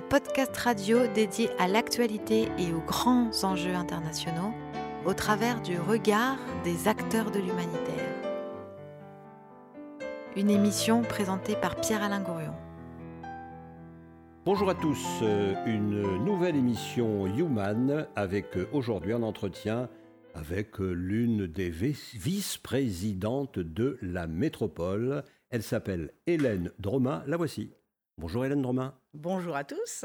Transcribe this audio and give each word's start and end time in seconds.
Podcast 0.00 0.56
radio 0.56 1.06
dédié 1.14 1.48
à 1.58 1.68
l'actualité 1.68 2.48
et 2.58 2.72
aux 2.72 2.80
grands 2.80 3.30
enjeux 3.42 3.74
internationaux 3.74 4.52
au 5.04 5.14
travers 5.14 5.60
du 5.62 5.78
regard 5.78 6.38
des 6.64 6.88
acteurs 6.88 7.30
de 7.30 7.38
l'humanitaire. 7.38 8.14
Une 10.36 10.50
émission 10.50 11.02
présentée 11.02 11.56
par 11.56 11.76
Pierre-Alain 11.76 12.20
Gourion. 12.20 12.54
Bonjour 14.44 14.70
à 14.70 14.74
tous, 14.74 15.04
euh, 15.22 15.54
une 15.66 16.24
nouvelle 16.24 16.56
émission 16.56 17.26
Human 17.26 18.06
avec 18.14 18.56
euh, 18.56 18.68
aujourd'hui 18.72 19.12
un 19.12 19.22
entretien 19.22 19.88
avec 20.34 20.80
euh, 20.80 20.92
l'une 20.92 21.46
des 21.46 21.70
vice-présidentes 21.70 23.58
de 23.58 23.98
la 24.02 24.26
métropole. 24.26 25.24
Elle 25.50 25.62
s'appelle 25.62 26.12
Hélène 26.26 26.70
Dromain, 26.78 27.24
la 27.26 27.36
voici. 27.36 27.72
Bonjour 28.18 28.44
Hélène 28.44 28.62
Dromain. 28.62 28.94
Bonjour 29.16 29.56
à 29.56 29.64
tous. 29.64 30.04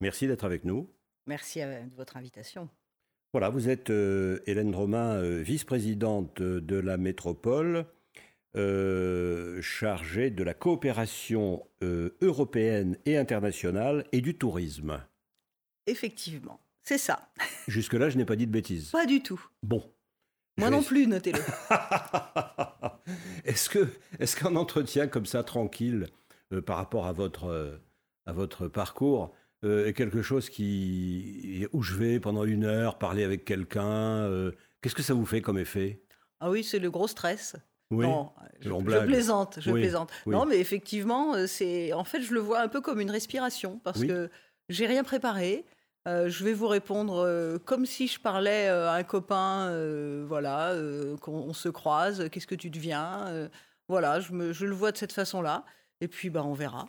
Merci 0.00 0.26
d'être 0.26 0.44
avec 0.44 0.64
nous. 0.64 0.90
Merci 1.26 1.60
de 1.60 1.94
votre 1.96 2.16
invitation. 2.16 2.68
Voilà, 3.32 3.48
vous 3.48 3.68
êtes 3.68 3.90
Hélène 3.90 4.70
Dromain, 4.70 5.22
vice-présidente 5.40 6.42
de 6.42 6.76
la 6.76 6.96
métropole. 6.96 7.86
Euh, 8.54 9.62
chargé 9.62 10.28
de 10.28 10.44
la 10.44 10.52
coopération 10.52 11.66
euh, 11.82 12.10
européenne 12.20 12.98
et 13.06 13.16
internationale 13.16 14.04
et 14.12 14.20
du 14.20 14.36
tourisme. 14.36 15.02
Effectivement, 15.86 16.60
c'est 16.82 16.98
ça. 16.98 17.32
Jusque-là, 17.66 18.10
je 18.10 18.18
n'ai 18.18 18.26
pas 18.26 18.36
dit 18.36 18.46
de 18.46 18.52
bêtises. 18.52 18.90
Pas 18.90 19.06
du 19.06 19.22
tout. 19.22 19.42
Bon. 19.62 19.82
Moi 20.58 20.68
non 20.68 20.82
plus, 20.82 21.06
notez-le. 21.06 21.40
est-ce 23.46 24.36
qu'un 24.36 24.56
entretien 24.56 25.08
comme 25.08 25.24
ça, 25.24 25.42
tranquille, 25.42 26.08
euh, 26.52 26.60
par 26.60 26.76
rapport 26.76 27.06
à 27.06 27.12
votre, 27.12 27.80
à 28.26 28.32
votre 28.32 28.68
parcours, 28.68 29.34
est 29.64 29.92
quelque 29.92 30.22
chose 30.22 30.50
qui, 30.50 31.66
où 31.72 31.82
je 31.82 31.94
vais 31.94 32.18
pendant 32.18 32.44
une 32.44 32.64
heure 32.64 32.98
parler 32.98 33.22
avec 33.22 33.44
quelqu'un, 33.44 34.28
qu'est-ce 34.80 34.94
que 34.94 35.02
ça 35.02 35.14
vous 35.14 35.26
fait 35.26 35.40
comme 35.40 35.58
effet? 35.58 36.02
Ah 36.40 36.50
oui, 36.50 36.64
c'est 36.64 36.80
le 36.80 36.90
gros 36.90 37.06
stress. 37.06 37.56
Oui, 37.92 38.06
non, 38.06 38.32
je, 38.60 39.04
plaisante, 39.04 39.58
je 39.60 39.70
plaisante. 39.70 40.10
Non, 40.26 40.46
mais 40.46 40.58
effectivement, 40.58 41.34
euh, 41.34 41.46
c'est 41.46 41.92
en 41.92 42.04
fait, 42.04 42.22
je 42.22 42.32
le 42.32 42.40
vois 42.40 42.60
un 42.60 42.68
peu 42.68 42.80
comme 42.80 43.00
une 43.00 43.10
respiration 43.10 43.80
parce 43.84 44.02
que 44.04 44.30
j'ai 44.68 44.86
rien 44.86 45.04
préparé. 45.04 45.64
Euh, 46.08 46.28
je 46.28 46.42
vais 46.42 46.52
vous 46.52 46.66
répondre 46.66 47.18
euh, 47.18 47.58
comme 47.58 47.86
si 47.86 48.08
je 48.08 48.18
parlais 48.18 48.66
à 48.66 48.94
un 48.94 49.04
copain, 49.04 49.70
voilà, 50.26 50.74
qu'on 51.20 51.52
se 51.52 51.68
croise. 51.68 52.28
Qu'est-ce 52.30 52.46
que 52.46 52.54
tu 52.54 52.70
deviens 52.70 53.48
Voilà, 53.88 54.18
je, 54.20 54.32
me, 54.32 54.52
je, 54.52 54.66
le 54.66 54.74
vois 54.74 54.90
de 54.90 54.96
cette 54.96 55.12
façon-là. 55.12 55.64
Et 56.00 56.08
puis, 56.08 56.30
bah, 56.30 56.42
on 56.44 56.54
verra. 56.54 56.86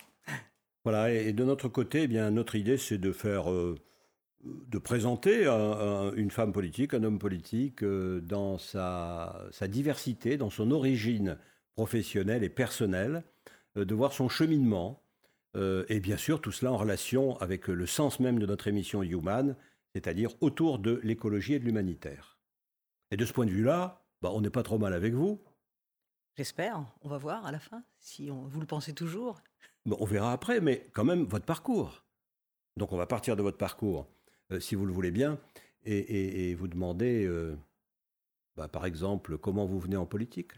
Voilà, 0.84 1.12
et 1.12 1.34
de 1.34 1.44
notre 1.44 1.70
côté, 1.70 2.04
eh 2.04 2.08
bien, 2.08 2.30
notre 2.32 2.56
idée, 2.56 2.78
c'est 2.78 2.98
de 2.98 3.12
faire 3.12 3.46
de 4.44 4.78
présenter 4.78 5.48
une 6.16 6.32
femme 6.32 6.52
politique, 6.52 6.94
un 6.94 7.04
homme 7.04 7.20
politique 7.20 7.84
euh, 7.84 8.20
dans 8.22 8.58
sa, 8.58 9.50
diversité, 9.68 10.38
dans 10.38 10.50
son 10.50 10.72
origine 10.72 11.38
professionnelle 11.76 12.44
et 12.44 12.50
personnelle, 12.50 13.24
euh, 13.78 13.86
de 13.86 13.96
voir 13.96 14.14
son 14.14 14.30
cheminement, 14.30 15.02
euh, 15.56 15.86
et 15.88 16.00
bien 16.00 16.18
sûr 16.18 16.42
tout 16.42 16.52
cela 16.52 16.72
en 16.72 16.78
relation 16.78 17.38
avec 17.38 17.68
le 17.68 17.86
sens 17.86 18.20
même 18.20 18.40
de 18.40 18.46
notre 18.46 18.68
émission 18.68 19.02
Human, 19.02 19.56
c'est-à-dire 19.94 20.32
autour 20.42 20.80
de 20.80 21.00
l'écologie 21.04 21.54
et 21.54 21.60
de 21.60 21.66
l'humanitaire. 21.66 22.38
Et 23.12 23.18
de 23.18 23.26
ce 23.26 23.34
point 23.34 23.46
de 23.46 23.52
vue-là, 23.52 24.04
bah, 24.22 24.32
on 24.34 24.42
n'est 24.42 24.50
pas 24.50 24.64
trop 24.64 24.80
mal 24.80 24.94
avec 24.94 25.14
vous. 25.14 25.42
J'espère, 26.36 26.84
on 27.02 27.10
va 27.10 27.20
voir 27.20 27.46
à 27.46 27.52
la 27.52 27.60
fin, 27.60 27.84
si 28.00 28.30
vous 28.30 28.60
le 28.60 28.66
pensez 28.66 28.94
toujours. 28.94 29.42
On 29.86 30.06
verra 30.06 30.32
après, 30.32 30.62
mais 30.62 30.88
quand 30.94 31.04
même 31.04 31.26
votre 31.26 31.46
parcours. 31.46 32.04
Donc 32.78 32.92
on 32.92 32.98
va 32.98 33.06
partir 33.06 33.36
de 33.36 33.42
votre 33.42 33.58
parcours. 33.58 34.08
Euh, 34.52 34.60
si 34.60 34.76
vous 34.76 34.86
le 34.86 34.94
voulez 34.94 35.12
bien, 35.12 35.40
et, 35.86 36.56
vous 36.56 36.70
demander, 36.70 37.26
euh, 37.26 37.58
bah, 38.56 38.70
par 38.70 38.86
exemple, 38.86 39.38
comment 39.38 39.66
vous 39.66 39.80
venez 39.80 39.98
en 39.98 40.06
politique 40.06 40.54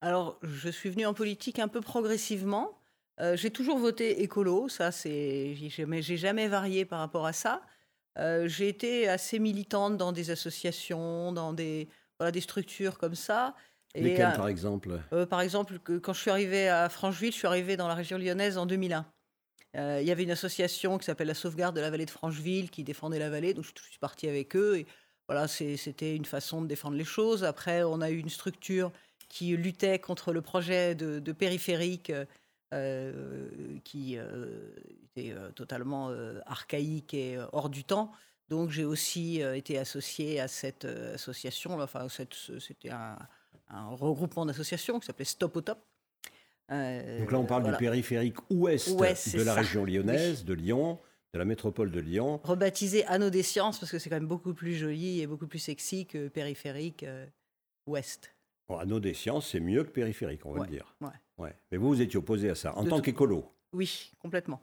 Alors, 0.00 0.38
je 0.42 0.70
suis 0.70 0.88
venu 0.88 1.04
en 1.04 1.12
politique 1.12 1.58
un 1.58 1.68
peu 1.68 1.82
progressivement. 1.82 2.78
Euh, 3.20 3.36
j'ai 3.36 3.50
toujours 3.50 3.78
voté 3.78 4.22
écolo, 4.22 4.70
ça 4.70 4.92
c'est, 4.92 5.54
j'ai 5.54 6.16
jamais 6.16 6.48
varié 6.48 6.86
par 6.86 7.00
rapport 7.00 7.26
à 7.26 7.34
ça. 7.34 7.62
j'ai 8.16 8.68
été 8.68 9.08
assez 9.08 9.38
militante 9.38 9.98
dans 9.98 10.12
des 10.12 10.30
associations, 10.30 11.32
dans 11.32 11.52
des, 11.52 11.88
des 12.32 12.40
structures 12.40 12.96
comme 12.96 13.14
ça. 13.14 13.54
Lesquelles, 13.94 14.34
par 14.36 14.48
exemple? 14.48 15.00
Par 15.30 15.40
exemple, 15.40 15.78
quand 15.78 16.12
je 16.12 16.20
suis 16.20 16.30
arrivée 16.30 16.68
à 16.68 16.88
Francheville, 16.88 17.32
je 17.32 17.38
suis 17.38 17.46
arrivée 17.46 17.76
dans 17.76 17.88
la 17.88 17.94
région 17.94 18.18
lyonnaise 18.18 18.58
en 18.58 18.66
2001. 18.66 19.06
Euh, 19.76 19.98
il 20.00 20.06
y 20.06 20.10
avait 20.10 20.22
une 20.22 20.30
association 20.30 20.96
qui 20.98 21.04
s'appelle 21.04 21.26
la 21.26 21.34
sauvegarde 21.34 21.76
de 21.76 21.80
la 21.80 21.90
vallée 21.90 22.06
de 22.06 22.10
Francheville 22.10 22.70
qui 22.70 22.82
défendait 22.82 23.18
la 23.18 23.28
vallée, 23.28 23.52
donc 23.52 23.64
je 23.64 23.82
suis 23.82 23.98
partie 23.98 24.28
avec 24.28 24.56
eux. 24.56 24.78
Et 24.78 24.86
voilà, 25.28 25.48
c'était 25.48 26.16
une 26.16 26.24
façon 26.24 26.62
de 26.62 26.66
défendre 26.66 26.96
les 26.96 27.04
choses. 27.04 27.44
Après, 27.44 27.82
on 27.82 28.00
a 28.00 28.10
eu 28.10 28.18
une 28.18 28.30
structure 28.30 28.92
qui 29.28 29.56
luttait 29.56 29.98
contre 29.98 30.32
le 30.32 30.40
projet 30.40 30.94
de, 30.94 31.32
périphérique 31.32 32.12
euh, 32.72 33.78
qui 33.84 34.16
euh, 34.16 34.70
était 35.16 35.34
totalement 35.54 36.10
archaïque 36.46 37.12
et 37.12 37.38
hors 37.52 37.68
du 37.68 37.84
temps. 37.84 38.12
Donc 38.48 38.70
j'ai 38.70 38.84
aussi 38.84 39.40
été 39.40 39.76
associée 39.76 40.40
à 40.40 40.46
cette 40.46 40.84
association. 40.84 41.80
Enfin, 41.80 42.06
c'était 42.08 42.90
un, 42.90 43.18
un, 43.68 43.88
regroupement 43.88 44.46
d'associations 44.46 44.98
qui 45.00 45.06
s'appelait 45.06 45.24
Stop 45.24 45.56
au 45.56 45.60
Top. 45.60 45.78
Euh, 46.70 47.20
Donc 47.20 47.32
là, 47.32 47.38
on 47.38 47.44
parle 47.44 47.70
du 47.70 47.76
périphérique 47.76 48.36
ouest, 48.50 48.96
de 48.96 49.42
la 49.42 49.54
région 49.54 49.84
lyonnaise, 49.84 50.44
de 50.44 50.54
Lyon, 50.54 50.98
de 51.32 51.38
la 51.38 51.44
métropole 51.44 51.90
de 51.90 52.00
Lyon. 52.00 52.40
Rebaptisé 52.42 53.04
Anneau 53.06 53.30
des 53.30 53.42
Sciences, 53.42 53.78
parce 53.78 53.92
que 53.92 53.98
c'est 53.98 54.10
quand 54.10 54.16
même 54.16 54.26
beaucoup 54.26 54.54
plus 54.54 54.74
joli 54.74 55.20
et 55.20 55.26
beaucoup 55.26 55.46
plus 55.46 55.58
sexy 55.58 56.06
que 56.06 56.28
périphérique 56.28 57.04
euh, 57.04 57.26
ouest. 57.86 58.34
Bon, 58.68 58.78
Anneau 58.78 58.98
des 58.98 59.14
Sciences, 59.14 59.50
c'est 59.50 59.60
mieux 59.60 59.84
que 59.84 59.90
périphérique, 59.90 60.44
on 60.44 60.52
va 60.52 60.64
le 60.64 60.70
dire. 60.70 60.96
Ouais. 61.38 61.54
Mais 61.70 61.78
vous, 61.78 61.88
vous 61.88 62.00
étiez 62.00 62.18
opposé 62.18 62.50
à 62.50 62.54
ça, 62.54 62.76
en 62.76 62.84
tant 62.84 63.00
qu'écolo 63.00 63.52
Oui, 63.72 64.12
complètement. 64.18 64.60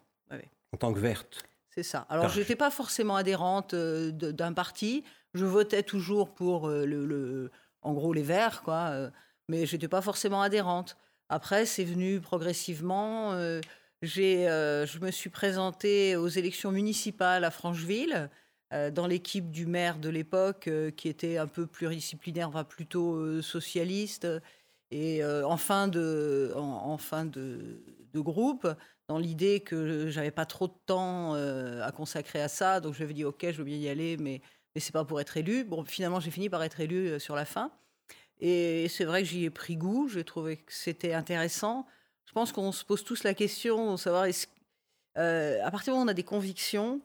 En 0.74 0.78
tant 0.78 0.91
que 0.91 1.00
verte 1.00 1.44
C'est 1.70 1.84
ça. 1.84 2.08
Alors, 2.09 2.30
je 2.30 2.40
n'étais 2.40 2.56
pas 2.56 2.72
forcément 2.72 3.16
adhérente 3.16 3.75
euh, 3.75 4.12
d'un 4.12 4.53
parti. 4.53 5.03
Je 5.35 5.46
votais 5.46 5.84
toujours 5.84 6.34
pour, 6.34 6.68
le, 6.68 7.52
en 7.84 7.94
gros, 7.94 8.14
les 8.14 8.24
Verts, 8.24 8.62
quoi. 8.64 9.12
mais 9.50 9.66
je 9.66 9.76
n'étais 9.76 9.88
pas 9.88 10.02
forcément 10.02 10.42
adhérente. 10.42 10.98
Après, 11.34 11.66
c'est 11.66 11.84
venu 11.84 12.22
progressivement. 12.22 13.34
Euh, 13.34 13.60
euh, 14.04 14.86
je 14.86 15.00
me 15.00 15.10
suis 15.10 15.32
présentée 15.32 16.16
aux 16.16 16.28
élections 16.28 16.72
municipales 16.72 17.44
à 17.44 17.50
Francheville 17.50 18.30
euh, 18.72 18.92
dans 18.92 19.08
l'équipe 19.08 19.50
du 19.50 19.66
maire 19.66 19.98
de 19.98 20.10
l'époque 20.10 20.70
qui 20.96 21.10
était 21.10 21.38
un 21.38 21.48
peu 21.48 21.66
pluridisciplinaire, 21.66 22.50
enfin 22.50 22.64
plutôt 22.64 23.42
socialiste. 23.42 24.28
Et 24.92 25.26
en 25.26 25.58
fin 25.58 25.88
de, 25.88 26.54
en, 26.56 27.00
fin 27.00 27.26
de, 27.26 27.84
groupe, 28.14 28.68
dans 29.08 29.18
l'idée 29.18 29.62
que 29.62 30.12
j'avais 30.12 30.30
pas 30.30 30.46
trop 30.46 30.68
de 30.68 30.78
temps 30.86 31.34
à 31.34 31.92
consacrer 31.92 32.44
à 32.44 32.48
ça, 32.48 32.80
donc 32.80 32.94
je 32.94 33.04
dit 33.06 33.26
ok, 33.26 33.44
je 33.50 33.58
veux 33.58 33.64
bien 33.64 33.78
y 33.78 33.90
aller, 33.90 34.18
mais 34.18 34.42
mais 34.75 34.81
c'est 34.81 34.91
pas 34.91 35.06
pour 35.06 35.22
être 35.22 35.38
élu. 35.38 35.63
Bon, 35.63 35.84
finalement, 35.84 36.19
j'ai 36.19 36.31
fini 36.31 36.50
par 36.50 36.63
être 36.63 36.79
élu 36.79 37.19
sur 37.19 37.35
la 37.35 37.45
fin. 37.45 37.72
Et 38.39 38.88
c'est 38.89 39.06
vrai 39.06 39.23
que 39.23 39.29
j'y 39.29 39.45
ai 39.45 39.50
pris 39.50 39.78
goût, 39.78 40.09
j'ai 40.09 40.23
trouvé 40.23 40.57
que 40.57 40.73
c'était 40.73 41.13
intéressant. 41.13 41.85
Je 42.25 42.34
pense 42.34 42.51
qu'on 42.51 42.72
se 42.72 42.84
pose 42.84 43.03
tous 43.03 43.23
la 43.23 43.34
question 43.34 43.94
de 43.94 43.97
savoir, 43.97 44.25
euh, 45.17 45.59
à 45.64 45.72
partir 45.72 45.93
du 45.93 45.97
moment 45.97 46.03
où 46.03 46.08
on 46.08 46.09
a 46.09 46.14
des 46.14 46.23
convictions, 46.23 46.99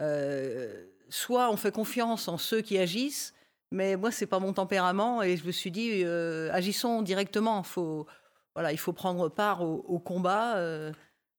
euh, 0.00 0.84
soit 1.08 1.50
on 1.50 1.56
fait 1.56 1.72
confiance 1.72 2.28
en 2.28 2.36
ceux 2.36 2.60
qui 2.60 2.78
agissent, 2.78 3.32
mais 3.70 3.96
moi, 3.96 4.10
c'est 4.10 4.26
pas 4.26 4.38
mon 4.38 4.52
tempérament, 4.52 5.22
et 5.22 5.36
je 5.36 5.46
me 5.46 5.52
suis 5.52 5.70
dit, 5.70 6.02
euh, 6.04 6.50
agissons 6.52 7.00
directement. 7.00 7.62
Faut, 7.62 8.06
voilà, 8.54 8.72
il 8.72 8.78
faut 8.78 8.92
prendre 8.92 9.28
part 9.28 9.62
au, 9.62 9.98
combat. 9.98 10.62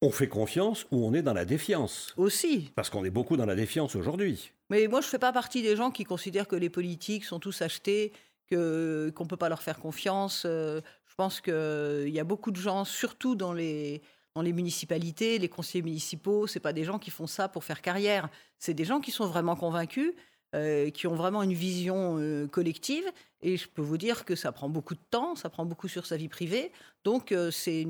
On 0.01 0.09
fait 0.09 0.27
confiance 0.27 0.87
ou 0.89 1.05
on 1.05 1.13
est 1.13 1.21
dans 1.21 1.33
la 1.33 1.45
défiance 1.45 2.13
Aussi. 2.17 2.71
Parce 2.75 2.89
qu'on 2.89 3.05
est 3.05 3.11
beaucoup 3.11 3.37
dans 3.37 3.45
la 3.45 3.55
défiance 3.55 3.95
aujourd'hui. 3.95 4.51
Mais 4.73 4.87
moi, 4.87 5.01
je 5.01 5.05
ne 5.05 5.11
fais 5.11 5.19
pas 5.19 5.31
partie 5.31 5.61
des 5.61 5.75
gens 5.75 5.91
qui 5.91 6.03
considèrent 6.03 6.47
que 6.47 6.55
les 6.55 6.71
politiques 6.71 7.25
sont 7.25 7.39
tous 7.39 7.61
achetés 7.61 8.11
qu'on 8.49 9.27
peut 9.27 9.37
pas 9.37 9.47
leur 9.47 9.61
faire 9.61 9.77
confiance. 9.77 10.43
Euh, 10.47 10.81
je 11.05 11.13
pense 11.13 11.41
qu'il 11.41 12.09
y 12.09 12.19
a 12.19 12.23
beaucoup 12.23 12.49
de 12.49 12.57
gens, 12.57 12.83
surtout 12.83 13.35
dans 13.35 13.53
les 13.53 14.01
dans 14.33 14.41
les 14.41 14.51
municipalités, 14.51 15.37
les 15.37 15.47
conseillers 15.47 15.83
municipaux, 15.83 16.47
c'est 16.47 16.59
pas 16.59 16.73
des 16.73 16.83
gens 16.83 16.97
qui 16.97 17.11
font 17.11 17.27
ça 17.27 17.47
pour 17.47 17.63
faire 17.63 17.83
carrière. 17.83 18.29
C'est 18.57 18.73
des 18.73 18.83
gens 18.83 18.99
qui 18.99 19.11
sont 19.11 19.27
vraiment 19.27 19.55
convaincus, 19.55 20.13
euh, 20.55 20.89
qui 20.89 21.05
ont 21.05 21.13
vraiment 21.13 21.43
une 21.43 21.53
vision 21.53 22.17
euh, 22.17 22.47
collective. 22.47 23.05
Et 23.43 23.57
je 23.57 23.67
peux 23.67 23.83
vous 23.83 23.99
dire 23.99 24.25
que 24.25 24.35
ça 24.35 24.51
prend 24.51 24.69
beaucoup 24.69 24.95
de 24.95 25.05
temps, 25.11 25.35
ça 25.35 25.51
prend 25.51 25.65
beaucoup 25.65 25.87
sur 25.87 26.07
sa 26.07 26.17
vie 26.17 26.29
privée. 26.29 26.71
Donc 27.03 27.31
c'est 27.51 27.85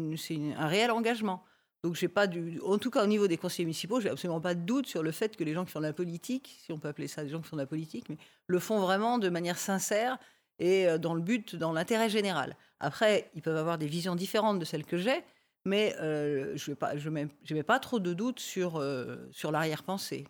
un 0.58 0.68
réel 0.68 0.92
engagement. 0.92 1.46
Donc 1.84 1.96
j'ai 1.96 2.08
pas 2.08 2.28
du, 2.28 2.62
en 2.62 2.78
tout 2.78 2.90
cas 2.90 3.04
au 3.04 3.08
niveau 3.08 3.28
des 3.28 3.36
conseillers 3.36 3.66
municipaux, 3.66 4.00
j'ai 4.00 4.10
absolument 4.10 4.40
pas 4.40 4.56
de 4.56 4.62
doute 4.62 4.88
sur 4.88 5.04
le 5.04 5.12
fait 5.12 5.36
que 5.36 5.44
les 5.44 5.54
gens 5.54 5.66
qui 5.66 5.72
font 5.72 5.82
de 5.82 5.86
la 5.86 5.92
politique, 5.92 6.58
si 6.64 6.72
on 6.72 6.80
peut 6.80 6.88
appeler 6.88 7.10
ça 7.10 7.24
des 7.24 7.30
gens 7.30 7.42
qui 7.42 7.50
font 7.50 7.58
de 7.58 7.62
la 7.62 7.68
politique, 7.68 8.08
le 8.48 8.60
font 8.60 8.80
vraiment 8.80 9.18
de 9.18 9.28
manière 9.28 9.58
sincère 9.58 10.18
et 10.60 10.88
euh, 10.88 10.98
dans 10.98 11.14
le 11.14 11.22
but, 11.22 11.58
dans 11.58 11.74
l'intérêt 11.74 12.10
général. 12.10 12.56
Après, 12.80 13.30
ils 13.36 13.42
peuvent 13.42 13.58
avoir 13.58 13.78
des 13.78 13.88
visions 13.88 14.16
différentes 14.16 14.60
de 14.60 14.66
celles 14.66 14.86
que 14.86 14.98
j'ai, 14.98 15.24
mais 15.66 15.94
je 16.00 16.72
ne 16.72 16.98
je 16.98 17.54
mets, 17.54 17.64
pas 17.64 17.80
trop 17.80 18.00
de 18.00 18.14
doutes 18.14 18.40
sur, 18.40 18.84
sur 19.32 19.52
l'arrière-pensée. 19.52 20.26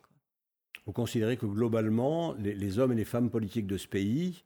Vous 0.85 0.93
considérez 0.93 1.37
que 1.37 1.47
globalement, 1.47 2.33
les, 2.33 2.77
hommes 2.77 2.91
et 2.91 2.95
les 2.95 3.05
femmes 3.05 3.31
politiques 3.31 3.65
de 3.65 3.77
ce 3.77 3.87
pays 3.87 4.43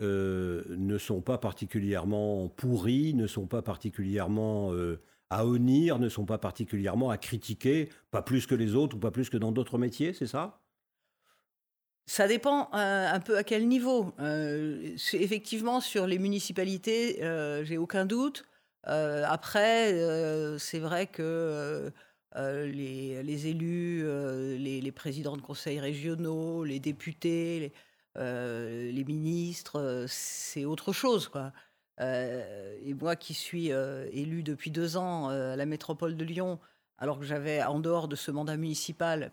ne 0.00 0.96
sont 0.98 1.20
pas 1.20 1.36
particulièrement 1.36 2.48
pourris, 2.48 3.12
ne 3.12 3.26
sont 3.26 3.46
pas 3.46 3.60
particulièrement 3.60 4.72
à 5.32 5.46
honnir, 5.46 5.98
ne 5.98 6.08
sont 6.08 6.26
pas 6.26 6.38
particulièrement 6.38 7.10
à 7.10 7.16
critiquer, 7.16 7.88
pas 8.10 8.22
plus 8.22 8.46
que 8.46 8.54
les 8.54 8.74
autres 8.74 8.96
ou 8.96 9.00
pas 9.00 9.10
plus 9.10 9.30
que 9.30 9.38
dans 9.38 9.50
d'autres 9.50 9.78
métiers, 9.78 10.12
c'est 10.12 10.26
ça? 10.26 10.60
Ça 12.06 12.28
dépend 12.28 12.68
euh, 12.74 13.08
un 13.08 13.20
peu 13.20 13.38
à 13.38 13.44
quel 13.44 13.68
niveau. 13.68 14.12
Euh, 14.18 14.94
effectivement, 15.14 15.80
sur 15.80 16.06
les 16.06 16.18
municipalités, 16.18 17.22
euh, 17.22 17.64
j'ai 17.64 17.78
aucun 17.78 18.04
doute. 18.04 18.44
après, 18.84 19.94
c'est 20.58 20.80
vrai 20.80 21.06
que 21.06 21.90
les, 22.36 23.46
élus, 23.46 24.04
les, 24.58 24.92
présidents 24.92 25.36
de 25.36 25.42
conseils 25.42 25.80
régionaux, 25.80 26.64
les 26.64 26.80
députés, 26.80 27.72
les, 28.16 28.92
les 28.92 29.04
ministres, 29.04 30.04
c'est 30.08 30.64
autre 30.64 30.92
chose. 30.92 31.28
Quoi. 31.28 31.52
Et 32.00 32.94
moi 32.94 33.16
qui 33.16 33.34
suis 33.34 33.68
élu 33.68 34.42
depuis 34.42 34.70
deux 34.70 34.96
ans 34.96 35.28
à 35.28 35.56
la 35.56 35.66
métropole 35.66 36.16
de 36.16 36.24
Lyon, 36.24 36.58
alors 36.98 37.18
que 37.18 37.24
j'avais, 37.24 37.62
en 37.62 37.80
dehors 37.80 38.08
de 38.08 38.16
ce 38.16 38.30
mandat 38.30 38.56
municipal, 38.56 39.32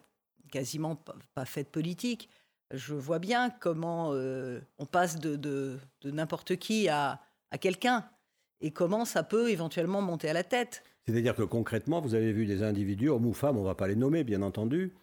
quasiment 0.51 0.95
pas 1.35 1.45
fait 1.45 1.63
de 1.63 1.69
politique, 1.69 2.29
je 2.71 2.93
vois 2.93 3.19
bien 3.19 3.49
comment 3.49 4.11
euh, 4.13 4.59
on 4.77 4.85
passe 4.85 5.19
de, 5.19 5.35
de, 5.35 5.79
n'importe 6.03 6.55
qui 6.57 6.89
à, 6.89 7.21
à 7.51 7.57
quelqu'un 7.57 8.09
et 8.61 8.71
comment 8.71 9.05
ça 9.05 9.23
peut 9.23 9.49
éventuellement 9.49 10.01
monter 10.01 10.29
à 10.29 10.33
la 10.33 10.43
tête. 10.43 10.83
C'est-à-dire 11.05 11.35
que 11.35 11.43
concrètement, 11.43 12.01
vous 12.01 12.13
avez 12.13 12.31
vu 12.31 12.45
des 12.45 12.61
individus, 12.61 13.09
hommes 13.09 13.25
ou 13.25 13.33
femmes, 13.33 13.57
on 13.57 13.61
ne 13.61 13.67
va 13.67 13.75
pas 13.75 13.87
les 13.87 13.95
nommer 13.95 14.23
bien 14.23 14.41
entendu, 14.41 14.93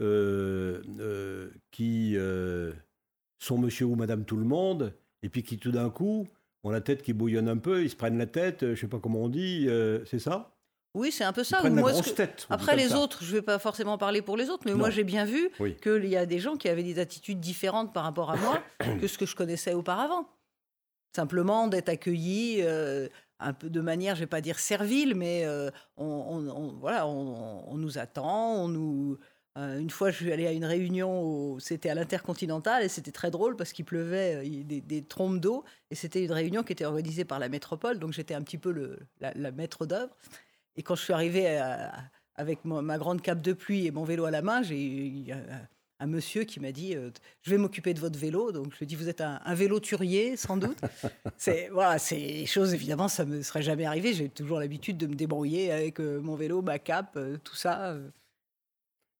euh, 0.00 0.82
euh, 0.98 1.50
qui 1.70 2.16
sont 3.38 3.58
monsieur 3.58 3.86
ou 3.86 3.94
madame 3.94 4.24
tout 4.24 4.36
le 4.36 4.44
monde, 4.44 4.94
et 5.22 5.28
puis 5.28 5.42
qui 5.42 5.58
tout 5.58 5.72
d'un 5.72 5.90
coup 5.90 6.26
ont 6.64 6.70
la 6.70 6.80
tête 6.80 7.02
qui 7.02 7.12
bouillonne 7.12 7.48
un 7.48 7.58
peu, 7.58 7.82
ils 7.82 7.90
se 7.90 7.96
prennent 7.96 8.18
la 8.18 8.26
tête, 8.26 8.58
je 8.60 8.70
ne 8.70 8.76
sais 8.76 8.88
pas 8.88 8.98
comment 8.98 9.20
on 9.20 9.28
dit, 9.28 9.68
c'est 10.06 10.18
ça? 10.18 10.54
Oui, 10.94 11.10
c'est 11.10 11.24
un 11.24 11.32
peu 11.32 11.42
ça. 11.42 11.60
Moi, 11.68 11.92
Après, 12.50 12.76
les 12.76 12.94
autres, 12.94 13.24
je 13.24 13.30
ne 13.30 13.36
vais 13.36 13.42
pas 13.42 13.58
forcément 13.58 13.98
parler 13.98 14.22
pour 14.22 14.36
les 14.36 14.48
autres, 14.48 14.62
mais 14.64 14.74
moi, 14.74 14.90
j'ai 14.90 15.04
bien 15.04 15.24
vu 15.24 15.50
qu'il 15.82 16.06
y 16.06 16.16
a 16.16 16.24
des 16.24 16.38
gens 16.38 16.56
qui 16.56 16.68
avaient 16.68 16.84
des 16.84 17.00
attitudes 17.00 17.40
différentes 17.40 17.92
par 17.92 18.04
rapport 18.04 18.30
à 18.30 18.36
moi 18.36 18.62
que 19.00 19.08
ce 19.08 19.18
que 19.18 19.26
je 19.26 19.34
connaissais 19.34 19.74
auparavant. 19.74 20.28
Simplement 21.14 21.68
d'être 21.68 21.88
accueillis 21.88 22.58
euh, 22.60 23.08
un 23.40 23.52
peu 23.52 23.70
de 23.70 23.80
manière, 23.80 24.14
je 24.14 24.20
ne 24.20 24.24
vais 24.24 24.30
pas 24.30 24.40
dire 24.40 24.58
servile, 24.58 25.14
mais 25.14 25.44
euh, 25.44 25.70
on, 25.96 26.76
voilà, 26.80 27.06
on, 27.06 27.76
nous 27.76 27.98
attend, 27.98 28.54
on 28.54 28.68
nous. 28.68 29.18
Euh, 29.56 29.78
une 29.78 29.90
fois, 29.90 30.10
je 30.10 30.16
suis 30.16 30.32
allé 30.32 30.46
à 30.46 30.52
une 30.52 30.64
réunion, 30.64 31.58
c'était 31.60 31.88
à 31.88 31.94
l'Intercontinental, 31.94 32.82
et 32.82 32.88
c'était 32.88 33.12
très 33.12 33.30
drôle 33.30 33.54
parce 33.54 33.72
qu'il 33.72 33.84
pleuvait 33.84 34.48
des, 34.64 34.80
des, 34.80 35.02
trompes 35.02 35.38
d'eau, 35.38 35.64
et 35.90 35.94
c'était 35.94 36.24
une 36.24 36.32
réunion 36.32 36.64
qui 36.64 36.72
était 36.72 36.84
organisée 36.84 37.24
par 37.24 37.38
la 37.38 37.48
métropole, 37.48 38.00
donc 38.00 38.12
j'étais 38.12 38.34
un 38.34 38.42
petit 38.42 38.58
peu 38.58 38.72
le, 38.72 38.98
la, 39.20 39.52
maître 39.52 39.86
d'œuvre. 39.86 40.14
Et 40.76 40.82
quand 40.82 40.96
je 40.96 41.02
suis 41.02 41.12
arrivé 41.12 41.56
avec 42.36 42.64
ma, 42.64 42.98
grande 42.98 43.22
cape 43.22 43.40
de 43.40 43.52
pluie 43.52 43.86
et 43.86 43.90
mon 43.90 44.04
vélo 44.04 44.24
à 44.24 44.30
la 44.30 44.42
main, 44.42 44.62
j'ai 44.62 44.82
eu 44.82 45.32
un, 46.00 46.06
monsieur 46.06 46.44
qui 46.44 46.60
m'a 46.60 46.72
dit 46.72 46.94
euh, 46.94 47.10
Je 47.42 47.50
vais 47.50 47.56
m'occuper 47.56 47.94
de 47.94 48.00
votre 48.00 48.18
vélo. 48.18 48.52
Donc 48.52 48.72
je 48.72 48.78
lui 48.78 48.84
ai 48.84 48.86
dit 48.86 48.96
Vous 48.96 49.08
êtes 49.08 49.20
un, 49.20 49.54
vélo 49.54 49.80
turier, 49.80 50.36
sans 50.36 50.56
doute. 50.56 50.78
c'est 51.38 51.68
voilà, 51.72 51.98
ces 51.98 52.44
choses, 52.46 52.74
évidemment, 52.74 53.08
ça 53.08 53.24
ne 53.24 53.36
me 53.36 53.42
serait 53.42 53.62
jamais 53.62 53.86
arrivé. 53.86 54.12
J'ai 54.12 54.28
toujours 54.28 54.58
l'habitude 54.58 54.98
de 54.98 55.06
me 55.06 55.14
débrouiller 55.14 55.70
avec 55.70 56.00
euh, 56.00 56.20
mon 56.20 56.34
vélo, 56.34 56.60
ma 56.60 56.78
cape, 56.78 57.14
euh, 57.16 57.38
tout 57.42 57.56
ça. 57.56 57.96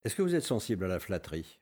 Est-ce 0.04 0.14
que 0.14 0.22
vous 0.22 0.34
êtes 0.34 0.44
sensible 0.44 0.84
à 0.84 0.88
la 0.88 0.98
flatterie? 0.98 1.60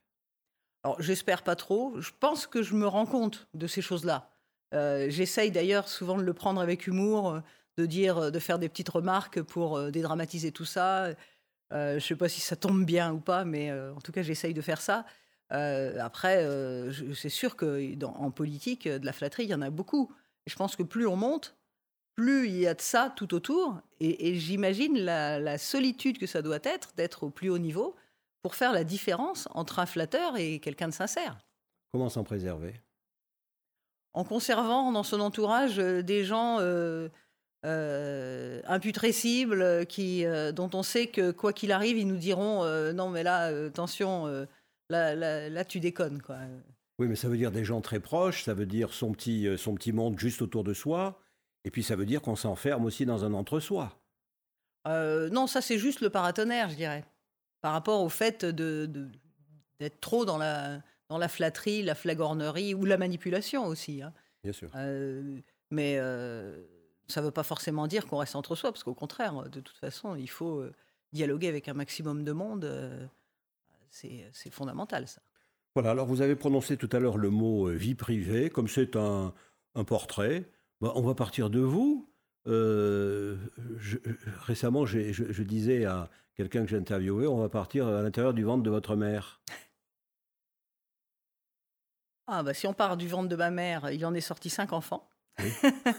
Alors, 0.84 1.00
j'espère 1.00 1.42
pas 1.42 1.56
trop. 1.56 2.00
Je 2.00 2.10
pense 2.18 2.46
que 2.46 2.62
je 2.62 2.74
me 2.74 2.86
rends 2.86 3.06
compte 3.06 3.48
de 3.54 3.66
ces 3.66 3.82
choses-là. 3.82 4.28
J'essaye 4.72 5.50
d'ailleurs 5.50 5.86
souvent 5.88 6.16
de 6.16 6.22
le 6.22 6.32
prendre 6.32 6.60
avec 6.60 6.86
humour 6.86 7.42
de 7.76 7.86
dire, 7.86 8.18
euh, 8.18 8.30
de 8.30 8.38
faire 8.38 8.58
des 8.58 8.68
petites 8.68 8.88
remarques 8.88 9.42
pour 9.42 9.76
euh, 9.76 9.90
dédramatiser 9.90 10.52
tout 10.52 10.64
ça. 10.64 11.06
Euh, 11.72 11.92
je 11.92 11.94
ne 11.94 12.00
sais 12.00 12.16
pas 12.16 12.28
si 12.28 12.40
ça 12.40 12.56
tombe 12.56 12.84
bien 12.84 13.12
ou 13.12 13.20
pas, 13.20 13.44
mais 13.44 13.72
en 13.72 14.00
tout 14.00 14.12
cas, 14.12 14.22
j'essaye 14.22 14.54
de 14.54 14.60
faire 14.60 14.80
ça. 14.80 15.06
après, 15.50 16.46
c'est 17.14 17.30
sûr 17.30 17.56
qu'en 17.56 18.30
politique, 18.30 18.86
de 18.86 19.06
la 19.06 19.12
flatterie, 19.12 19.44
il 19.44 19.50
y 19.50 19.54
en 19.54 19.62
a 19.62 19.70
beaucoup. 19.70 20.12
je 20.46 20.54
pense 20.56 20.76
que 20.76 20.82
plus 20.82 21.06
on 21.06 21.16
monte, 21.16 21.56
plus 22.14 22.48
il 22.48 22.58
y 22.58 22.66
a 22.66 22.74
de 22.74 22.80
ça 22.82 23.12
tout 23.16 23.32
autour. 23.34 23.80
Et, 24.00 24.34
j'imagine 24.34 24.98
la, 24.98 25.56
solitude 25.56 26.18
que 26.18 26.26
ça 26.26 26.42
doit 26.42 26.60
être 26.62 26.92
d'être 26.94 27.22
au 27.24 27.30
plus 27.30 27.48
haut 27.48 27.58
niveau 27.58 27.96
pour 28.42 28.54
faire 28.54 28.72
la 28.72 28.84
différence 28.84 29.48
entre 29.52 29.78
un 29.78 29.86
flatteur 29.86 30.36
et 30.36 30.58
quelqu'un 30.58 30.88
de 30.88 30.94
sincère. 30.94 31.38
Comment 31.92 32.08
s'en 32.08 32.24
préserver? 32.24 32.74
En 34.14 34.24
conservant 34.24 34.92
dans 34.92 35.02
son 35.02 35.20
entourage 35.20 35.76
des 35.76 36.24
gens 36.24 36.58
euh, 37.64 38.60
imputrescibles, 38.66 39.86
qui, 39.86 40.26
euh, 40.26 40.50
dont 40.50 40.70
on 40.74 40.82
sait 40.82 41.06
que 41.06 41.30
quoi 41.30 41.52
qu'il 41.52 41.70
arrive, 41.70 41.96
ils 41.96 42.08
nous 42.08 42.16
diront 42.16 42.64
euh, 42.64 42.92
non, 42.92 43.08
mais 43.08 43.22
là, 43.22 43.66
attention, 43.66 44.26
là, 44.90 45.14
là, 45.14 45.64
tu 45.64 45.78
déconnes. 45.78 46.20
Quoi. 46.20 46.38
Oui, 46.98 47.06
mais 47.06 47.14
ça 47.14 47.28
veut 47.28 47.36
dire 47.36 47.52
des 47.52 47.64
gens 47.64 47.80
très 47.80 48.00
proches, 48.00 48.42
ça 48.42 48.54
veut 48.54 48.66
dire 48.66 48.92
son 48.92 49.12
petit, 49.12 49.46
son 49.56 49.76
petit 49.76 49.92
monde 49.92 50.18
juste 50.18 50.42
autour 50.42 50.64
de 50.64 50.74
soi, 50.74 51.20
et 51.64 51.70
puis 51.70 51.84
ça 51.84 51.94
veut 51.94 52.04
dire 52.04 52.20
qu'on 52.20 52.34
s'enferme 52.34 52.84
aussi 52.84 53.06
dans 53.06 53.24
un 53.24 53.32
entre-soi. 53.32 53.96
non, 54.86 55.46
ça 55.46 55.60
c'est 55.60 55.78
juste 55.78 56.00
le 56.00 56.10
paratonnerre, 56.10 56.68
je 56.68 56.76
dirais, 56.76 57.04
par 57.62 57.72
rapport 57.72 58.02
au 58.02 58.10
fait 58.10 58.44
de, 58.44 59.08
d'être 59.80 60.00
trop 60.00 60.26
dans 60.26 60.36
la, 60.36 60.82
dans 61.08 61.18
la 61.18 61.28
flatterie, 61.28 61.82
la 61.82 61.94
flagornerie 61.94 62.74
ou 62.74 62.84
la 62.84 62.98
manipulation 62.98 63.66
aussi. 63.66 64.02
Hein. 64.02 64.12
Bien 64.44 64.52
sûr. 64.52 64.70
mais 65.70 65.98
ça 67.12 67.20
ne 67.20 67.26
veut 67.26 67.32
pas 67.32 67.42
forcément 67.42 67.86
dire 67.86 68.06
qu'on 68.06 68.18
reste 68.18 68.36
entre 68.36 68.54
soi, 68.54 68.72
parce 68.72 68.82
qu'au 68.82 68.94
contraire, 68.94 69.48
de 69.50 69.60
toute 69.60 69.76
façon, 69.76 70.16
il 70.16 70.30
faut 70.30 70.60
euh, 70.60 70.72
dialoguer 71.12 71.48
avec 71.48 71.68
un 71.68 71.74
maximum 71.74 72.24
de 72.24 72.32
monde. 72.32 72.64
Euh, 72.64 73.06
c'est 73.90 74.50
fondamental, 74.50 75.06
ça. 75.06 75.20
Voilà, 75.74 75.90
alors 75.90 76.06
vous 76.06 76.20
avez 76.22 76.36
prononcé 76.36 76.76
tout 76.76 76.88
à 76.92 76.98
l'heure 76.98 77.16
le 77.18 77.30
mot 77.30 77.68
euh, 77.68 77.72
vie 77.72 77.94
privée, 77.94 78.50
comme 78.50 78.68
c'est 78.68 78.96
un, 78.96 79.32
portrait. 79.86 80.50
Bah, 80.80 80.92
on 80.96 81.02
va 81.02 81.14
partir 81.14 81.50
de 81.50 81.60
vous. 81.60 82.08
récemment, 84.46 84.84
je, 84.86 85.12
je, 85.12 85.42
disais 85.42 85.84
à 85.84 86.10
quelqu'un 86.34 86.62
que 86.62 86.68
j'ai 86.68 86.76
interviewé, 86.76 87.26
on 87.26 87.38
va 87.38 87.48
partir 87.48 87.86
à 87.86 88.02
l'intérieur 88.02 88.34
du 88.34 88.44
ventre 88.44 88.62
de 88.62 88.70
votre 88.70 88.96
mère. 88.96 89.40
Ah 92.26 92.42
bah 92.42 92.54
si 92.54 92.66
on 92.66 92.74
part 92.74 92.96
du 92.96 93.08
ventre 93.08 93.28
de 93.28 93.36
ma 93.36 93.50
mère, 93.50 93.90
il 93.90 94.04
en 94.06 94.14
est 94.14 94.20
sorti 94.20 94.48
cinq 94.50 94.72
enfants. 94.72 95.08
Oui. 95.38 95.50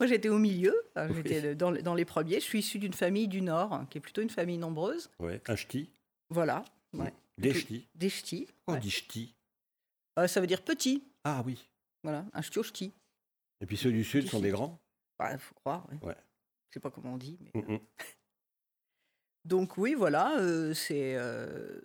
Moi, 0.00 0.06
j'étais 0.08 0.28
au 0.28 0.38
milieu, 0.38 0.74
j'étais 1.14 1.54
dans, 1.54 1.70
les 1.70 2.04
premiers. 2.04 2.40
Je 2.40 2.44
suis 2.44 2.58
issu 2.58 2.78
d'une 2.78 2.92
famille 2.92 3.28
du 3.28 3.42
Nord, 3.42 3.86
qui 3.90 3.98
est 3.98 4.00
plutôt 4.00 4.20
une 4.20 4.30
famille 4.30 4.58
nombreuse. 4.58 5.08
Oui, 5.20 5.34
un 5.46 5.54
ch'ti? 5.54 5.88
Voilà. 6.30 6.64
Ouais. 6.92 7.12
Des 7.38 7.54
ch'tis. 7.54 7.86
Des 7.94 8.10
ch'tis. 8.10 8.48
On 8.66 8.76
dit 8.76 8.90
ch'ti? 8.90 9.34
Euh, 10.18 10.26
Ça 10.26 10.40
veut 10.40 10.46
dire 10.46 10.62
petit. 10.62 11.04
Ah 11.24 11.42
oui. 11.46 11.68
Voilà, 12.02 12.24
un 12.32 12.42
ch'ti 12.42 12.58
au 12.58 12.62
ch'ti. 12.62 12.92
Et 13.60 13.66
puis 13.66 13.76
ceux 13.76 13.92
du 13.92 14.02
Sud 14.02 14.28
sont 14.28 14.40
des 14.40 14.50
grands? 14.50 14.80
Il 15.30 15.38
faut 15.38 15.54
croire, 15.54 15.86
oui. 15.92 15.98
Ouais. 16.02 16.16
Je 16.68 16.74
sais 16.74 16.80
pas 16.80 16.90
comment 16.90 17.14
on 17.14 17.18
dit. 17.18 17.38
Mais... 17.40 17.62
Mm, 17.62 17.74
mm. 17.74 17.80
Donc 19.44 19.76
oui, 19.76 19.94
voilà, 19.94 20.38
euh, 20.38 20.72
c'est 20.74 21.16
euh, 21.16 21.80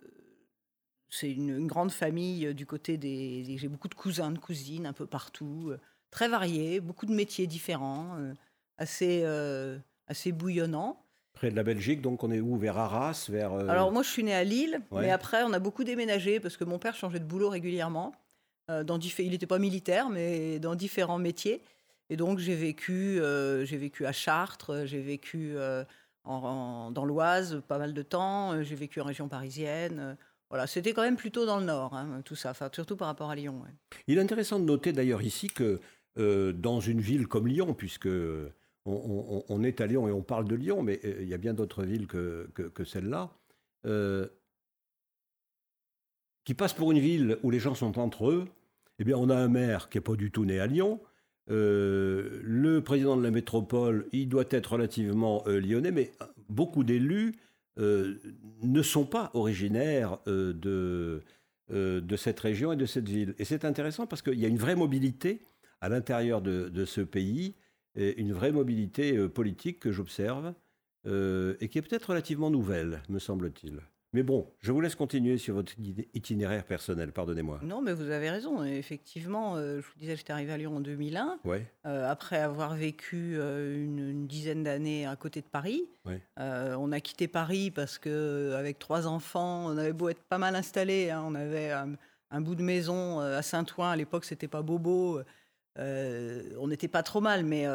c'est 1.10 1.30
une, 1.30 1.66
grande 1.66 1.90
famille 1.90 2.54
du 2.54 2.66
côté 2.66 2.98
des... 2.98 3.56
J'ai 3.56 3.68
beaucoup 3.68 3.88
de 3.88 3.94
cousins, 3.94 4.30
de 4.30 4.38
cousines 4.38 4.86
un 4.86 4.92
peu 4.92 5.06
partout 5.06 5.72
très 6.10 6.28
varié, 6.28 6.80
beaucoup 6.80 7.06
de 7.06 7.12
métiers 7.12 7.46
différents, 7.46 8.16
euh, 8.18 8.32
assez, 8.78 9.22
euh, 9.24 9.78
assez 10.06 10.32
bouillonnants. 10.32 11.02
Près 11.32 11.50
de 11.50 11.56
la 11.56 11.62
Belgique, 11.62 12.02
donc 12.02 12.24
on 12.24 12.30
est 12.30 12.40
où? 12.40 12.56
Vers 12.56 12.78
Arras 12.78 13.26
vers, 13.30 13.52
euh, 13.52 13.68
Alors 13.68 13.92
moi 13.92 14.02
je 14.02 14.08
suis 14.08 14.24
né 14.24 14.34
à 14.34 14.42
Lille, 14.42 14.80
mais 14.90 15.10
après 15.10 15.42
on 15.44 15.52
a 15.52 15.60
beaucoup 15.60 15.84
déménagé 15.84 16.40
parce 16.40 16.56
que 16.56 16.64
mon 16.64 16.78
père 16.78 16.96
changeait 16.96 17.20
de 17.20 17.24
boulot 17.24 17.48
régulièrement. 17.48 18.12
dans 18.68 18.98
il 18.98 19.30
n'était 19.30 19.46
pas 19.46 19.60
militaire, 19.60 20.08
mais 20.08 20.58
dans 20.58 20.74
différents 20.74 21.18
métiers. 21.18 21.62
Et 22.10 22.16
donc 22.16 22.38
j'ai 22.40 22.56
vécu, 22.56 23.20
j'ai 23.62 23.76
vécu 23.76 24.04
à 24.04 24.12
Chartres, 24.12 24.84
j'ai 24.86 25.00
vécu 25.00 25.54
dans 26.24 27.04
l'Oise 27.04 27.62
pas 27.66 27.78
mal 27.78 27.94
de 27.94 28.02
temps, 28.02 28.62
j'ai 28.62 28.74
vécu 28.74 29.00
en 29.00 29.04
région 29.04 29.28
parisienne. 29.28 30.16
Voilà, 30.50 30.66
c'était 30.66 30.94
quand 30.94 31.02
même 31.02 31.16
plutôt 31.16 31.44
dans 31.44 31.58
le 31.58 31.64
nord, 31.64 31.94
hein, 31.94 32.22
tout 32.24 32.34
ça, 32.34 32.54
surtout 32.72 32.96
par 32.96 33.08
rapport 33.08 33.30
à 33.30 33.36
Lyon. 33.36 33.64
Il 34.06 34.16
est 34.16 34.20
intéressant 34.20 34.58
de 34.58 34.64
noter 34.64 34.92
d'ailleurs 34.92 35.20
ici 35.20 35.48
que 35.48 35.80
euh, 36.18 36.52
dans 36.52 36.80
une 36.80 37.00
ville 37.00 37.28
comme 37.28 37.46
Lyon, 37.46 37.74
puisque 37.74 38.08
on, 38.86 39.62
est 39.62 39.80
à 39.80 39.86
Lyon 39.86 40.08
et 40.08 40.12
on 40.12 40.22
parle 40.22 40.48
de 40.48 40.54
Lyon, 40.54 40.82
mais 40.82 41.00
euh, 41.04 41.18
il 41.20 41.28
y 41.28 41.34
a 41.34 41.38
bien 41.38 41.54
d'autres 41.54 41.84
villes 41.84 42.06
que, 42.06 42.48
celle-là, 42.84 43.30
euh, 43.86 44.26
qui 46.44 46.54
passent 46.54 46.72
pour 46.72 46.90
une 46.92 46.98
ville 46.98 47.38
où 47.42 47.50
les 47.50 47.60
gens 47.60 47.74
sont 47.74 47.98
entre 47.98 48.30
eux. 48.30 48.48
Eh 48.98 49.04
bien, 49.04 49.16
on 49.16 49.28
a 49.28 49.36
un 49.36 49.48
maire 49.48 49.88
qui 49.88 49.98
n'est 49.98 50.02
pas 50.02 50.16
du 50.16 50.32
tout 50.32 50.44
né 50.44 50.58
à 50.58 50.66
Lyon, 50.66 51.00
le 51.48 52.80
président 52.80 53.16
de 53.16 53.22
la 53.22 53.30
métropole, 53.30 54.06
il 54.12 54.28
doit 54.28 54.44
être 54.50 54.72
relativement 54.72 55.42
lyonnais, 55.46 55.90
mais 55.90 56.12
beaucoup 56.48 56.84
d'élus 56.84 57.34
ne 57.78 58.82
sont 58.82 59.04
pas 59.04 59.30
originaires 59.34 60.18
de, 60.26 61.22
cette 62.16 62.40
région 62.40 62.72
et 62.72 62.76
de 62.76 62.86
cette 62.86 63.08
ville. 63.08 63.34
Et 63.38 63.44
c'est 63.44 63.64
intéressant 63.64 64.06
parce 64.06 64.22
qu'il 64.22 64.38
y 64.38 64.44
a 64.44 64.48
une 64.48 64.58
vraie 64.58 64.76
mobilité 64.76 65.40
à 65.80 65.88
l'intérieur 65.88 66.42
de, 66.42 66.84
ce 66.84 67.00
pays, 67.00 67.54
une 67.94 68.32
vraie 68.32 68.52
mobilité 68.52 69.28
politique 69.28 69.80
que 69.80 69.92
j'observe, 69.92 70.52
et 71.06 71.68
qui 71.68 71.78
est 71.78 71.82
peut-être 71.82 72.10
relativement 72.10 72.50
nouvelle, 72.50 73.02
me 73.08 73.18
semble-t-il. 73.18 73.80
Mais 74.14 74.22
bon, 74.22 74.50
je 74.60 74.72
vous 74.72 74.80
laisse 74.80 74.94
continuer 74.94 75.36
sur 75.36 75.54
votre 75.54 75.74
itinéraire 76.14 76.64
personnel, 76.64 77.12
pardonnez-moi. 77.12 77.60
Non, 77.62 77.82
mais 77.82 77.92
vous 77.92 78.10
avez 78.10 78.30
raison. 78.30 78.64
Effectivement, 78.64 79.56
euh, 79.56 79.82
je 79.82 79.86
vous 79.86 79.98
disais, 79.98 80.16
j'étais 80.16 80.32
arrivé 80.32 80.50
à 80.50 80.56
Lyon 80.56 80.76
en 80.76 80.80
2001, 80.80 81.40
ouais. 81.44 81.66
Euh, 81.84 82.10
après 82.10 82.38
avoir 82.38 82.74
vécu 82.74 83.34
euh, 83.36 83.84
une, 83.84 84.26
dizaine 84.26 84.62
d'années 84.62 85.06
à 85.06 85.14
côté 85.16 85.42
de 85.42 85.46
Paris. 85.46 85.82
on 86.38 86.92
a 86.92 87.00
quitté 87.00 87.28
Paris 87.28 87.70
parce 87.70 87.98
que 87.98 88.54
avec 88.56 88.78
trois 88.78 89.06
enfants, 89.06 89.66
on 89.66 89.76
avait 89.76 89.92
beau 89.92 90.08
être 90.08 90.22
pas 90.22 90.38
mal 90.38 90.56
installés. 90.56 91.10
Hein. 91.10 91.22
on 91.26 91.34
avait 91.34 91.70
un, 91.70 92.40
bout 92.40 92.54
de 92.54 92.62
maison 92.62 93.20
à 93.20 93.42
Saint-Ouen. 93.42 93.90
À 93.90 93.96
l'époque, 93.96 94.24
c'était 94.24 94.48
pas 94.48 94.62
Bobo. 94.62 95.20
on 95.76 96.68
n'était 96.68 96.88
pas 96.88 97.02
trop 97.02 97.20
mal, 97.20 97.44
mais 97.44 97.66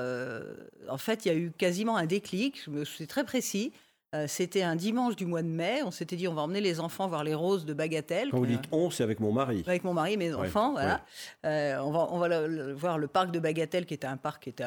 en 0.89 0.97
fait, 0.97 1.25
il 1.25 1.27
y 1.27 1.31
a 1.31 1.37
eu 1.37 1.51
quasiment 1.51 1.95
un 1.95 2.07
déclic. 2.07 2.67
Suis 2.85 3.05
très 3.05 3.23
précis. 3.23 3.71
Euh, 4.13 4.25
c'était 4.27 4.61
un 4.61 4.75
dimanche 4.75 5.15
du 5.15 5.25
mois 5.25 5.41
de 5.41 5.47
mai. 5.47 5.81
On 5.83 5.91
s'était 5.91 6.15
dit, 6.15 6.27
on 6.27 6.33
va 6.33 6.43
emmener 6.43 6.61
les 6.61 6.79
enfants 6.79 7.07
voir 7.07 7.23
les 7.23 7.33
roses 7.33 7.65
de 7.65 7.73
Bagatelle. 7.73 8.29
Quand 8.29 8.37
vous 8.37 8.45
dites 8.45 8.65
on, 8.71 8.89
c'est 8.89 9.03
avec 9.03 9.19
mon 9.19 9.31
mari. 9.31 9.63
Avec 9.65 9.83
mon 9.83 9.93
mari, 9.93 10.17
mes 10.17 10.33
enfants, 10.33 10.73
voilà. 10.73 11.01
Euh, 11.45 11.79
on 11.79 11.91
va, 11.91 12.07
on 12.11 12.19
va 12.19 12.73
voir 12.73 12.97
le 12.97 13.07
parc 13.07 13.31
de 13.31 13.39
Bagatelle, 13.39 13.85
qui 13.85 13.93
était 13.93 14.07
un 14.07 14.17
parc 14.17 14.43
qui 14.43 14.49
était 14.49 14.65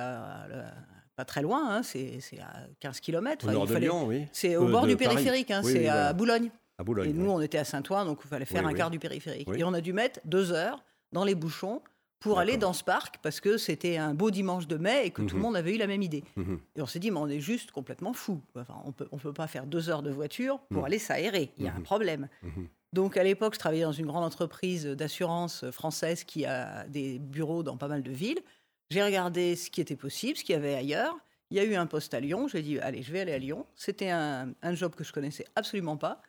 pas 1.16 1.24
très 1.24 1.42
loin, 1.42 1.76
hein, 1.76 1.82
c'est 1.82 2.20
à 2.40 2.66
15 2.80 3.00
km. 3.00 3.48
Au 3.48 3.50
nord 3.50 3.66
de 3.66 3.74
Lyon, 3.76 4.04
oui. 4.06 4.26
C'est 4.32 4.56
au 4.56 4.68
euh, 4.68 4.70
bord 4.70 4.86
du 4.86 4.96
périphérique, 4.96 5.50
hein, 5.50 5.62
c'est 5.62 5.88
à 5.88 6.12
Boulogne. 6.12 6.50
À 6.78 6.84
Boulogne. 6.84 7.10
Et 7.10 7.12
nous, 7.12 7.30
on 7.30 7.40
était 7.40 7.58
à 7.58 7.64
Saint-Ouen, 7.64 8.04
donc 8.04 8.20
il 8.24 8.28
fallait 8.28 8.44
faire 8.44 8.66
un 8.66 8.74
quart 8.74 8.90
du 8.90 8.98
périphérique. 8.98 9.48
Et 9.56 9.64
on 9.64 9.72
a 9.72 9.80
dû 9.80 9.92
mettre 9.92 10.20
deux 10.24 10.52
heures 10.52 10.84
dans 11.12 11.24
les 11.24 11.34
bouchons 11.34 11.80
pour 12.20 12.38
aller 12.38 12.56
dans 12.56 12.72
ce 12.72 12.82
parc 12.82 13.18
parce 13.22 13.40
que 13.40 13.58
c'était 13.58 13.96
un 13.96 14.14
beau 14.14 14.30
dimanche 14.30 14.66
de 14.66 14.76
mai 14.76 15.06
et 15.06 15.10
que 15.10 15.22
tout 15.22 15.34
le 15.34 15.40
mhm. 15.40 15.42
monde 15.42 15.56
avait 15.56 15.74
eu 15.74 15.78
la 15.78 15.86
même 15.86 16.02
idée. 16.02 16.24
Mhm. 16.36 16.60
Et 16.76 16.82
on 16.82 16.86
s'est 16.86 16.98
dit, 16.98 17.10
mais 17.10 17.18
on 17.18 17.28
est 17.28 17.40
juste 17.40 17.70
complètement 17.70 18.12
fou. 18.12 18.40
Enfin, 18.56 18.80
on 18.84 18.92
peut, 18.92 19.06
ne 19.10 19.18
peut 19.18 19.32
pas 19.32 19.46
faire 19.46 19.66
deux 19.66 19.90
heures 19.90 20.02
de 20.02 20.10
voiture 20.10 20.58
pour 20.70 20.80
mhm. 20.80 20.86
aller 20.86 20.98
s'aérer. 20.98 21.52
Il 21.58 21.64
y 21.64 21.68
a 21.68 21.74
un 21.74 21.80
problème. 21.80 22.28
Donc 22.92 23.16
à 23.16 23.24
l'époque, 23.24 23.54
je 23.54 23.58
travaillais 23.58 23.84
dans 23.84 23.92
une 23.92 24.06
grande 24.06 24.24
entreprise 24.24 24.86
d'assurance 24.86 25.70
française 25.70 26.24
qui 26.24 26.46
a 26.46 26.86
des 26.88 27.18
bureaux 27.18 27.62
dans 27.62 27.76
pas 27.76 27.88
mal 27.88 28.02
de 28.02 28.12
villes. 28.12 28.40
J'ai 28.90 29.02
regardé 29.02 29.56
ce 29.56 29.70
qui 29.70 29.80
était 29.80 29.96
possible, 29.96 30.38
ce 30.38 30.44
qu'il 30.44 30.54
y 30.54 30.56
avait 30.56 30.74
ailleurs. 30.74 31.16
Il 31.50 31.56
y 31.56 31.60
a 31.60 31.64
eu 31.64 31.74
un 31.74 31.86
poste 31.86 32.14
à 32.14 32.20
Lyon. 32.20 32.48
J'ai 32.48 32.62
dit, 32.62 32.78
allez, 32.78 33.02
je 33.02 33.12
vais 33.12 33.20
aller 33.20 33.32
à 33.32 33.38
Lyon. 33.38 33.66
C'était 33.74 34.10
un, 34.10 34.54
job 34.72 34.94
que 34.94 35.04
je 35.04 35.12
connaissais 35.12 35.44
absolument 35.54 35.96
pas. 35.96 36.22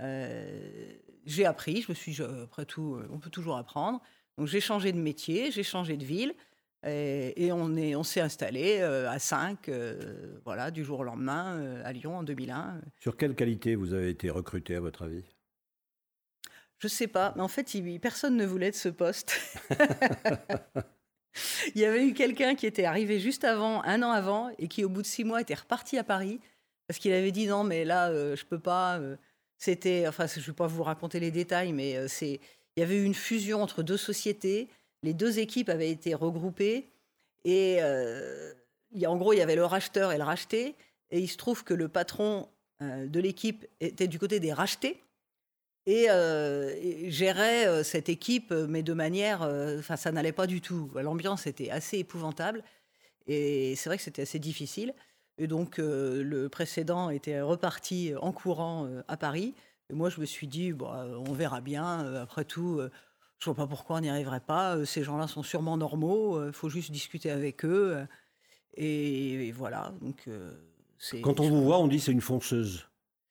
Euh, 0.00 0.92
j'ai 1.24 1.46
appris. 1.46 1.82
Je 1.82 1.92
me 1.92 1.94
suis, 1.94 2.20
après 2.22 2.64
tout, 2.64 2.98
on 3.10 3.18
peut 3.18 3.30
toujours 3.30 3.56
apprendre. 3.56 4.00
Donc 4.38 4.46
j'ai 4.46 4.60
changé 4.60 4.92
de 4.92 4.98
métier, 4.98 5.50
j'ai 5.50 5.64
changé 5.64 5.96
de 5.96 6.04
ville. 6.04 6.32
Et, 6.86 7.50
on 7.52 7.76
est, 7.76 7.96
on 7.96 8.04
s'est 8.04 8.20
installé 8.20 8.78
euh, 8.80 9.10
à 9.10 9.18
5, 9.18 9.68
euh, 9.68 10.38
voilà, 10.44 10.70
du 10.70 10.84
jour 10.84 11.00
au 11.00 11.04
lendemain, 11.04 11.56
euh, 11.56 11.82
à 11.84 11.92
Lyon 11.92 12.18
en 12.18 12.22
2001. 12.22 12.80
Sur 13.00 13.16
quelle 13.16 13.34
qualité 13.34 13.74
vous 13.74 13.94
avez 13.94 14.10
été 14.10 14.30
recruté, 14.30 14.76
à 14.76 14.80
votre 14.80 15.02
avis? 15.02 15.24
Je 16.78 16.86
ne 16.86 16.90
sais 16.90 17.08
pas, 17.08 17.32
mais 17.34 17.42
en 17.42 17.48
fait, 17.48 17.76
personne 18.00 18.36
ne 18.36 18.46
voulait 18.46 18.70
de 18.70 18.76
ce 18.76 18.88
poste. 18.88 19.36
il 21.74 21.80
y 21.80 21.84
avait 21.84 22.06
eu 22.06 22.14
quelqu'un 22.14 22.54
qui 22.54 22.66
était 22.66 22.84
arrivé 22.84 23.18
juste 23.18 23.42
avant, 23.42 23.82
un 23.82 24.00
an 24.04 24.12
avant, 24.12 24.50
et 24.58 24.68
qui, 24.68 24.84
au 24.84 24.88
bout 24.88 25.02
de 25.02 25.06
six 25.06 25.24
mois, 25.24 25.40
était 25.40 25.54
reparti 25.54 25.98
à 25.98 26.04
Paris 26.04 26.38
parce 26.86 27.00
qu'il 27.00 27.12
avait 27.12 27.32
dit 27.32 27.48
non, 27.48 27.64
mais 27.64 27.84
là, 27.84 28.12
je 28.12 28.44
peux 28.44 28.60
pas. 28.60 29.00
C'était, 29.58 30.06
enfin, 30.06 30.26
je 30.26 30.38
ne 30.38 30.44
vais 30.44 30.52
pas 30.52 30.68
vous 30.68 30.84
raconter 30.84 31.18
les 31.18 31.32
détails, 31.32 31.72
mais 31.72 32.06
c'est 32.06 32.40
il 32.78 32.80
y 32.80 32.84
avait 32.84 32.98
eu 32.98 33.02
une 33.02 33.14
fusion 33.14 33.60
entre 33.60 33.82
deux 33.82 33.96
sociétés. 33.96 34.68
Les 35.02 35.12
deux 35.12 35.40
équipes 35.40 35.68
avaient 35.68 35.90
été 35.90 36.14
regroupées. 36.14 36.86
Et 37.44 37.78
euh, 37.80 38.52
en 39.04 39.16
gros, 39.16 39.32
il 39.32 39.38
y 39.38 39.42
avait 39.42 39.56
le 39.56 39.64
racheteur 39.64 40.12
et 40.12 40.16
le 40.16 40.22
racheté. 40.22 40.76
Et 41.10 41.18
il 41.18 41.26
se 41.26 41.36
trouve 41.36 41.64
que 41.64 41.74
le 41.74 41.88
patron 41.88 42.48
euh, 42.80 43.08
de 43.08 43.18
l'équipe 43.18 43.66
était 43.80 44.06
du 44.06 44.20
côté 44.20 44.38
des 44.38 44.52
rachetés 44.52 45.02
et, 45.86 46.08
euh, 46.08 47.10
gérait 47.10 47.82
cette 47.82 48.08
équipe, 48.08 48.52
mais 48.52 48.84
de 48.84 48.92
manière. 48.92 49.42
Enfin, 49.76 49.96
ça 49.96 50.12
n'allait 50.12 50.30
pas 50.30 50.46
du 50.46 50.60
tout. 50.60 50.88
L'ambiance 50.94 51.48
était 51.48 51.70
assez 51.70 51.98
épouvantable. 51.98 52.62
Et 53.26 53.74
c'est 53.74 53.88
vrai 53.88 53.96
que 53.96 54.04
c'était 54.04 54.22
assez 54.22 54.38
difficile. 54.38 54.94
Et 55.36 55.48
donc, 55.48 55.78
le 55.78 56.46
précédent 56.46 57.10
était 57.10 57.40
reparti 57.40 58.12
en 58.20 58.30
courant 58.30 58.88
à 59.08 59.16
Paris. 59.16 59.54
Et 59.90 59.94
moi, 59.94 60.10
je 60.10 60.20
me 60.20 60.26
suis 60.26 60.46
dit, 60.46 60.72
bah, 60.72 61.06
on 61.26 61.32
verra 61.32 61.60
bien. 61.60 62.04
Euh, 62.04 62.22
après 62.22 62.44
tout, 62.44 62.78
euh, 62.78 62.90
je 63.38 63.48
ne 63.48 63.54
vois 63.54 63.64
pas 63.64 63.68
pourquoi 63.68 63.96
on 63.96 64.00
n'y 64.00 64.10
arriverait 64.10 64.40
pas. 64.40 64.76
Euh, 64.76 64.84
ces 64.84 65.02
gens-là 65.02 65.26
sont 65.26 65.42
sûrement 65.42 65.76
normaux. 65.76 66.46
Il 66.46 66.52
faut 66.52 66.68
juste 66.68 66.90
discuter 66.90 67.30
avec 67.30 67.64
eux. 67.64 68.06
Et, 68.74 69.50
voilà. 69.52 69.92
Donc, 70.02 70.28
Quand 71.22 71.40
on 71.40 71.48
vous 71.48 71.64
voit, 71.64 71.78
on 71.78 71.88
dit 71.88 72.00
c'est 72.00 72.12
une 72.12 72.20
fonceuse. 72.20 72.86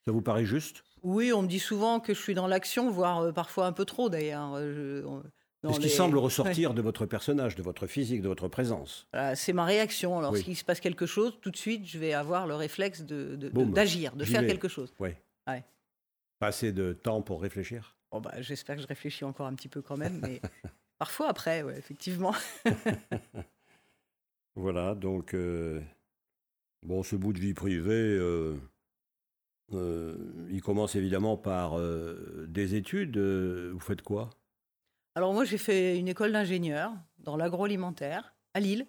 Ça 0.06 0.12
vous 0.12 0.22
paraît 0.22 0.46
juste? 0.46 0.84
Oui, 1.04 1.32
on 1.32 1.44
me 1.44 1.48
dit 1.48 1.60
souvent 1.60 2.00
que 2.00 2.14
je 2.14 2.20
suis 2.20 2.34
dans 2.34 2.48
l'action, 2.48 2.90
voire 2.90 3.34
parfois 3.34 3.68
un 3.68 3.72
peu 3.72 3.86
trop 3.86 4.10
d'ailleurs. 4.10 4.58
C'est 5.64 5.74
ce 5.74 5.80
qui 5.80 5.90
semble 5.90 6.18
ressortir 6.18 6.74
de 6.74 6.82
votre 6.82 7.06
personnage, 7.06 7.56
de 7.56 7.62
votre 7.62 7.88
physique, 7.88 8.22
de 8.22 8.28
votre 8.28 8.48
présence. 8.48 9.08
c'est 9.36 9.54
ma 9.54 9.66
réaction. 9.66 10.20
Lorsqu'il 10.22 10.58
se 10.58 10.64
passe 10.64 10.80
quelque 10.80 11.06
chose, 11.06 11.38
tout 11.40 11.52
de 11.52 11.58
suite, 11.58 11.86
je 11.86 12.00
vais 12.00 12.14
avoir 12.14 12.48
le 12.48 12.56
réflexe 12.56 13.04
d'agir, 13.04 14.14
de, 14.14 14.20
de, 14.20 14.26
faire 14.26 14.46
quelque 14.46 14.68
chose. 14.68 14.94
Oui. 15.00 15.10
Ouais. 15.48 15.64
Pas 16.40 16.48
assez 16.48 16.72
de 16.72 16.94
temps 16.94 17.22
pour 17.22 17.42
réfléchir? 17.42 17.98
Bon 18.12 18.22
bah, 18.22 18.42
J'espère 18.42 18.76
que 18.76 18.82
je 18.82 18.88
réfléchis 18.88 19.26
encore 19.26 19.48
un 19.48 19.56
petit 19.56 19.68
peu 19.68 19.82
quand 19.82 19.98
même, 19.98 20.20
mais 20.22 20.42
parfois 21.00 21.30
après, 21.30 21.64
ouais, 21.64 21.78
effectivement. 21.78 22.34
voilà, 24.56 24.96
donc, 24.96 25.34
euh, 25.34 25.82
bon, 26.84 27.04
ce 27.04 27.16
bout 27.16 27.34
de 27.34 27.40
vie 27.40 27.54
privée, 27.54 27.92
euh, 27.92 28.56
euh, 29.74 30.48
il 30.50 30.62
commence 30.62 30.96
évidemment 30.96 31.38
par 31.38 31.80
des 32.48 32.76
études. 32.76 33.18
Vous 33.18 33.80
faites 33.80 34.02
quoi? 34.04 34.30
Alors 35.16 35.34
moi, 35.34 35.44
j'ai 35.44 35.58
fait 35.58 35.98
une 35.98 36.08
école 36.08 36.32
d'ingénieur 36.32 36.94
dans 37.18 37.36
l'agroalimentaire 37.36 38.36
à 38.54 38.60
Lille, 38.60 38.86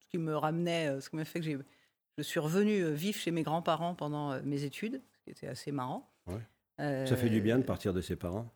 ce 0.00 0.08
qui 0.08 0.18
me 0.18 0.36
ramenait, 0.36 1.00
ce 1.00 1.08
qui 1.08 1.16
m'a 1.16 1.24
fait 1.24 1.40
que 1.40 1.64
je 2.16 2.22
suis 2.22 2.40
revenu 2.40 2.92
vivre 2.92 3.16
chez 3.16 3.30
mes 3.30 3.44
grands-parents 3.44 3.94
pendant 3.94 4.42
mes 4.42 4.64
études, 4.64 5.00
ce 5.12 5.22
qui 5.22 5.30
était 5.30 5.46
assez 5.46 5.70
marrant. 5.70 6.12
Ouais. 6.26 6.42
Ça 6.78 7.16
fait 7.16 7.28
du 7.28 7.40
bien 7.40 7.58
de 7.58 7.64
partir 7.64 7.92
de 7.92 8.00
ses 8.00 8.16
parents 8.16 8.54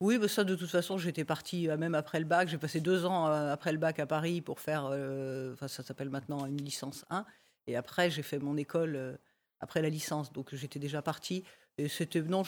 Oui, 0.00 0.18
bah 0.18 0.28
ça 0.28 0.44
de 0.44 0.54
toute 0.54 0.68
façon, 0.68 0.98
j'étais 0.98 1.24
partie 1.24 1.68
euh, 1.68 1.76
même 1.76 1.94
après 1.94 2.18
le 2.18 2.26
bac. 2.26 2.48
J'ai 2.48 2.58
passé 2.58 2.80
deux 2.80 3.06
ans 3.06 3.28
euh, 3.28 3.52
après 3.52 3.72
le 3.72 3.78
bac 3.78 3.98
à 3.98 4.06
Paris 4.06 4.42
pour 4.42 4.60
faire, 4.60 4.88
euh, 4.90 5.54
enfin 5.54 5.68
ça 5.68 5.82
s'appelle 5.82 6.10
maintenant 6.10 6.44
une 6.46 6.62
licence 6.62 7.06
1. 7.10 7.24
Et 7.66 7.76
après, 7.76 8.10
j'ai 8.10 8.22
fait 8.22 8.38
mon 8.38 8.56
école 8.56 9.18
après 9.60 9.82
la 9.82 9.88
licence. 9.88 10.32
Donc 10.32 10.54
j'étais 10.54 10.78
déjà 10.78 11.02
partie. 11.02 11.44
Et 11.78 11.88
c'était, 11.88 12.22
non, 12.22 12.42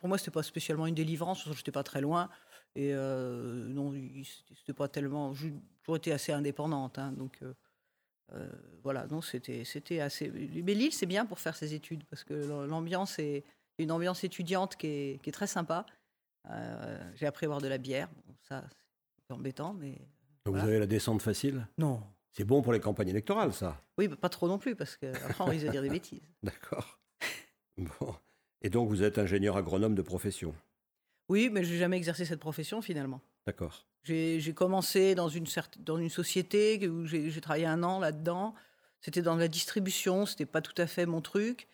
pour 0.00 0.08
moi, 0.08 0.16
c'était 0.16 0.30
pas 0.30 0.42
spécialement 0.42 0.86
une 0.86 0.94
délivrance, 0.94 1.48
j'étais 1.54 1.72
pas 1.72 1.82
très 1.82 2.00
loin. 2.00 2.28
Et 2.74 2.92
non, 2.94 3.94
c'était 4.54 4.74
pas 4.74 4.88
tellement. 4.88 5.32
J'ai 5.34 5.54
toujours 5.82 5.96
été 5.96 6.12
assez 6.12 6.32
indépendante. 6.32 6.98
Hein, 6.98 7.12
donc. 7.12 7.40
voilà, 8.82 9.06
non, 9.06 9.22
c'était, 9.22 9.64
c'était 9.64 10.00
assez. 10.00 10.30
Mais 10.30 10.74
Lille, 10.74 10.92
c'est 10.92 11.06
bien 11.06 11.24
pour 11.24 11.40
faire 11.40 11.56
ses 11.56 11.72
études 11.72 12.04
parce 12.04 12.22
que 12.22 12.34
l'ambiance 12.66 13.18
est, 13.18 13.44
une 13.78 13.92
ambiance 13.92 14.24
étudiante 14.24 14.76
qui 14.76 14.86
est, 14.86 15.32
très 15.32 15.46
sympa. 15.46 15.86
Euh, 16.50 17.12
j'ai 17.14 17.26
appris 17.26 17.46
à 17.46 17.48
boire 17.48 17.60
de 17.60 17.68
la 17.68 17.78
bière. 17.78 18.08
ça, 18.42 18.64
c'est 19.26 19.34
embêtant, 19.34 19.74
mais. 19.74 19.98
Vous 20.44 20.56
avez 20.56 20.78
la 20.78 20.86
descente 20.86 21.22
facile? 21.22 21.66
Non. 21.76 22.02
C'est 22.30 22.44
bon 22.44 22.62
pour 22.62 22.72
les 22.72 22.80
campagnes 22.80 23.08
électorales, 23.08 23.52
ça? 23.52 23.80
Oui, 23.98 24.08
pas 24.08 24.28
trop 24.28 24.46
non 24.46 24.58
plus, 24.58 24.76
parce 24.76 24.96
qu'après, 24.96 25.42
on 25.42 25.46
risque 25.46 25.66
de 25.66 25.70
dire 25.70 25.82
des 25.82 25.90
bêtises. 25.90 26.20
D'accord. 26.42 27.00
Bon. 27.78 28.14
Et 28.62 28.70
donc, 28.70 28.88
vous 28.88 29.02
êtes 29.02 29.18
ingénieur 29.18 29.56
agronome 29.56 29.94
de 29.94 30.02
profession? 30.02 30.54
Oui, 31.28 31.48
mais 31.50 31.64
je 31.64 31.72
n'ai 31.72 31.78
jamais 31.78 31.96
exercé 31.96 32.24
cette 32.24 32.40
profession, 32.40 32.80
finalement. 32.80 33.20
D'accord. 33.46 33.86
J'ai 34.04 34.54
commencé 34.54 35.16
dans 35.16 35.28
une, 35.28 35.46
dans 35.80 35.98
une 35.98 36.10
société 36.10 36.86
où 36.88 37.06
j'ai 37.06 37.40
travaillé 37.40 37.66
un 37.66 37.82
an 37.82 37.98
là-dedans. 37.98 38.54
C'était 39.00 39.22
dans 39.22 39.34
la 39.34 39.48
distribution, 39.48 40.26
c'était 40.26 40.46
pas 40.46 40.60
tout 40.60 40.80
à 40.80 40.86
fait 40.86 41.06
mon 41.06 41.20
truc. 41.20 41.66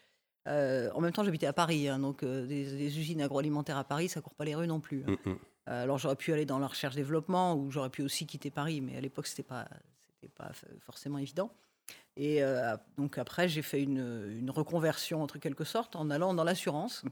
Euh, 0.49 0.91
en 0.95 1.01
même 1.01 1.13
temps, 1.13 1.25
j'habitais 1.25 1.47
à 1.47 1.53
Paris, 1.53 1.89
hein, 1.89 1.99
donc 1.99 2.23
euh, 2.23 2.47
des, 2.47 2.99
usines 2.99 3.23
agroalimentaires 3.23 3.79
à 3.79 3.85
Paris, 3.85 4.09
ça 4.09 4.21
court 4.21 4.35
pas 4.35 4.45
les 4.45 4.55
rues 4.55 4.67
non 4.67 4.81
plus. 4.81 5.05
Hein. 5.07 5.17
Mm, 5.25 5.31
mm. 5.31 5.39
Euh, 5.69 5.83
alors 5.85 5.99
j'aurais 5.99 6.17
pu 6.17 6.33
aller 6.33 6.45
dans 6.45 6.59
la 6.59 6.67
recherche-développement 6.67 7.55
ou 7.55 7.71
j'aurais 7.71 7.91
pu 7.91 8.03
aussi 8.03 8.27
quitter 8.27 8.51
Paris, 8.51 8.81
mais 8.81 8.97
à 8.97 9.01
l'époque 9.01 9.29
c'était 9.29 9.45
pas 9.45 9.69
pas 10.37 10.51
forcément 10.81 11.19
évident. 11.19 11.53
Et 12.17 12.43
donc 12.97 13.19
après, 13.19 13.49
j'ai 13.49 13.63
fait 13.63 13.83
une, 13.83 14.51
reconversion 14.51 15.21
entre 15.21 15.39
quelque 15.39 15.65
sorte 15.65 15.97
en 15.97 16.11
allant 16.11 16.33
dans 16.33 16.45
l'assurance 16.45 17.05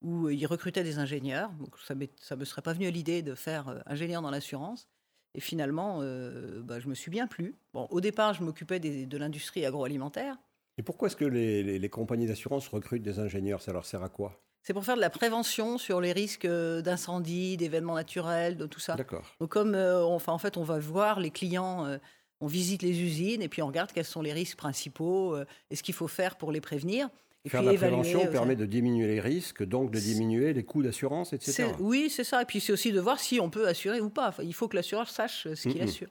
où 0.00 0.28
ils 0.28 0.46
recrutaient 0.46 0.82
des 0.82 0.98
ingénieurs. 0.98 1.50
Donc 1.52 1.78
ça 1.78 1.94
ne 1.94 2.36
me 2.36 2.44
serait 2.44 2.62
pas 2.62 2.72
venu 2.72 2.86
à 2.86 2.90
l'idée 2.90 3.22
de 3.22 3.36
faire 3.36 3.82
ingénieur 3.86 4.22
dans 4.22 4.30
l'assurance. 4.32 4.88
Et 5.34 5.40
finalement, 5.40 5.98
bah, 5.98 6.80
je 6.80 6.88
me 6.88 6.94
suis 6.94 7.12
bien 7.12 7.28
plu. 7.28 7.54
Bon, 7.74 7.86
au 7.90 8.00
départ, 8.00 8.34
je 8.34 8.42
m'occupais 8.42 8.80
de 8.80 9.18
l'industrie 9.18 9.64
agroalimentaire. 9.64 10.36
Et 10.78 10.82
pourquoi 10.82 11.08
est-ce 11.08 11.16
que 11.16 11.24
les, 11.24 11.88
compagnies 11.88 12.26
d'assurance 12.26 12.68
recrutent 12.68 13.02
des 13.02 13.18
ingénieurs? 13.18 13.60
Ça 13.60 13.72
leur 13.72 13.84
sert 13.84 14.02
à 14.02 14.08
quoi? 14.08 14.40
C'est 14.62 14.72
pour 14.72 14.84
faire 14.84 14.96
de 14.96 15.00
la 15.00 15.10
prévention 15.10 15.76
sur 15.76 16.00
les 16.00 16.12
risques 16.12 16.46
d'incendie, 16.46 17.56
d'événements 17.56 17.96
naturels, 17.96 18.56
de 18.56 18.66
tout 18.66 18.80
ça. 18.80 18.94
D'accord. 18.94 19.34
Donc 19.40 19.50
comme, 19.50 19.74
enfin, 19.74 20.32
en 20.32 20.38
fait, 20.38 20.56
on 20.56 20.62
va 20.62 20.78
voir 20.78 21.18
les 21.18 21.30
clients 21.30 21.98
on 22.42 22.46
visite 22.46 22.82
les 22.82 23.00
usines 23.00 23.40
et 23.40 23.48
puis 23.48 23.62
on 23.62 23.68
regarde 23.68 23.92
quels 23.92 24.04
sont 24.04 24.20
les 24.20 24.32
risques 24.32 24.58
principaux 24.58 25.34
euh, 25.34 25.46
et 25.70 25.76
ce 25.76 25.82
qu'il 25.82 25.94
faut 25.94 26.08
faire 26.08 26.36
pour 26.36 26.52
les 26.52 26.60
prévenir. 26.60 27.08
Et 27.44 27.48
Faire 27.48 27.60
puis 27.60 27.70
la 27.70 27.74
prévention 27.74 28.26
permet 28.26 28.56
de 28.56 28.66
diminuer 28.66 29.06
les 29.06 29.20
risques, 29.20 29.64
donc 29.64 29.90
de 29.90 29.98
diminuer 29.98 30.52
les 30.52 30.64
coûts 30.64 30.82
d'assurance, 30.82 31.32
etc. 31.32 31.72
Oui, 31.80 32.10
c'est 32.10 32.24
ça. 32.24 32.42
Et 32.42 32.44
puis 32.44 32.60
c'est 32.60 32.72
aussi 32.72 32.92
de 32.92 33.00
voir 33.00 33.18
si 33.18 33.40
on 33.40 33.48
peut 33.48 33.66
assurer 33.66 34.00
ou 34.00 34.10
pas. 34.10 34.34
il 34.42 34.54
faut 34.54 34.68
que 34.68 34.76
l'assureur 34.76 35.08
sache 35.08 35.48
ce 35.54 35.68
qu'il 35.68 35.80
assure. 35.80 36.08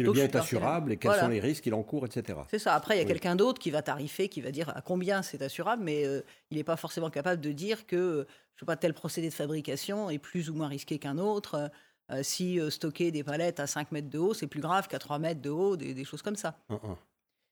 Si 0.00 0.06
le 0.06 0.12
bien 0.12 0.24
est 0.24 0.36
assurable 0.36 0.92
et 0.92 0.96
quels 0.96 1.14
sont 1.14 1.28
les 1.28 1.40
risques 1.40 1.64
qu'il 1.64 1.74
encourt, 1.74 2.06
etc. 2.06 2.38
C'est 2.50 2.58
ça. 2.58 2.74
Après, 2.74 2.96
il 2.96 2.98
y 2.98 3.02
a 3.02 3.06
quelqu'un 3.06 3.36
d'autre 3.36 3.58
qui 3.58 3.70
va 3.70 3.82
tarifer, 3.82 4.28
qui 4.28 4.40
va 4.40 4.50
dire 4.50 4.70
à 4.76 4.82
combien 4.82 5.22
c'est 5.22 5.42
assurable, 5.42 5.82
mais 5.82 6.06
euh, 6.06 6.22
il 6.50 6.56
n'est 6.56 6.64
pas 6.64 6.76
forcément 6.76 7.10
capable 7.10 7.40
de 7.40 7.52
dire 7.52 7.86
que 7.86 8.26
je 8.54 8.60
sais 8.60 8.66
pas, 8.66 8.76
tel 8.76 8.92
procédé 8.92 9.28
de 9.30 9.34
fabrication 9.34 10.10
est 10.10 10.18
plus 10.18 10.50
ou 10.50 10.54
moins 10.54 10.68
risqué 10.68 10.98
qu'un 10.98 11.16
autre. 11.16 11.70
Euh, 12.10 12.22
si 12.22 12.60
euh, 12.60 12.70
stocker 12.70 13.10
des 13.10 13.22
palettes 13.22 13.60
à 13.60 13.66
5 13.66 13.92
mètres 13.92 14.10
de 14.10 14.18
haut, 14.18 14.34
c'est 14.34 14.48
plus 14.48 14.60
grave 14.60 14.88
qu'à 14.88 14.98
3 14.98 15.18
mètres 15.18 15.40
de 15.40 15.50
haut, 15.50 15.76
des, 15.76 16.04
choses 16.04 16.22
comme 16.22 16.36
ça. 16.36 16.58
Hum, 16.68 16.78
hum. 16.82 16.96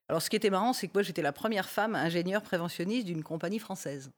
Alors, 0.09 0.23
ce 0.23 0.31
qui 0.31 0.37
était 0.37 0.51
marrant, 0.51 0.73
c'est 0.73 0.89
que 0.89 0.93
moi, 0.95 1.03
j'étais 1.03 1.23
la 1.23 1.33
première 1.33 1.69
femme 1.69 1.95
ingénieure 1.95 2.43
préventionniste 2.43 3.07
d'une 3.07 3.23
compagnie 3.23 3.59
française. 3.59 4.11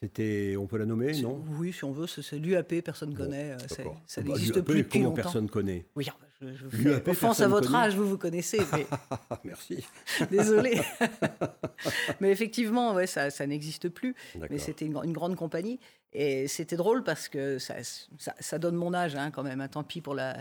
C'était, 0.00 0.54
on 0.58 0.66
peut 0.66 0.76
la 0.76 0.86
nommer, 0.86 1.20
non? 1.22 1.42
Oui, 1.58 1.72
si 1.72 1.84
on 1.84 1.92
veut, 1.92 2.06
c'est 2.06 2.38
l'UAP, 2.38 2.82
personne 2.84 3.10
ne 3.10 3.16
connaît. 3.16 3.52
Euh, 3.52 3.58
ça 4.06 4.22
bah, 4.22 4.28
n'existe 4.28 4.60
plus 4.60 4.82
depuis 4.82 5.00
comment 5.00 5.12
personne 5.12 5.48
connaît? 5.48 5.86
Oui, 5.96 6.06
je, 6.54 6.68
je 6.68 6.98
fais 6.98 7.10
offense 7.10 7.40
à 7.40 7.48
votre 7.48 7.74
âge, 7.74 7.96
vous 7.96 8.08
vous 8.08 8.18
connaissez. 8.18 8.60
Mais... 8.72 8.86
Merci. 9.44 9.86
Désolé. 10.30 10.80
mais 12.20 12.30
effectivement, 12.30 12.94
ouais, 12.94 13.06
ça, 13.06 13.30
ça 13.30 13.46
n'existe 13.46 13.88
plus. 13.88 14.14
Mais 14.50 14.58
c'était 14.58 14.86
une, 14.86 15.12
grande 15.12 15.36
compagnie. 15.36 15.78
Et 16.12 16.46
c'était 16.46 16.76
drôle 16.76 17.02
parce 17.02 17.28
que 17.28 17.58
ça, 17.58 17.74
ça, 18.38 18.58
donne 18.58 18.76
mon 18.76 18.94
âge 18.94 19.16
hein, 19.16 19.30
quand 19.30 19.42
même. 19.42 19.60
Hein, 19.60 19.68
tant 19.68 19.82
pis 19.82 20.00
pour 20.00 20.14
la. 20.14 20.36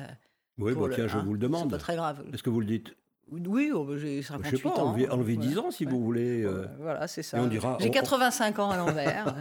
Oui, 0.59 0.73
pour 0.73 0.87
bah, 0.87 0.93
tiens, 0.95 1.07
je 1.07 1.17
hein, 1.17 1.23
vous 1.25 1.33
le 1.33 1.39
demande. 1.39 1.63
C'est 1.63 1.77
pas 1.77 1.81
très 1.81 1.95
grave. 1.95 2.23
Est-ce 2.31 2.43
que 2.43 2.49
vous 2.49 2.59
le 2.59 2.67
dites? 2.67 2.95
Oui, 3.31 3.71
oh, 3.73 3.83
bah, 3.83 3.93
j'ai 3.97 4.21
58 4.21 4.51
je 4.51 4.55
sais 4.57 4.63
pas, 4.63 4.81
ans. 4.81 4.95
Enlever, 5.11 5.37
10 5.37 5.57
ans 5.57 5.71
si 5.71 5.85
vous 5.85 6.03
voulez. 6.03 6.43
Euh, 6.43 6.67
voilà, 6.79 7.07
c'est 7.07 7.23
ça. 7.23 7.39
J'ai 7.79 7.89
85 7.89 8.59
ans 8.59 8.69
à 8.69 8.77
l'envers. 8.77 9.33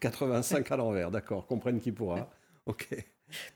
85 0.00 0.70
à 0.70 0.76
l'envers, 0.76 1.10
d'accord. 1.10 1.46
Comprenne 1.46 1.80
qui 1.80 1.92
pourra. 1.92 2.30
Ok. 2.66 2.88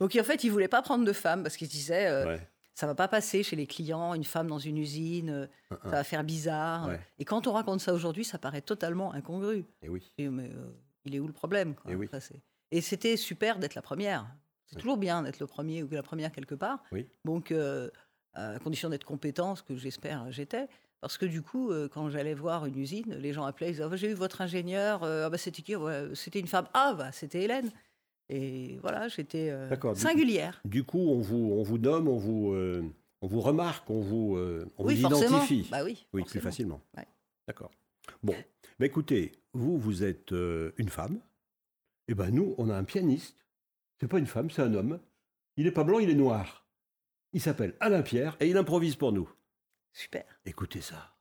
Donc 0.01 0.17
en 0.17 0.25
fait, 0.25 0.45
il 0.45 0.51
voulait 0.51 0.69
pas 0.69 0.83
prendre 0.83 1.05
de 1.05 1.13
femme 1.13 1.43
parce 1.43 1.57
qu'il 1.57 1.69
disait 1.69 2.07
euh, 2.07 2.37
ça 2.75 2.87
va 2.87 2.95
pas 2.95 3.09
passer 3.09 3.43
chez 3.43 3.57
les 3.57 3.67
clients, 3.67 4.15
une 4.15 4.25
femme 4.25 4.47
dans 4.47 4.59
une 4.59 4.79
usine, 4.79 5.31
euh, 5.31 5.47
ça 5.85 5.91
va 5.91 6.05
faire 6.05 6.25
bizarre. 6.25 6.91
Et 7.19 7.25
quand 7.25 7.47
on 7.47 7.53
raconte 7.53 7.81
ça 7.81 7.93
aujourd'hui, 7.93 8.25
ça 8.25 8.39
paraît 8.39 8.63
totalement 8.63 9.13
incongru. 9.13 9.65
Et 9.83 9.89
oui. 9.89 10.13
mais 10.19 10.51
il 11.05 11.15
est 11.15 11.21
où 11.21 11.27
le 11.27 11.33
problème 11.33 11.75
Et, 11.89 11.95
oui. 11.95 12.09
Et 12.71 12.81
c'était 12.81 13.17
super 13.17 13.59
d'être 13.59 13.75
la 13.75 13.83
première. 13.83 14.27
C'est 14.67 14.79
toujours 14.79 14.97
bien 14.97 15.23
d'être 15.23 15.41
le 15.41 15.47
premier 15.47 15.83
ou 15.83 15.89
la 15.91 16.03
première 16.03 16.33
quelque 16.33 16.55
part. 16.55 16.83
Oui. 16.93 17.07
Donc 17.25 17.53
à 18.35 18.59
condition 18.61 18.89
d'être 18.89 19.05
compétent, 19.05 19.57
ce 19.57 19.63
que 19.63 19.77
j'espère 19.77 20.31
j'étais. 20.31 20.69
Parce 21.03 21.19
que 21.19 21.27
du 21.27 21.43
coup, 21.43 21.73
euh, 21.73 21.89
quand 21.89 22.11
j'allais 22.11 22.33
voir 22.33 22.65
une 22.65 22.79
usine, 22.79 23.13
les 23.19 23.33
gens 23.33 23.45
appelaient, 23.45 23.71
ils 23.71 23.73
disaient 23.73 23.89
ah, 23.91 23.97
J'ai 23.97 24.11
eu 24.11 24.15
votre 24.15 24.41
ingénieur, 24.41 25.03
euh, 25.03 25.27
ah, 25.27 25.31
bah, 25.31 25.37
c'était 25.37 25.61
qui? 25.61 25.75
C'était 26.15 26.39
une 26.39 26.47
femme. 26.47 26.69
Ah, 26.75 26.95
bah, 26.97 27.11
c'était 27.11 27.43
Hélène. 27.43 27.73
Et 28.29 28.79
voilà, 28.81 29.09
j'étais 29.09 29.51
euh, 29.51 29.95
singulière. 29.95 30.61
Du 30.65 30.85
coup, 30.85 31.11
on 31.11 31.21
vous, 31.21 31.53
on 31.53 31.63
vous 31.63 31.79
nomme, 31.79 32.09
on 32.09 32.17
vous, 32.17 32.55
on 33.21 33.27
vous 33.27 33.41
remarque, 33.41 33.89
on 33.91 34.01
vous, 34.01 34.39
on 34.79 34.85
vous 34.85 34.91
identifie. 34.91 35.69
Bah 35.71 35.85
oui, 35.85 36.07
oui 36.13 36.25
plus 36.25 36.41
facilement. 36.41 36.81
D'accord. 37.47 37.71
Bon, 38.23 38.35
bah, 38.79 38.87
écoutez, 38.87 39.33
vous, 39.53 39.79
vous 39.79 40.03
êtes 40.03 40.33
une 40.33 40.89
femme. 40.89 41.21
Et 42.09 42.15
ben 42.15 42.31
nous, 42.31 42.55
on 42.59 42.69
a 42.69 42.77
un 42.77 42.85
pianiste. 42.85 43.37
C'est 44.01 44.09
pas 44.09 44.19
une 44.19 44.27
femme, 44.27 44.51
c'est 44.51 44.63
un 44.63 44.75
homme. 44.75 44.99
Il 45.57 45.65
n'est 45.65 45.71
pas 45.71 45.85
blanc, 45.85 45.99
il 45.99 46.11
est 46.11 46.15
noir. 46.15 46.67
Il 47.33 47.41
s'appelle 47.41 47.75
Alain 47.81 48.03
Pierre 48.03 48.37
et 48.41 48.49
il 48.49 48.57
improvise 48.57 48.97
pour 48.97 49.13
nous. 49.13 49.31
Super. 49.93 50.25
Écoutez 50.45 50.81
ça. 50.81 51.15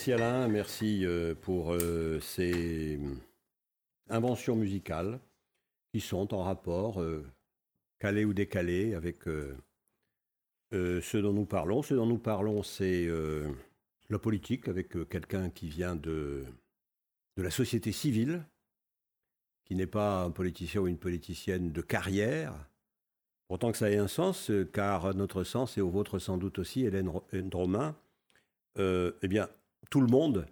Merci 0.00 0.12
Alain, 0.14 0.48
merci 0.48 1.04
euh, 1.04 1.34
pour 1.34 1.74
euh, 1.74 2.20
ces 2.20 2.98
inventions 4.08 4.56
musicales 4.56 5.20
qui 5.92 6.00
sont 6.00 6.32
en 6.32 6.42
rapport, 6.42 7.02
euh, 7.02 7.22
calé 7.98 8.24
ou 8.24 8.32
décalé, 8.32 8.94
avec 8.94 9.24
ce 10.72 11.16
dont 11.18 11.34
nous 11.34 11.44
parlons. 11.44 11.82
Ce 11.82 11.92
dont 11.92 12.06
nous 12.06 12.16
parlons, 12.16 12.62
c'est 12.62 13.10
la 14.08 14.18
politique, 14.18 14.68
avec 14.68 15.06
quelqu'un 15.10 15.50
qui 15.50 15.68
vient 15.68 15.96
de, 15.96 16.46
de 17.36 17.42
la 17.42 17.50
société 17.50 17.92
civile, 17.92 18.42
qui 19.66 19.74
n'est 19.74 19.86
pas 19.86 20.22
un 20.22 20.30
politicien 20.30 20.80
ou 20.80 20.86
une 20.86 20.96
politicienne 20.96 21.72
de 21.72 21.82
carrière, 21.82 22.54
pourtant 23.48 23.70
que 23.70 23.76
ça 23.76 23.90
ait 23.90 23.98
un 23.98 24.08
sens, 24.08 24.50
car 24.72 25.14
notre 25.14 25.44
sens, 25.44 25.76
et 25.76 25.82
au 25.82 25.90
vôtre 25.90 26.18
sans 26.18 26.38
doute 26.38 26.58
aussi, 26.58 26.86
Hélène 26.86 27.12
Dromain, 27.34 27.94
eh 28.78 29.28
bien, 29.28 29.50
tout 29.88 30.00
le 30.00 30.06
monde 30.06 30.46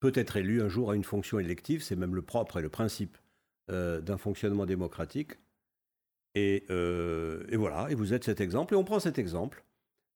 peut 0.00 0.12
être 0.14 0.36
élu 0.36 0.62
un 0.62 0.68
jour 0.68 0.90
à 0.90 0.96
une 0.96 1.04
fonction 1.04 1.38
élective, 1.38 1.82
c'est 1.82 1.96
même 1.96 2.14
le 2.14 2.22
propre 2.22 2.58
et 2.58 2.62
le 2.62 2.68
principe 2.68 3.18
euh, 3.70 4.00
d'un 4.00 4.16
fonctionnement 4.16 4.66
démocratique. 4.66 5.32
Euh, 6.36 7.44
et, 7.48 7.56
voilà, 7.56 7.90
et 7.90 7.94
vous 7.94 8.14
êtes 8.14 8.24
cet 8.24 8.40
exemple, 8.40 8.74
et 8.74 8.76
on 8.76 8.84
prend 8.84 9.00
cet 9.00 9.18
exemple 9.18 9.64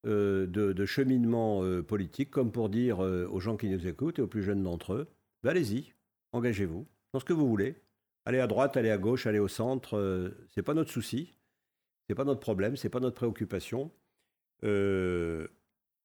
euh, 0.07 0.47
de, 0.47 0.87
cheminement 0.87 1.63
politique 1.83 2.31
comme 2.31 2.53
pour 2.53 2.69
dire 2.69 3.01
aux 3.01 3.41
gens 3.41 3.57
qui 3.57 3.69
nous 3.69 3.87
écoutent 3.87 4.21
et 4.21 4.23
aux 4.23 4.29
plus 4.29 4.43
jeunes 4.43 4.63
d'entre 4.63 4.95
eux, 4.95 5.09
bah, 5.43 5.51
allez-y, 5.51 5.93
engagez-vous 6.33 6.87
dans 7.13 7.21
ce 7.21 7.25
que 7.25 7.33
vous 7.33 7.49
voulez. 7.49 7.75
Allez 8.25 8.39
à 8.39 8.47
droite, 8.47 8.77
allez 8.77 8.91
à 8.91 8.99
gauche, 8.99 9.27
allez 9.27 9.41
au 9.41 9.49
centre, 9.49 10.33
c'est 10.55 10.63
pas 10.63 10.75
notre 10.75 10.93
souci. 10.93 11.35
c'est 12.09 12.15
pas 12.15 12.25
notre 12.25 12.41
problème, 12.41 12.77
c'est 12.77 12.89
pas 12.89 13.01
notre 13.01 13.17
préoccupation. 13.17 13.91
Vous, 14.63 15.49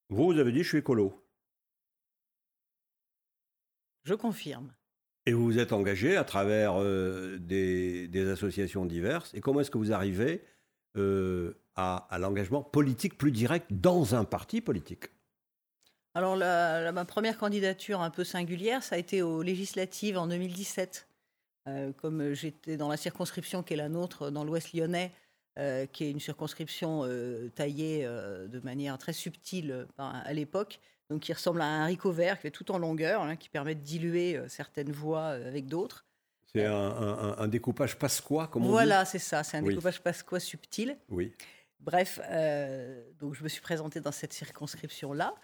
vous 0.09 0.39
avez 0.39 0.51
dit 0.51 0.63
je 0.63 0.69
suis 0.69 0.77
écolo. 0.79 1.26
Je 4.07 4.13
confirme. 4.13 4.71
Et 5.25 5.33
vous 5.33 5.43
vous 5.43 5.59
êtes 5.59 5.73
engagé 5.73 6.15
à 6.15 6.23
travers 6.23 6.81
euh, 6.81 7.37
des, 7.37 8.07
des, 8.07 8.29
associations 8.29 8.85
diverses. 8.85 9.33
Et 9.33 9.41
comment 9.41 9.59
est-ce 9.59 9.69
que 9.69 9.77
vous 9.77 9.91
arrivez 9.91 10.45
euh, 10.95 11.59
à, 11.75 12.07
à 12.09 12.17
l'engagement 12.17 12.63
politique 12.63 13.17
plus 13.17 13.33
direct 13.33 13.67
dans 13.69 14.15
un 14.15 14.23
parti 14.23 14.61
politique? 14.61 15.09
Alors, 16.13 16.37
la, 16.37 16.81
la, 16.81 16.91
ma 16.93 17.03
première 17.03 17.37
candidature 17.37 17.99
un 18.01 18.09
peu 18.09 18.23
singulière, 18.23 18.81
ça 18.81 18.95
a 18.95 18.97
été 18.97 19.21
aux 19.21 19.41
législatives 19.41 20.17
en 20.17 20.27
2017. 20.27 21.07
Euh, 21.67 21.91
comme 21.91 22.33
j'étais 22.33 22.77
dans 22.77 22.87
la 22.87 22.95
circonscription 22.95 23.61
qui 23.61 23.73
est 23.73 23.77
la 23.77 23.89
nôtre, 23.89 24.31
dans 24.31 24.45
l'Ouest 24.45 24.73
lyonnais, 24.73 25.11
euh, 25.59 25.85
qui 25.85 26.05
est 26.05 26.11
une 26.11 26.21
circonscription 26.21 27.01
euh, 27.03 27.49
taillée 27.49 28.05
de 28.05 28.59
manière 28.61 28.97
très 28.97 29.13
subtile 29.13 29.85
à 29.97 30.33
l'époque, 30.33 30.79
donc 31.09 31.21
qui 31.21 31.33
ressemble 31.33 31.61
à 31.61 31.65
un 31.65 31.83
haricot 31.83 32.11
vert, 32.11 32.35
qui 32.35 32.43
fait 32.43 32.51
tout 32.51 32.71
en 32.71 32.77
longueur, 32.77 33.21
hein, 33.21 33.35
qui 33.35 33.49
permet 33.49 33.75
de 33.75 33.81
diluer 33.81 34.39
certaines 34.47 34.91
voix 34.91 35.27
avec 35.27 35.67
d'autres. 35.67 36.05
C'est 36.53 36.65
un, 36.65 36.73
un, 36.73 37.37
un, 37.37 37.47
découpage 37.47 37.97
pasquois, 37.97 38.47
comme 38.47 38.65
on 38.65 38.69
Voilà, 38.69 39.05
c'est 39.05 39.19
ça, 39.19 39.43
c'est 39.43 39.57
un 39.57 39.63
oui. 39.63 39.69
découpage 39.69 40.01
pasquois 40.01 40.39
subtil. 40.39 40.97
Oui. 41.09 41.33
Bref, 41.79 42.19
donc 43.19 43.35
je 43.35 43.43
me 43.43 43.49
suis 43.49 43.61
présentée 43.61 43.99
dans 43.99 44.11
cette 44.11 44.33
circonscription-là. 44.33 45.35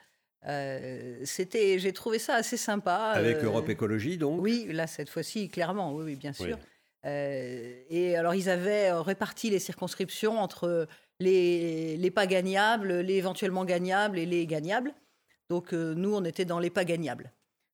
Euh, 0.47 1.21
c'était, 1.23 1.79
j'ai 1.79 1.93
trouvé 1.93 2.19
ça 2.19 2.35
assez 2.35 2.57
sympa. 2.57 3.13
Avec 3.15 3.37
euh, 3.37 3.45
Europe 3.45 3.69
Écologie, 3.69 4.17
donc 4.17 4.41
Oui, 4.41 4.67
là, 4.71 4.87
cette 4.87 5.09
fois-ci, 5.09 5.49
clairement, 5.49 5.93
oui, 5.93 6.03
oui 6.05 6.15
bien 6.15 6.33
sûr. 6.33 6.57
Oui. 6.57 6.63
Euh, 7.05 7.83
et 7.89 8.15
alors, 8.15 8.35
ils 8.35 8.49
avaient 8.49 8.91
réparti 8.91 9.49
les 9.49 9.59
circonscriptions 9.59 10.39
entre 10.39 10.87
les, 11.19 11.97
les 11.97 12.11
pas 12.11 12.27
gagnables, 12.27 12.99
les 12.99 13.15
éventuellement 13.15 13.65
gagnables 13.65 14.17
et 14.17 14.25
les 14.25 14.45
gagnables. 14.45 14.93
Donc, 15.49 15.73
nous, 15.73 16.15
on 16.15 16.23
était 16.23 16.45
dans 16.45 16.59
les 16.59 16.69
pas 16.69 16.85
gagnables. 16.85 17.31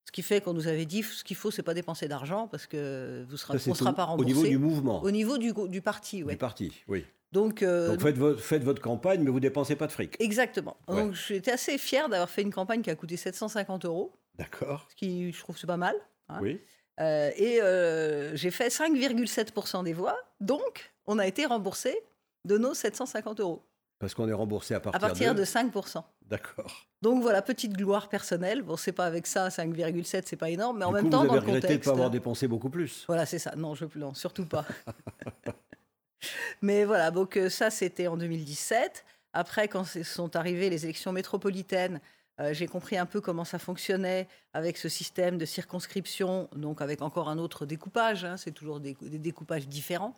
Ce 0.10 0.12
qui 0.12 0.24
fait 0.24 0.42
qu'on 0.42 0.54
nous 0.54 0.68
avait 0.68 0.88
dit 0.88 1.04
ce 1.04 1.24
qu'il 1.24 1.36
faut, 1.38 1.52
c'est 1.52 1.62
pas 1.62 1.76
dépenser 1.76 2.08
d'argent 2.08 2.48
parce 2.48 2.66
que 2.66 3.24
vous 3.30 3.38
sera, 3.38 3.60
Ça, 3.60 3.70
on 3.70 3.76
sera 3.76 3.94
pas 3.94 4.06
remboursé. 4.06 4.32
Au 4.32 4.36
niveau 4.36 4.48
du 4.48 4.58
mouvement. 4.58 5.04
Au 5.04 5.12
niveau 5.12 5.38
du, 5.38 5.54
du 5.68 5.82
parti, 5.84 6.24
oui. 6.24 6.32
Du 6.32 6.38
parti, 6.38 6.74
oui. 6.88 7.06
Donc, 7.32 7.62
euh, 7.62 7.90
Donc 7.90 8.02
faites, 8.02 8.18
votre, 8.18 8.42
faites, 8.42 8.64
votre, 8.64 8.82
campagne, 8.82 9.22
mais 9.22 9.30
vous 9.30 9.40
dépensez 9.40 9.76
pas 9.76 9.86
de 9.86 9.92
fric. 9.92 10.16
Exactement. 10.20 10.78
Ouais. 10.88 10.96
Donc 10.96 11.14
j'étais 11.14 11.52
assez 11.52 11.78
fière 11.78 12.10
d'avoir 12.10 12.30
fait 12.30 12.42
une 12.42 12.52
campagne 12.52 12.82
qui 12.82 12.90
a 12.90 12.96
coûté 12.96 13.18
750 13.18 13.86
euros. 13.86 14.12
D'accord. 14.36 14.88
Ce 14.90 14.96
qui, 14.96 15.32
je 15.32 15.40
trouve, 15.40 15.60
c'est 15.60 15.68
pas 15.68 15.78
mal. 15.78 15.96
Hein. 16.30 16.40
Oui. 16.42 16.60
Euh, 17.00 17.30
et 17.36 17.62
euh, 17.62 18.36
j'ai 18.36 18.50
fait 18.52 18.70
5,7% 18.70 19.84
des 19.84 19.94
voix. 19.94 20.18
Donc, 20.40 20.92
on 21.06 21.20
a 21.20 21.28
été 21.28 21.46
remboursé 21.46 22.02
de 22.46 22.58
nos 22.58 22.74
750 22.74 23.40
euros. 23.42 23.64
Parce 24.00 24.16
qu'on 24.16 24.28
est 24.28 24.34
remboursé 24.34 24.74
à 24.74 24.80
partir, 24.80 25.04
à 25.04 25.08
partir 25.08 25.36
de... 25.36 25.42
de 25.42 25.46
5%. 25.46 26.04
D'accord. 26.24 26.88
Donc 27.02 27.22
voilà, 27.22 27.42
petite 27.42 27.74
gloire 27.74 28.10
personnelle. 28.10 28.62
Bon, 28.62 28.76
c'est 28.76 28.92
pas 28.92 29.06
avec 29.06 29.26
ça, 29.26 29.48
5,7, 29.48 30.24
c'est 30.26 30.36
pas 30.36 30.50
énorme, 30.50 30.80
mais 30.80 30.86
du 30.86 30.88
en 30.88 30.90
coup, 30.90 30.96
même 30.96 31.10
temps, 31.10 31.22
vous 31.22 31.28
dans 31.28 31.36
le 31.36 31.42
contexte. 31.42 31.70
de 31.70 31.86
pas 31.86 31.92
avoir 31.92 32.10
dépensé 32.10 32.48
beaucoup 32.48 32.70
plus. 32.70 33.06
Voilà, 33.08 33.26
c'est 33.26 33.40
ça. 33.40 33.56
Non, 33.56 33.74
je 33.76 33.86
non, 33.96 34.14
surtout 34.14 34.46
pas. 34.46 34.66
Mais 36.62 36.84
voilà, 36.84 37.12
donc 37.12 37.38
euh, 37.38 37.50
ça, 37.50 37.70
c'était 37.70 38.08
en 38.08 38.18
2017. 38.18 39.06
Après, 39.32 39.68
quand 39.68 39.86
sont 39.86 40.36
arrivées 40.36 40.70
les 40.70 40.84
élections 40.84 41.14
métropolitaines, 41.14 42.02
euh, 42.40 42.54
j'ai 42.54 42.68
compris 42.68 42.98
un 42.98 43.06
peu 43.06 43.22
comment 43.22 43.46
ça 43.46 43.60
fonctionnait 43.60 44.28
avec 44.54 44.78
ce 44.78 44.90
système 44.90 45.38
de 45.38 45.46
circonscription, 45.46 46.50
donc 46.56 46.82
avec 46.82 47.02
encore 47.02 47.30
un 47.30 47.38
autre 47.38 47.66
découpage, 47.66 48.26
hein, 48.26 48.38
c'est 48.38 48.52
toujours 48.52 48.80
des, 48.80 48.96
des, 49.02 49.20
découpages 49.20 49.68
différents. 49.68 50.16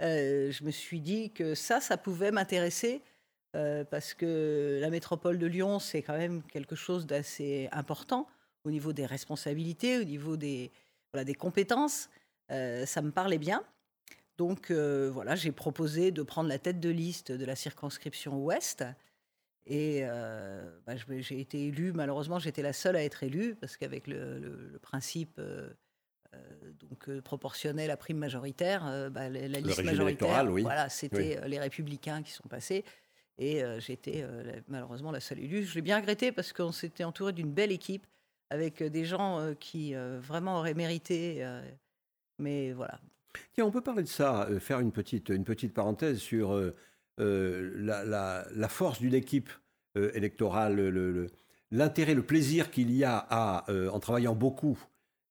Euh, 0.00 0.50
je 0.50 0.64
me 0.64 0.70
suis 0.70 1.00
dit 1.00 1.30
que 1.32 1.54
ça, 1.54 1.80
ça 1.80 1.96
pouvait 1.96 2.30
m'intéresser 2.30 3.02
euh, 3.58 3.84
parce 3.84 4.14
que 4.14 4.78
la 4.80 4.88
métropole 4.90 5.38
de 5.38 5.46
Lyon, 5.46 5.78
c'est 5.78 6.02
quand 6.02 6.16
même 6.16 6.42
quelque 6.44 6.76
chose 6.76 7.06
d'assez 7.06 7.68
important 7.72 8.28
au 8.64 8.70
niveau 8.70 8.92
des 8.92 9.06
responsabilités, 9.06 9.98
au 9.98 10.04
niveau 10.04 10.36
des, 10.36 10.70
voilà, 11.12 11.24
des 11.24 11.34
compétences. 11.34 12.08
Euh, 12.50 12.86
ça 12.86 13.02
me 13.02 13.10
parlait 13.10 13.38
bien. 13.38 13.62
Donc 14.36 14.70
euh, 14.70 15.10
voilà, 15.12 15.34
j'ai 15.34 15.50
proposé 15.50 16.12
de 16.12 16.22
prendre 16.22 16.48
la 16.48 16.58
tête 16.58 16.78
de 16.78 16.88
liste 16.88 17.32
de 17.32 17.44
la 17.44 17.56
circonscription 17.56 18.38
Ouest. 18.38 18.84
Et 19.66 20.00
euh, 20.02 20.62
bah, 20.86 20.94
j'ai 21.18 21.40
été 21.40 21.66
élue, 21.66 21.92
malheureusement, 21.92 22.38
j'étais 22.38 22.62
la 22.62 22.72
seule 22.72 22.96
à 22.96 23.04
être 23.04 23.22
élue, 23.22 23.54
parce 23.56 23.76
qu'avec 23.76 24.06
le, 24.06 24.38
le, 24.38 24.70
le, 24.72 24.78
principe 24.78 25.38
euh, 25.38 25.68
donc, 26.80 27.20
proportionnel 27.20 27.90
à 27.90 27.98
prime 27.98 28.16
majoritaire, 28.16 29.10
bah, 29.10 29.28
la, 29.28 29.46
la 29.48 29.60
liste 29.60 29.84
majoritaire, 29.84 30.46
oui. 30.50 30.62
voilà, 30.62 30.88
c'était 30.88 31.38
oui. 31.42 31.50
les 31.50 31.58
républicains 31.58 32.22
qui 32.22 32.32
sont 32.32 32.48
passés. 32.48 32.82
Et 33.38 33.62
j'étais 33.78 34.26
malheureusement 34.66 35.12
la 35.12 35.20
seule 35.20 35.38
élue. 35.38 35.64
Je 35.64 35.76
l'ai 35.76 35.82
bien 35.82 35.96
regretté 35.96 36.32
parce 36.32 36.52
qu'on 36.52 36.72
s'était 36.72 37.04
entouré 37.04 37.32
d'une 37.32 37.52
belle 37.52 37.70
équipe 37.70 38.04
avec 38.50 38.82
des 38.82 39.04
gens 39.04 39.54
qui 39.60 39.94
vraiment 39.94 40.58
auraient 40.58 40.74
mérité. 40.74 41.46
mais 42.38 42.72
voilà, 42.72 42.98
Tiens, 43.52 43.64
on 43.64 43.70
peut 43.70 43.80
parler 43.80 44.02
de 44.02 44.08
ça, 44.08 44.48
euh, 44.48 44.60
faire 44.60 44.80
une 44.80 44.92
petite, 44.92 45.28
une 45.28 45.44
petite 45.44 45.74
parenthèse 45.74 46.18
sur 46.18 46.52
euh, 46.52 46.74
euh, 47.20 47.72
la, 47.76 48.68
force 48.68 49.00
d'une 49.00 49.14
équipe 49.14 49.50
euh, 49.96 50.10
électorale, 50.14 50.76
l'intérêt, 51.70 52.14
le, 52.14 52.22
plaisir 52.22 52.70
qu'il 52.70 52.90
y 52.90 53.04
a 53.04 53.16
à, 53.16 53.70
euh, 53.70 53.90
en 53.90 54.00
travaillant 54.00 54.34
beaucoup, 54.34 54.78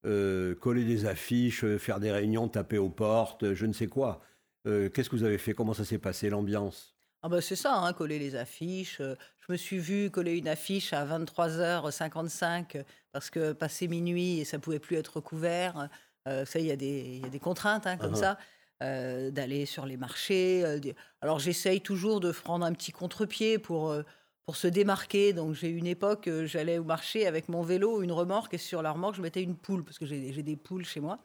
euh, 0.05 0.55
coller 0.55 0.85
des 0.85 1.05
affiches, 1.05 1.65
faire 1.77 1.99
des 1.99 2.11
réunions, 2.11 2.47
taper 2.47 2.77
aux 2.77 2.89
portes, 2.89 3.53
je 3.53 3.65
ne 3.65 3.73
sais 3.73 3.87
quoi. 3.87 4.21
Qu'est-ce 4.65 5.09
que 5.09 5.15
vous 5.15 5.23
avez 5.23 5.37
fait? 5.37 5.53
Comment 5.53 5.73
ça 5.73 5.85
s'est 5.85 5.97
passé, 5.97 6.29
l'ambiance? 6.29 6.96
Ah 7.27 7.29
ben 7.29 7.41
c'est 7.41 7.57
ça, 7.57 7.75
hein, 7.75 7.91
coller 7.91 8.19
les 8.19 8.35
affiches. 8.35 8.99
Je 8.99 9.51
me 9.51 9.57
suis 9.57 9.79
vue 9.79 10.09
coller 10.09 10.37
une 10.37 10.47
affiche 10.47 10.93
à 10.93 11.05
23h55 11.05 12.83
parce 13.11 13.29
que 13.29 13.51
passé 13.51 13.89
minuit 13.89 14.39
et 14.39 14.45
ça 14.45 14.59
pouvait 14.59 14.79
plus 14.79 14.95
être 14.95 15.17
recouvert. 15.17 15.89
Euh, 16.29 16.45
ça, 16.45 16.59
il 16.59 16.65
y, 16.65 16.69
y, 16.69 17.25
a 17.25 17.29
des 17.29 17.39
contraintes 17.39 17.85
hein, 17.85 17.97
comme 17.97 18.13
uh 18.13 18.15
-huh. 18.15 18.19
ça, 18.19 18.37
euh, 18.83 19.29
d'aller 19.29 19.65
sur 19.65 19.85
les 19.85 19.97
marchés. 19.97 20.63
Euh, 20.63 20.79
alors 21.19 21.39
j'essaye 21.39 21.81
toujours 21.81 22.21
de 22.21 22.31
prendre 22.31 22.63
un 22.63 22.71
petit 22.71 22.93
contre-pied 22.93 23.57
pour, 23.57 23.89
euh, 23.89 24.03
pour 24.45 24.55
se 24.55 24.67
démarquer. 24.67 25.33
Donc 25.33 25.55
j'ai 25.55 25.69
une 25.69 25.87
époque, 25.87 26.29
j'allais 26.45 26.77
au 26.77 26.83
marché 26.83 27.27
avec 27.27 27.49
mon 27.49 27.63
vélo, 27.63 28.03
une 28.03 28.11
remorque, 28.11 28.53
et 28.53 28.57
sur 28.59 28.81
la 28.81 28.91
remorque, 28.91 29.15
je 29.15 29.21
mettais 29.21 29.43
une 29.43 29.57
poule, 29.57 29.83
parce 29.83 29.97
que 29.97 30.05
j'ai 30.05 30.43
des 30.43 30.55
poules 30.55 30.85
chez 30.85 31.01
moi. 31.01 31.17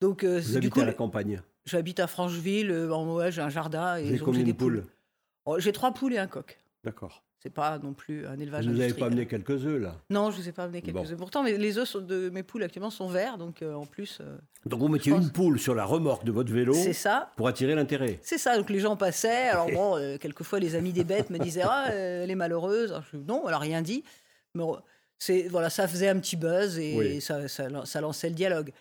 Donc, 0.00 0.24
Vous 0.24 0.56
habitez 0.56 0.70
coup, 0.70 0.80
à 0.80 0.84
la 0.84 0.94
campagne? 0.94 1.42
J'habite 1.66 1.98
à 1.98 2.06
Francheville, 2.06 2.72
en 2.92 3.12
ouais, 3.16 3.32
j'ai 3.32 3.42
un 3.42 3.50
jardin. 3.50 3.96
Et 3.96 4.04
Vous 4.04 4.08
avez 4.10 4.18
combien 4.20 4.44
de 4.44 4.52
poules, 4.52 4.82
poules 4.82 4.97
oh, 5.48 5.58
J'ai 5.58 5.72
trois 5.72 5.92
poules 5.92 6.14
et 6.14 6.18
un 6.18 6.26
coq. 6.26 6.58
D'accord. 6.84 7.24
C'est 7.40 7.50
pas 7.50 7.78
non 7.78 7.94
plus 7.94 8.26
un 8.26 8.38
élevage 8.40 8.66
Vous 8.66 8.72
n'avez 8.74 8.94
pas 8.94 9.06
amené 9.06 9.26
quelques 9.26 9.64
œufs, 9.64 9.80
là? 9.80 9.94
Non, 10.10 10.32
je 10.32 10.38
ne 10.38 10.42
vous 10.42 10.48
ai 10.48 10.52
pas 10.52 10.64
amené 10.64 10.82
quelques 10.82 10.96
bon. 10.96 11.04
œufs. 11.04 11.16
Pourtant, 11.16 11.44
les 11.44 11.78
œufs 11.78 11.96
de 11.96 12.30
mes 12.30 12.42
poules 12.42 12.64
actuellement 12.64 12.90
sont 12.90 13.06
verts, 13.06 13.38
donc 13.38 13.62
euh, 13.62 13.74
en 13.74 13.86
plus. 13.86 14.18
Euh, 14.20 14.38
donc 14.66 14.80
vous 14.80 14.88
mettiez 14.88 15.12
pense... 15.12 15.22
une 15.22 15.30
poule 15.30 15.60
sur 15.60 15.76
la 15.76 15.84
remorque 15.84 16.24
de 16.24 16.32
votre 16.32 16.52
vélo 16.52 16.74
C'est 16.74 16.92
ça. 16.92 17.30
Pour 17.36 17.46
attirer 17.46 17.76
l'intérêt 17.76 18.18
C'est 18.22 18.38
ça. 18.38 18.56
Donc 18.56 18.70
les 18.70 18.80
gens 18.80 18.96
passaient. 18.96 19.48
Alors 19.50 19.70
bon, 19.70 19.96
euh, 19.96 20.18
quelquefois, 20.18 20.58
les 20.58 20.74
amis 20.74 20.92
des 20.92 21.04
bêtes 21.04 21.30
me 21.30 21.38
disaient 21.38 21.62
Ah, 21.64 21.92
elle 21.92 22.30
est 22.30 22.34
malheureuse. 22.34 22.90
Alors, 22.90 23.04
je, 23.12 23.16
non, 23.16 23.42
elle 23.44 23.52
n'a 23.52 23.58
rien 23.58 23.82
dit. 23.82 24.02
Mais 24.54 24.64
voilà, 25.48 25.70
ça 25.70 25.86
faisait 25.86 26.08
un 26.08 26.18
petit 26.18 26.36
buzz 26.36 26.76
et 26.76 26.96
oui. 26.96 27.20
ça, 27.20 27.46
ça, 27.46 27.68
ça, 27.84 28.00
lançait 28.00 28.30
le 28.30 28.34
dialogue. 28.34 28.72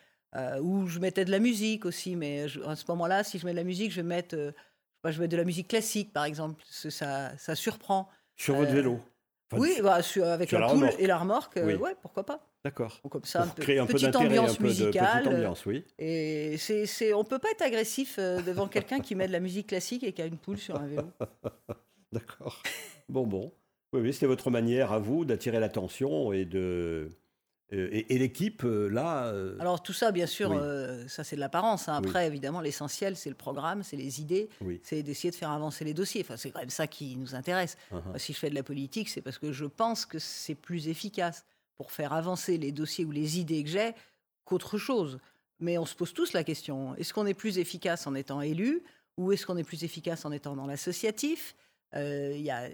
Ou 0.62 0.88
je 0.88 0.98
mettais 0.98 1.26
de 1.26 1.32
la 1.32 1.40
musique 1.40 1.86
aussi, 1.86 2.16
mais 2.16 2.48
je, 2.48 2.60
à 2.62 2.76
ce 2.76 2.86
moment-là, 2.90 3.24
si 3.24 3.38
je 3.38 3.46
mets 3.46 3.52
de 3.52 3.58
la 3.58 3.64
musique, 3.64 3.92
je 3.92 3.98
vais 3.98 4.08
mettre, 4.08 4.36
je 5.12 5.18
vais 5.18 5.24
mettre 5.24 5.32
de 5.34 5.38
la 5.38 5.44
musique 5.44 5.68
classique, 5.68 6.14
par 6.14 6.26
exemple. 6.26 6.64
Ça, 6.68 7.38
ça 7.38 7.56
surprend. 7.56 8.10
Sur 8.36 8.56
votre 8.56 8.72
vélo 8.72 9.00
Enfin, 9.50 9.62
oui, 9.62 9.80
bah, 9.82 10.00
avec 10.26 10.52
la, 10.52 10.60
la 10.60 10.68
poule 10.68 10.90
et 11.00 11.08
la 11.08 11.18
remorque, 11.18 11.54
oui. 11.56 11.74
euh, 11.74 11.78
ouais, 11.78 11.96
pourquoi 12.02 12.26
pas. 12.26 12.46
D'accord. 12.66 13.00
Comme 13.10 13.24
ça, 13.24 13.44
un 13.44 13.48
peu, 13.48 13.62
créer 13.62 13.80
un 13.80 13.86
petite 13.86 14.12
peu 14.12 14.18
ambiance 14.18 14.60
un 14.60 14.64
musicale. 14.64 15.24
De 15.24 15.30
ambiance, 15.30 15.66
oui. 15.66 15.86
Et 15.98 16.58
c'est, 16.58 17.14
on 17.14 17.24
peut 17.24 17.40
pas 17.40 17.50
être 17.52 17.62
agressif 17.62 18.18
euh, 18.20 18.42
devant 18.42 18.68
quelqu'un 18.68 19.00
qui 19.00 19.16
met 19.16 19.26
de 19.26 19.32
la 19.32 19.40
musique 19.40 19.68
classique 19.68 20.04
et 20.04 20.12
qui 20.12 20.22
a 20.22 20.26
une 20.26 20.36
poule 20.38 20.58
sur 20.58 20.76
un 20.76 20.86
vélo. 20.86 21.04
D'accord. 22.12 22.62
Bon, 23.08 23.26
bon. 23.26 23.54
Oui, 23.94 24.02
oui, 24.02 24.14
c'était 24.14 24.26
votre 24.26 24.50
manière 24.52 24.92
à 24.92 25.00
vous 25.00 25.24
d'attirer 25.24 25.62
l'attention 25.62 26.34
et 26.34 26.44
de. 26.44 27.10
Et, 27.70 28.16
et 28.16 28.18
l'équipe, 28.18 28.64
euh, 28.64 28.88
là. 28.88 29.26
Euh... 29.26 29.58
Alors, 29.60 29.84
tout 29.84 29.92
ça, 29.92 30.12
bien 30.12 30.26
sûr, 30.26 30.52
oui. 30.52 30.58
euh, 30.58 31.06
ça 31.10 31.26
c'est 31.26 31.36
de 31.36 31.42
l'apparence. 31.42 31.90
Hein. 31.90 31.96
Après, 31.96 32.22
oui. 32.22 32.28
évidemment, 32.28 32.62
l'essentiel, 32.62 33.18
c'est 33.18 33.30
le 33.30 33.36
programme, 33.36 33.84
c'est 33.84 33.98
les 33.98 34.22
idées, 34.22 34.50
oui. 34.62 34.80
c'est 34.84 35.04
d'essayer 35.04 35.32
de 35.32 35.36
faire 35.36 35.52
avancer 35.52 35.84
les 35.84 35.94
dossiers. 35.94 36.22
Enfin, 36.22 36.38
c'est 36.38 36.52
quand 36.52 36.62
même 36.62 36.70
ça 36.70 36.88
qui 36.88 37.18
nous 37.18 37.36
intéresse. 37.36 37.78
Uh 37.92 37.96
-huh. 37.96 38.06
Moi, 38.06 38.20
si 38.20 38.32
je 38.32 38.40
fais 38.40 38.50
de 38.50 38.56
la 38.56 38.64
politique, 38.64 39.10
c'est 39.10 39.22
parce 39.22 39.38
que 39.38 39.52
je 39.52 39.66
pense 39.66 40.06
que 40.06 40.18
c'est 40.20 40.56
plus 40.56 40.88
efficace 40.88 41.44
pour 41.76 41.92
faire 41.92 42.14
avancer 42.14 42.58
les 42.58 42.72
dossiers 42.72 43.06
ou 43.06 43.12
les 43.12 43.38
idées 43.38 43.64
que 43.64 43.70
j'ai 43.70 43.94
qu'autre 44.46 44.78
chose. 44.78 45.20
Mais 45.60 45.78
on 45.78 45.86
se 45.86 45.96
pose 45.96 46.14
tous 46.14 46.34
la 46.34 46.44
question 46.44 46.96
est-ce 46.96 47.14
qu'on 47.14 47.28
est 47.28 47.40
plus 47.44 47.58
efficace 47.58 48.08
en 48.08 48.16
étant 48.16 48.42
élu 48.42 48.82
ou 49.18 49.32
est-ce 49.34 49.46
qu'on 49.46 49.58
est 49.58 49.68
plus 49.68 49.84
efficace 49.84 50.26
en 50.26 50.32
étant 50.32 50.56
dans 50.56 50.68
l'associatif? 50.68 51.56
Euh, 51.96 52.34
y 52.38 52.50
a 52.52 52.70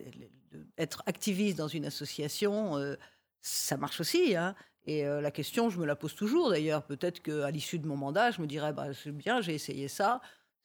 être 0.77 1.01
activiste 1.05 1.57
dans 1.57 1.67
une 1.67 1.85
association, 1.85 2.77
euh, 2.77 2.95
ça 3.41 3.77
marche 3.77 3.99
aussi. 3.99 4.35
Hein 4.35 4.55
et 4.85 5.05
euh, 5.05 5.21
la 5.21 5.31
question, 5.31 5.69
je 5.69 5.79
me 5.79 5.85
la 5.85 5.95
pose 5.95 6.15
toujours 6.15 6.49
d'ailleurs. 6.49 6.83
Peut-être 6.83 7.21
qu'à 7.21 7.49
l'issue 7.51 7.79
de 7.79 7.87
mon 7.87 7.95
mandat, 7.95 8.31
je 8.31 8.41
me 8.41 8.47
dirais 8.47 8.73
bah, 8.73 8.93
c'est 8.93 9.11
bien, 9.11 9.41
j'ai 9.41 9.53
essayé 9.53 9.87
ça, 9.87 10.21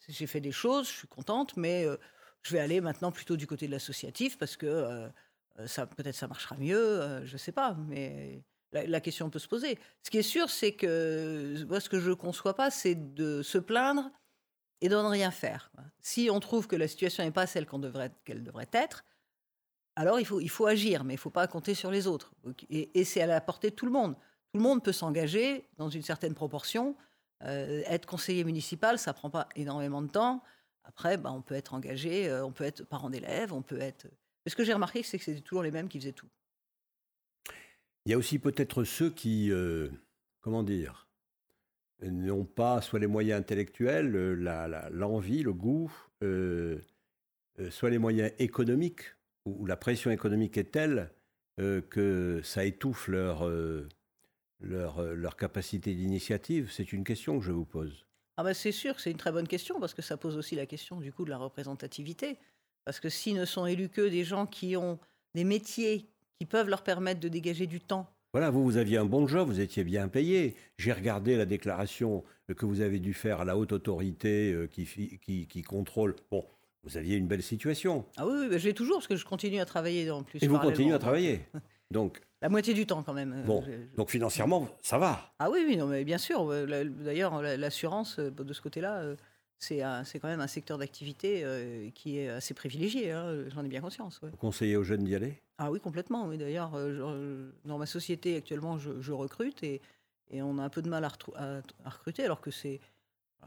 j'ai 0.08 0.26
fait 0.26 0.40
des 0.40 0.52
choses, 0.52 0.88
je 0.88 0.92
suis 0.92 1.08
contente, 1.08 1.56
mais 1.56 1.84
euh, 1.84 1.96
je 2.42 2.52
vais 2.52 2.60
aller 2.60 2.80
maintenant 2.80 3.12
plutôt 3.12 3.36
du 3.36 3.46
côté 3.46 3.66
de 3.66 3.72
l'associatif 3.72 4.38
parce 4.38 4.56
que 4.56 5.08
ça 5.66 5.86
peut-être 5.86 6.14
ça 6.14 6.28
marchera 6.28 6.56
mieux, 6.56 7.24
je 7.24 7.32
ne 7.32 7.38
sais 7.38 7.52
pas, 7.52 7.76
mais 7.88 8.44
la, 8.72 9.00
question 9.00 9.30
peut 9.30 9.38
se 9.38 9.48
poser. 9.48 9.78
Ce 10.02 10.10
qui 10.10 10.18
est 10.18 10.22
sûr, 10.22 10.50
c'est 10.50 10.72
que 10.72 11.64
moi, 11.64 11.80
ce 11.80 11.88
que 11.88 11.98
je 11.98 12.10
ne 12.10 12.14
conçois 12.14 12.54
pas, 12.54 12.70
c'est 12.70 12.94
de 12.94 13.42
se 13.42 13.58
plaindre 13.58 14.10
et 14.80 14.88
de 14.88 14.94
ne 14.94 15.08
rien 15.08 15.30
faire. 15.30 15.70
Si 16.00 16.28
on 16.30 16.40
trouve 16.40 16.66
que 16.68 16.76
la 16.76 16.88
situation 16.88 17.24
n'est 17.24 17.30
pas 17.30 17.46
celle 17.46 17.66
qu'elle 18.24 18.44
devrait 18.44 18.68
être, 18.72 19.04
alors 19.98 20.20
il 20.20 20.24
faut, 20.24 20.38
il 20.38 20.48
faut 20.48 20.66
agir, 20.66 21.02
mais 21.02 21.14
il 21.14 21.16
ne 21.16 21.20
faut 21.20 21.28
pas 21.28 21.48
compter 21.48 21.74
sur 21.74 21.90
les 21.90 22.06
autres. 22.06 22.32
Et, 22.70 23.02
c'est 23.02 23.20
à 23.20 23.26
la 23.26 23.40
portée 23.40 23.70
de 23.70 23.74
tout 23.74 23.84
le 23.84 23.90
monde. 23.90 24.14
Tout 24.14 24.58
le 24.58 24.62
monde 24.62 24.84
peut 24.84 24.92
s'engager 24.92 25.66
dans 25.76 25.88
une 25.88 26.02
certaine 26.02 26.34
proportion. 26.34 26.94
Euh, 27.42 27.82
être 27.84 28.06
conseiller 28.06 28.44
municipal, 28.44 29.00
ça 29.00 29.12
prend 29.12 29.28
pas 29.28 29.48
énormément 29.56 30.00
de 30.00 30.06
temps. 30.06 30.44
Après, 30.84 31.16
bah, 31.16 31.32
on 31.32 31.42
peut 31.42 31.56
être 31.56 31.74
engagé, 31.74 32.28
euh, 32.28 32.44
on 32.44 32.52
peut 32.52 32.62
être 32.62 32.84
parent 32.84 33.10
d'élève, 33.10 33.52
on 33.52 33.60
peut 33.60 33.80
être. 33.80 34.06
ce 34.46 34.54
que 34.54 34.62
j'ai 34.62 34.72
remarqué, 34.72 35.02
c'est 35.02 35.18
que 35.18 35.24
c'était 35.24 35.40
toujours 35.40 35.64
les 35.64 35.72
mêmes 35.72 35.88
qui 35.88 35.98
faisaient 35.98 36.12
tout. 36.12 36.28
Il 38.06 38.12
y 38.12 38.14
a 38.14 38.18
aussi 38.18 38.38
peut-être 38.38 38.84
ceux 38.84 39.10
qui, 39.10 39.50
euh, 39.50 39.88
comment 40.40 40.62
dire, 40.62 41.08
n'ont 42.02 42.44
pas 42.44 42.82
soit 42.82 43.00
les 43.00 43.08
moyens 43.08 43.40
intellectuels, 43.40 44.12
l'envie, 44.92 45.42
le 45.42 45.52
goût, 45.52 45.92
soit 47.70 47.90
les 47.90 47.98
moyens 47.98 48.30
économiques 48.38 49.17
où, 49.58 49.66
la 49.66 49.76
pression 49.76 50.10
économique 50.10 50.56
est 50.56 50.72
telle 50.72 51.10
euh, 51.60 51.80
que 51.80 52.40
ça 52.44 52.64
étouffe 52.64 53.08
leur, 53.08 53.46
euh, 53.46 53.88
leur, 54.60 54.98
euh, 54.98 55.14
leur 55.14 55.36
capacité 55.36 55.94
d'initiative 55.94 56.70
C'est 56.70 56.92
une 56.92 57.04
question 57.04 57.38
que 57.38 57.44
je 57.44 57.52
vous 57.52 57.64
pose. 57.64 58.06
Ah 58.36 58.44
bah 58.44 58.54
c'est 58.54 58.72
sûr, 58.72 59.00
c'est 59.00 59.10
une 59.10 59.16
très 59.16 59.32
bonne 59.32 59.48
question 59.48 59.80
parce 59.80 59.94
que 59.94 60.02
ça 60.02 60.16
pose 60.16 60.36
aussi 60.36 60.54
la 60.54 60.66
question 60.66 61.00
du 61.00 61.12
coup 61.12 61.24
de 61.24 61.30
la 61.30 61.38
représentativité. 61.38 62.38
Parce 62.84 63.00
que 63.00 63.08
s'ils 63.08 63.36
ne 63.36 63.44
sont 63.44 63.66
élus 63.66 63.88
que 63.88 64.08
des 64.08 64.22
gens 64.22 64.46
qui 64.46 64.76
ont 64.76 65.00
des 65.34 65.44
métiers 65.44 66.08
qui 66.38 66.46
peuvent 66.46 66.68
leur 66.68 66.82
permettre 66.82 67.18
de 67.18 67.28
dégager 67.28 67.66
du 67.66 67.80
temps. 67.80 68.08
Voilà, 68.32 68.50
vous, 68.50 68.62
vous 68.62 68.76
aviez 68.76 68.98
un 68.98 69.04
bon 69.04 69.26
job, 69.26 69.48
vous 69.48 69.60
étiez 69.60 69.82
bien 69.82 70.06
payé. 70.06 70.54
J'ai 70.76 70.92
regardé 70.92 71.36
la 71.36 71.44
déclaration 71.44 72.22
que 72.56 72.66
vous 72.66 72.80
avez 72.80 73.00
dû 73.00 73.14
faire 73.14 73.40
à 73.40 73.44
la 73.44 73.56
haute 73.56 73.72
autorité 73.72 74.54
qui, 74.70 74.86
qui, 75.18 75.48
qui 75.48 75.62
contrôle. 75.62 76.14
Bon, 76.30 76.46
vous 76.88 76.96
aviez 76.96 77.16
une 77.16 77.26
belle 77.26 77.42
situation. 77.42 78.06
Ah 78.16 78.26
oui, 78.26 78.48
oui 78.50 78.58
j'ai 78.58 78.72
toujours, 78.72 78.96
parce 78.96 79.06
que 79.06 79.16
je 79.16 79.24
continue 79.24 79.60
à 79.60 79.66
travailler 79.66 80.10
en 80.10 80.22
plus. 80.22 80.42
Et 80.42 80.48
vous 80.48 80.58
continuez 80.58 80.94
à 80.94 80.98
travailler 80.98 81.42
Donc. 81.90 82.20
La 82.40 82.48
moitié 82.48 82.74
du 82.74 82.86
temps 82.86 83.02
quand 83.02 83.14
même. 83.14 83.32
Euh, 83.32 83.42
bon, 83.42 83.64
donc 83.96 84.10
financièrement, 84.10 84.68
ça 84.82 84.98
va. 84.98 85.32
Ah 85.38 85.50
oui, 85.50 85.64
oui, 85.66 85.76
non, 85.76 85.86
mais 85.86 86.04
bien 86.04 86.18
sûr. 86.18 86.46
D'ailleurs, 86.66 87.42
l'assurance, 87.42 88.18
euh, 88.18 88.30
de 88.30 88.52
ce 88.52 88.60
côté-là, 88.60 88.98
euh, 88.98 89.16
c'est 89.58 89.80
quand 90.20 90.28
même 90.28 90.40
un 90.40 90.46
secteur 90.46 90.78
d'activité 90.78 91.44
qui 91.94 92.18
est 92.18 92.28
assez 92.28 92.54
privilégié, 92.54 93.10
hein, 93.10 93.44
j'en 93.48 93.64
ai 93.64 93.68
bien 93.68 93.80
conscience. 93.80 94.20
Vous 94.22 94.36
conseillez 94.36 94.76
aux 94.76 94.84
jeunes 94.84 95.02
d'y 95.02 95.16
aller? 95.16 95.42
Ah 95.58 95.72
oui, 95.72 95.80
complètement. 95.80 96.26
Oui. 96.26 96.38
D'ailleurs, 96.38 96.78
dans 97.64 97.78
ma 97.78 97.86
société 97.86 98.36
actuellement, 98.36 98.78
je, 98.78 99.12
recrute 99.12 99.64
et, 99.64 99.80
et, 100.30 100.42
on 100.42 100.58
a 100.58 100.62
un 100.62 100.68
peu 100.68 100.80
de 100.80 100.88
mal 100.88 101.04
à 101.04 101.90
recruter, 101.90 102.22
alors 102.22 102.40
que 102.40 102.52
c'est 102.52 102.78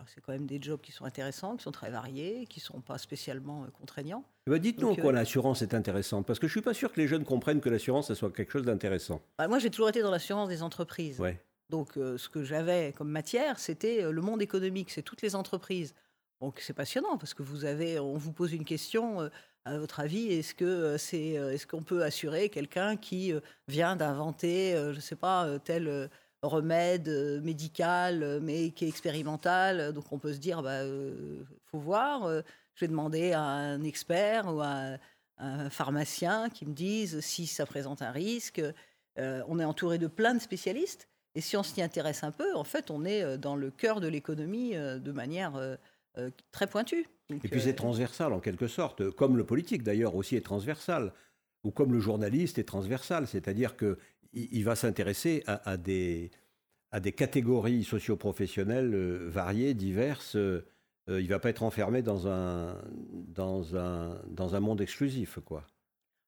c'est 0.07 0.21
quand 0.21 0.31
même 0.31 0.45
des 0.45 0.61
jobs 0.61 0.81
qui 0.81 0.91
sont 0.91 1.05
intéressants, 1.05 1.57
qui 1.57 1.63
sont 1.63 1.71
très 1.71 1.89
variés, 1.89 2.45
qui 2.49 2.59
ne 2.59 2.63
sont 2.63 2.81
pas 2.81 2.97
spécialement 2.97 3.63
euh, 3.63 3.67
contraignants. 3.67 4.23
Eh 4.47 4.51
ben, 4.51 4.59
dites-nous 4.59 4.89
en 4.89 4.95
quoi 4.95 5.11
euh, 5.11 5.13
l'assurance 5.13 5.61
est 5.61 5.73
intéressante, 5.73 6.25
parce 6.25 6.39
que 6.39 6.47
je 6.47 6.51
ne 6.51 6.55
suis 6.55 6.61
pas 6.61 6.73
sûr 6.73 6.91
que 6.91 6.99
les 6.99 7.07
jeunes 7.07 7.23
comprennent 7.23 7.61
que 7.61 7.69
l'assurance, 7.69 8.13
soit 8.13 8.31
quelque 8.31 8.51
chose 8.51 8.65
d'intéressant. 8.65 9.21
Bah, 9.37 9.47
moi, 9.47 9.59
j'ai 9.59 9.69
toujours 9.69 9.89
été 9.89 10.01
dans 10.01 10.11
l'assurance 10.11 10.49
des 10.49 10.63
entreprises. 10.63 11.21
Donc, 11.69 11.97
euh, 11.97 12.17
ce 12.17 12.27
que 12.27 12.43
j'avais 12.43 12.93
comme 12.97 13.09
matière, 13.09 13.59
c'était 13.59 14.11
le 14.11 14.21
monde 14.21 14.41
économique, 14.41 14.89
c'est 14.91 15.03
toutes 15.03 15.21
les 15.21 15.35
entreprises. 15.35 15.93
Donc, 16.41 16.59
c'est 16.59 16.73
passionnant, 16.73 17.17
parce 17.17 17.33
que 17.33 17.43
vous 17.43 17.65
avez, 17.65 17.99
on 17.99 18.17
vous 18.17 18.33
pose 18.33 18.51
une 18.51 18.65
question, 18.65 19.29
à 19.63 19.77
votre 19.77 19.99
avis, 19.99 20.33
est-ce 20.33 20.55
que 20.55 20.97
c'est, 20.97 21.33
est-ce 21.33 21.67
qu'on 21.67 21.83
peut 21.83 22.03
assurer 22.03 22.49
quelqu'un 22.49 22.97
qui 22.97 23.31
vient 23.67 23.95
d'inventer, 23.95 24.73
je 24.75 24.95
ne 24.95 24.99
sais 24.99 25.15
pas, 25.15 25.59
tel 25.59 26.09
remède 26.41 27.07
euh, 27.07 27.41
médical, 27.41 28.23
euh, 28.23 28.39
mais 28.41 28.71
qui 28.71 28.85
est 28.85 28.87
expérimental. 28.87 29.93
Donc 29.93 30.11
on 30.11 30.17
peut 30.17 30.33
se 30.33 30.39
dire, 30.39 30.61
bah, 30.61 30.81
euh, 30.81 31.43
faut 31.65 31.79
voir. 31.79 32.27
je 32.75 32.85
vais 32.85 32.87
demander 32.87 33.33
à 33.33 33.41
un 33.41 33.83
expert 33.83 34.53
ou 34.53 34.61
à 34.61 34.97
un 35.37 35.69
pharmacien 35.69 36.49
qui 36.49 36.65
me 36.65 36.73
dise 36.73 37.19
si 37.21 37.47
ça 37.47 37.65
présente 37.65 38.01
un 38.01 38.11
risque. 38.11 38.61
on 39.17 39.59
est 39.59 39.65
entouré 39.65 39.97
de 39.97 40.07
plein 40.07 40.33
de 40.33 40.39
spécialistes. 40.41 41.07
Et 41.33 41.41
si 41.41 41.55
on 41.55 41.63
s'y 41.63 41.81
intéresse 41.81 42.23
un 42.23 42.31
peu, 42.31 42.55
en 42.55 42.65
fait, 42.65 42.91
on 42.91 43.05
est 43.05 43.37
dans 43.37 43.55
le 43.55 43.71
cœur 43.71 44.01
de 44.01 44.07
l'économie 44.07 44.73
de 44.73 45.11
manière 45.11 45.77
très 46.51 46.67
pointue. 46.67 47.07
et 47.29 47.47
puis 47.47 47.61
c'est 47.61 47.73
transversal 47.73 48.33
en 48.33 48.39
quelque 48.39 48.67
sorte, 48.67 49.09
comme 49.11 49.37
le 49.37 49.45
politique 49.45 49.83
d'ailleurs 49.83 50.15
aussi 50.15 50.35
est 50.35 50.45
transversal, 50.45 51.13
ou 51.63 51.71
comme 51.71 51.93
le 51.93 51.99
journaliste 51.99 52.59
est 52.59 52.67
transversal, 52.67 53.27
c'est-à-dire 53.27 53.77
que 53.77 53.97
il, 54.33 54.63
va 54.63 54.75
s'intéresser 54.75 55.43
à, 55.47 55.77
des, 55.77 56.31
à 56.91 56.99
des 56.99 57.11
catégories 57.11 57.83
socioprofessionnelles 57.83 58.93
euh, 58.93 59.27
variées, 59.29 59.73
diverses. 59.73 60.35
Euh, 60.35 60.65
il 61.07 61.23
ne 61.23 61.29
va 61.29 61.39
pas 61.39 61.49
être 61.49 61.63
enfermé 61.63 62.01
dans 62.01 62.27
un, 62.27 62.77
dans 63.11 63.75
un, 63.75 64.21
dans 64.29 64.55
un 64.55 64.59
monde 64.59 64.81
exclusif. 64.81 65.39
quoi. 65.43 65.65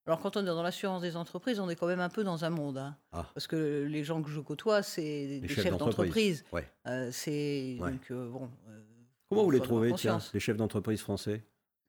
Alors 0.05 0.19
quand 0.19 0.35
on 0.35 0.41
est 0.41 0.45
dans 0.45 0.63
l'assurance 0.63 1.01
des 1.01 1.15
entreprises, 1.15 1.59
on 1.59 1.69
est 1.69 1.75
quand 1.75 1.87
même 1.87 2.01
un 2.01 2.09
peu 2.09 2.23
dans 2.23 2.43
un 2.43 2.49
monde. 2.49 2.77
Hein. 2.77 2.97
Ah. 3.11 3.29
Parce 3.33 3.47
que 3.47 3.85
les 3.87 4.03
gens 4.03 4.21
que 4.21 4.29
je 4.29 4.41
côtoie, 4.41 4.83
c'est 4.83 5.39
des 5.39 5.47
chefs, 5.47 5.77
d'entreprise. 5.77 6.43
Euh, 6.87 7.09
c'est 7.11 7.77
bon. 7.79 8.49
Comment 9.29 9.43
vous 9.43 9.51
les 9.51 9.61
trouvez, 9.61 9.93
tiens, 9.93 10.19
les 10.33 10.39
chefs 10.39 10.57
d'entreprise 10.57 11.01
français? 11.01 11.43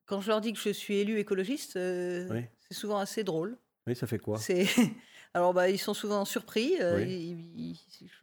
Quand 0.07 0.21
je 0.21 0.29
leur 0.29 0.41
dis 0.41 0.53
que 0.53 0.59
je 0.61 0.71
suis 0.71 0.97
élu 0.97 1.19
écologiste, 1.19 1.73
c'est 1.73 2.75
souvent 2.75 2.99
assez 2.99 3.25
drôle. 3.25 3.59
Oui, 3.87 3.97
ça 3.97 4.07
fait 4.07 4.19
quoi? 4.19 4.39
C'est 4.39 4.67
alors, 5.35 5.53
bah, 5.53 5.69
ils 5.69 5.79
sont 5.79 5.95
souvent 5.95 6.25
surpris. 6.25 6.77
Euh, 6.81 7.05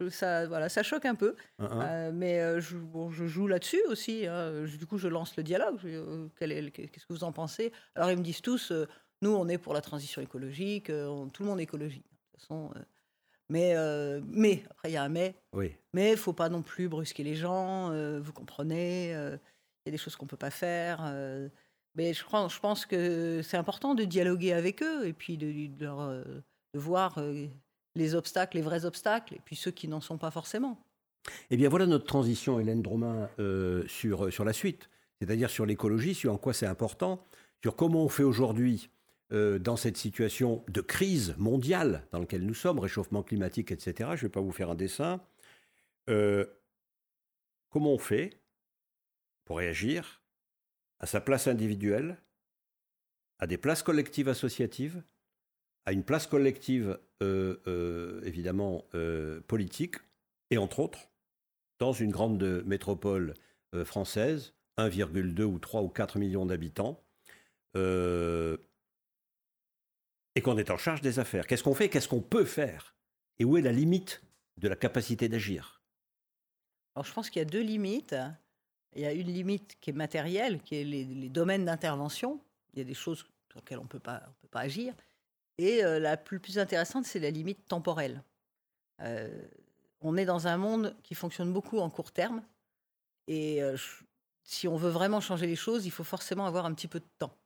ça, 0.08 0.46
voilà, 0.46 0.70
ça 0.70 0.82
choque 0.82 1.04
un 1.04 1.14
peu. 1.14 1.36
Uh-huh. 1.60 1.68
Euh, 1.70 2.10
mais 2.12 2.40
euh, 2.40 2.58
je, 2.58 2.78
je, 3.10 3.26
joue 3.26 3.46
là-dessus 3.46 3.82
aussi. 3.88 4.26
Hein. 4.26 4.64
du 4.64 4.86
coup, 4.86 4.96
je 4.96 5.08
lance 5.08 5.36
le 5.36 5.42
dialogue. 5.42 5.78
Qu'est-ce 6.38 7.06
que 7.06 7.12
vous 7.12 7.24
en 7.24 7.32
pensez? 7.32 7.70
Alors, 7.94 8.10
ils 8.10 8.16
me 8.16 8.22
disent 8.22 8.40
tous 8.40 8.72
nous, 9.20 9.30
on 9.30 9.46
est 9.48 9.58
pour 9.58 9.72
la 9.72 9.82
transition 9.82 10.20
écologique. 10.20 10.86
tout 10.86 11.42
le 11.42 11.48
monde 11.48 11.60
est 11.60 11.64
écologique. 11.64 12.02
De 12.02 12.32
toute 12.32 12.40
façon. 12.40 12.70
mais, 13.50 13.74
mais, 14.26 14.64
après, 14.70 14.90
il 14.90 14.94
y 14.94 14.96
a 14.96 15.02
un 15.02 15.10
mais. 15.10 15.34
Oui. 15.52 15.76
Mais 15.92 16.08
il 16.08 16.12
ne 16.12 16.16
faut 16.16 16.32
pas 16.32 16.48
non 16.48 16.62
plus 16.62 16.88
brusquer 16.88 17.22
les 17.22 17.34
gens. 17.34 17.90
vous 18.20 18.32
comprenez 18.32 19.10
Il 19.10 19.86
y 19.86 19.88
a 19.88 19.92
des 19.92 19.98
choses 19.98 20.16
qu'on 20.16 20.24
ne 20.24 20.30
peut 20.30 20.36
pas 20.38 20.50
faire. 20.50 21.02
mais 21.94 22.14
je, 22.14 22.24
pense 22.58 22.86
que 22.86 23.42
c'est 23.42 23.58
important 23.58 23.94
de 23.94 24.04
dialoguer 24.04 24.54
avec 24.54 24.82
eux 24.82 25.06
et 25.06 25.12
puis 25.12 25.36
de, 25.36 25.68
de 25.76 25.84
leur 25.84 26.24
de 26.74 26.78
voir 26.78 27.20
les 27.94 28.14
obstacles, 28.14 28.56
les 28.56 28.62
vrais 28.62 28.84
obstacles, 28.84 29.34
et 29.34 29.40
puis 29.44 29.56
ceux 29.56 29.70
qui 29.70 29.88
n'en 29.88 30.00
sont 30.00 30.18
pas 30.18 30.30
forcément. 30.30 30.78
Eh 31.50 31.56
bien 31.56 31.68
voilà 31.68 31.86
notre 31.86 32.06
transition, 32.06 32.58
Hélène 32.58 32.82
Dromain, 32.82 33.28
sur, 33.86 34.32
sur 34.32 34.44
la 34.44 34.52
suite, 34.52 34.90
c'est-à-dire 35.20 35.50
sur 35.50 35.66
l'écologie, 35.66 36.14
sur 36.14 36.32
en 36.32 36.38
quoi 36.38 36.52
c'est 36.52 36.66
important, 36.66 37.24
sur 37.62 37.76
comment 37.76 38.04
on 38.04 38.08
fait 38.08 38.24
aujourd'hui 38.24 38.90
dans 39.30 39.76
cette 39.76 39.96
situation 39.96 40.64
de 40.68 40.80
crise 40.80 41.34
mondiale 41.38 42.06
dans 42.10 42.18
laquelle 42.18 42.44
nous 42.44 42.54
sommes, 42.54 42.78
réchauffement 42.78 43.22
climatique, 43.22 43.70
etc. 43.70 44.10
Je 44.14 44.24
ne 44.24 44.28
vais 44.28 44.28
pas 44.28 44.40
vous 44.40 44.52
faire 44.52 44.70
un 44.70 44.74
dessin. 44.74 45.20
comment 46.06 47.92
on 47.92 47.98
fait 47.98 48.42
pour 49.44 49.58
réagir 49.58 50.22
à 51.00 51.06
sa 51.06 51.20
place 51.20 51.48
individuelle, 51.48 52.16
à 53.38 53.46
des 53.46 53.58
places 53.58 53.82
collectives 53.82 54.28
associatives, 54.28 55.02
à 55.84 55.92
une 55.92 56.04
place 56.04 56.26
collective, 56.26 56.98
euh, 57.22 57.60
euh, 57.66 58.20
évidemment, 58.24 58.84
euh, 58.94 59.40
politique, 59.42 59.96
et 60.50 60.58
entre 60.58 60.80
autres, 60.80 61.10
dans 61.78 61.92
une 61.92 62.10
grande 62.10 62.62
métropole 62.64 63.34
française, 63.84 64.54
1,2 64.76 65.42
ou 65.44 65.58
3 65.58 65.82
ou 65.82 65.88
4 65.88 66.18
millions 66.18 66.44
d'habitants, 66.44 67.02
et 67.74 67.78
qu'on 70.42 70.58
est 70.58 70.70
en 70.70 70.76
charge 70.76 71.00
des 71.00 71.18
affaires. 71.18 71.46
Qu'est-ce 71.46 71.64
qu'on 71.64 71.74
fait? 71.74 71.88
Qu'est-ce 71.88 72.08
qu'on 72.08 72.20
peut 72.20 72.44
faire? 72.44 72.94
Et 73.38 73.44
où 73.44 73.56
est 73.56 73.62
la 73.62 73.72
limite 73.72 74.22
de 74.58 74.68
la 74.68 74.76
capacité 74.76 75.30
d'agir? 75.30 75.82
Alors 76.94 77.06
je 77.06 77.12
pense 77.14 77.30
qu'il 77.30 77.40
y 77.40 77.42
a 77.44 77.48
deux 77.48 77.62
limites. 77.62 78.14
Il 78.94 79.00
y 79.00 79.06
a 79.06 79.12
une 79.12 79.32
limite 79.32 79.78
qui 79.80 79.88
est 79.88 79.94
matérielle, 79.94 80.60
qui 80.60 80.76
est 80.76 80.84
les, 80.84 81.04
les 81.04 81.30
domaines 81.30 81.64
d'intervention. 81.64 82.40
Il 82.74 82.80
y 82.80 82.82
a 82.82 82.84
des 82.84 82.94
choses 82.94 83.24
sur 83.50 83.58
lesquelles 83.58 83.78
on 83.78 83.84
ne 83.84 83.88
peut 83.88 83.98
pas 83.98 84.22
agir. 84.52 84.94
Et 85.58 85.82
la 85.82 86.16
plus, 86.16 86.40
plus 86.40 86.58
intéressante, 86.58 87.04
c'est 87.04 87.18
la 87.18 87.30
limite 87.30 87.66
temporelle. 87.68 88.22
on 90.00 90.16
est 90.16 90.24
dans 90.24 90.46
un 90.46 90.56
monde 90.56 90.96
qui 91.02 91.14
fonctionne 91.14 91.52
beaucoup 91.52 91.78
en 91.78 91.90
court 91.90 92.10
terme. 92.10 92.42
Et 93.28 93.60
si 94.42 94.66
on 94.66 94.76
veut 94.76 94.90
vraiment 94.90 95.20
changer 95.20 95.46
les 95.46 95.56
choses, 95.56 95.86
il 95.86 95.90
faut 95.90 96.04
forcément 96.04 96.46
avoir 96.46 96.66
un 96.66 96.74
petit 96.74 96.88
peu 96.88 97.00
de 97.00 97.08
temps. 97.18 97.36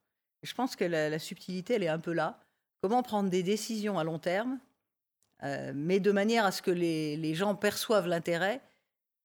Et 0.42 0.47
je 0.47 0.55
pense 0.55 0.77
que 0.77 0.85
la, 0.85 1.19
subtilité, 1.19 1.75
elle 1.75 1.83
est 1.83 1.88
un 1.88 1.99
peu 1.99 2.12
là. 2.12 2.40
Comment 2.81 3.03
prendre 3.03 3.29
des 3.29 3.42
décisions 3.42 3.99
à 3.99 4.05
long 4.05 4.19
terme, 4.19 4.61
mais 5.75 5.99
de 5.99 6.12
manière 6.12 6.47
à 6.47 6.53
ce 6.53 6.62
que 6.62 6.71
les, 6.71 7.16
les 7.16 7.35
gens 7.35 7.55
perçoivent 7.55 8.07
l'intérêt 8.07 8.62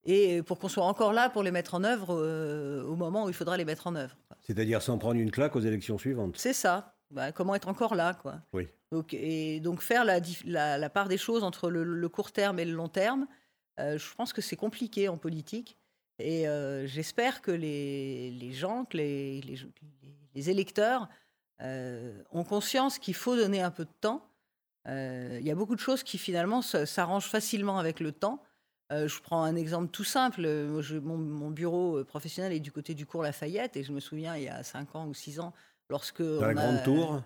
et 0.04 0.42
pour 0.42 0.60
qu'on 0.60 0.70
soit 0.70 0.86
encore 0.86 1.14
là 1.14 1.30
pour 1.30 1.44
les 1.44 1.52
mettre 1.52 1.76
en 1.76 1.84
œuvre 1.84 2.16
euh, 2.16 2.84
au 2.84 2.96
moment 2.96 3.26
où 3.26 3.30
il 3.30 3.36
faudra 3.36 3.58
les 3.58 3.66
mettre 3.66 3.88
en 3.88 3.96
œuvre. 3.96 4.16
C'est-à-dire 4.42 4.82
sans 4.82 4.98
prendre 4.98 5.20
une 5.20 5.32
claque 5.32 5.56
aux 5.56 5.62
élections 5.62 5.98
suivantes. 5.98 6.36
C'est 6.38 6.54
ça. 6.54 6.96
Bah, 7.12 7.32
comment 7.32 7.56
être 7.56 7.68
encore 7.68 7.96
là, 7.96 8.14
quoi. 8.14 8.42
Oui. 8.54 8.68
Donc, 8.92 9.14
et 9.14 9.60
donc 9.60 9.82
faire 9.82 10.04
la, 10.06 10.20
la, 10.78 10.90
part 10.90 11.08
des 11.08 11.18
choses 11.18 11.44
entre 11.44 11.70
le, 11.70 12.10
court 12.10 12.32
terme 12.32 12.60
et 12.60 12.66
le 12.66 12.74
long 12.74 12.90
terme, 12.90 13.28
euh, 13.80 13.98
je 13.98 14.16
pense 14.16 14.34
que 14.34 14.42
c'est 14.42 14.56
compliqué 14.56 15.08
en 15.08 15.18
politique. 15.18 15.78
Et 16.20 16.48
euh, 16.48 16.86
j'espère 16.88 17.42
que 17.42 17.52
les, 17.52 18.32
les, 18.32 18.52
gens, 18.52 18.86
que 18.86 18.98
les, 18.98 19.42
les, 19.42 19.58
les 20.36 20.50
électeurs 20.50 21.10
ont 22.32 22.44
conscience 22.44 22.98
qu'il 22.98 23.14
faut 23.14 23.36
donner 23.36 23.62
un 23.62 23.70
peu 23.70 23.86
de 23.86 23.94
temps. 24.02 24.28
Il 24.88 25.44
y 25.44 25.52
a 25.52 25.56
beaucoup 25.56 25.76
de 25.76 25.80
choses 25.80 26.02
qui 26.02 26.18
finalement 26.18 26.64
s'arrangent 26.64 27.30
facilement 27.30 27.78
avec 27.78 28.00
le 28.00 28.12
temps. 28.12 28.42
Euh, 28.92 29.08
je 29.08 29.22
prends 29.22 29.44
un 29.44 29.56
exemple 29.56 29.90
tout 29.90 30.04
simple. 30.04 30.42
Euh, 30.46 31.02
mon, 31.02 31.50
bureau 31.50 31.98
euh, 31.98 32.04
professionnel 32.04 32.52
est 32.52 32.60
du 32.60 32.72
côté 32.72 32.94
du 32.94 33.06
cours 33.06 33.24
Lafayette 33.24 33.78
et 33.78 33.84
je 33.84 33.94
me 33.94 34.00
souviens 34.00 34.36
il 34.36 34.44
y 34.44 34.50
a 34.50 34.64
5 34.64 34.96
ans 34.96 35.08
ou 35.08 35.14
6 35.14 35.40
ans 35.40 35.54
lorsque... 35.92 36.24
Dans 36.24 36.48
la 36.48 36.54
Grande 36.54 36.84
Tour 36.84 37.22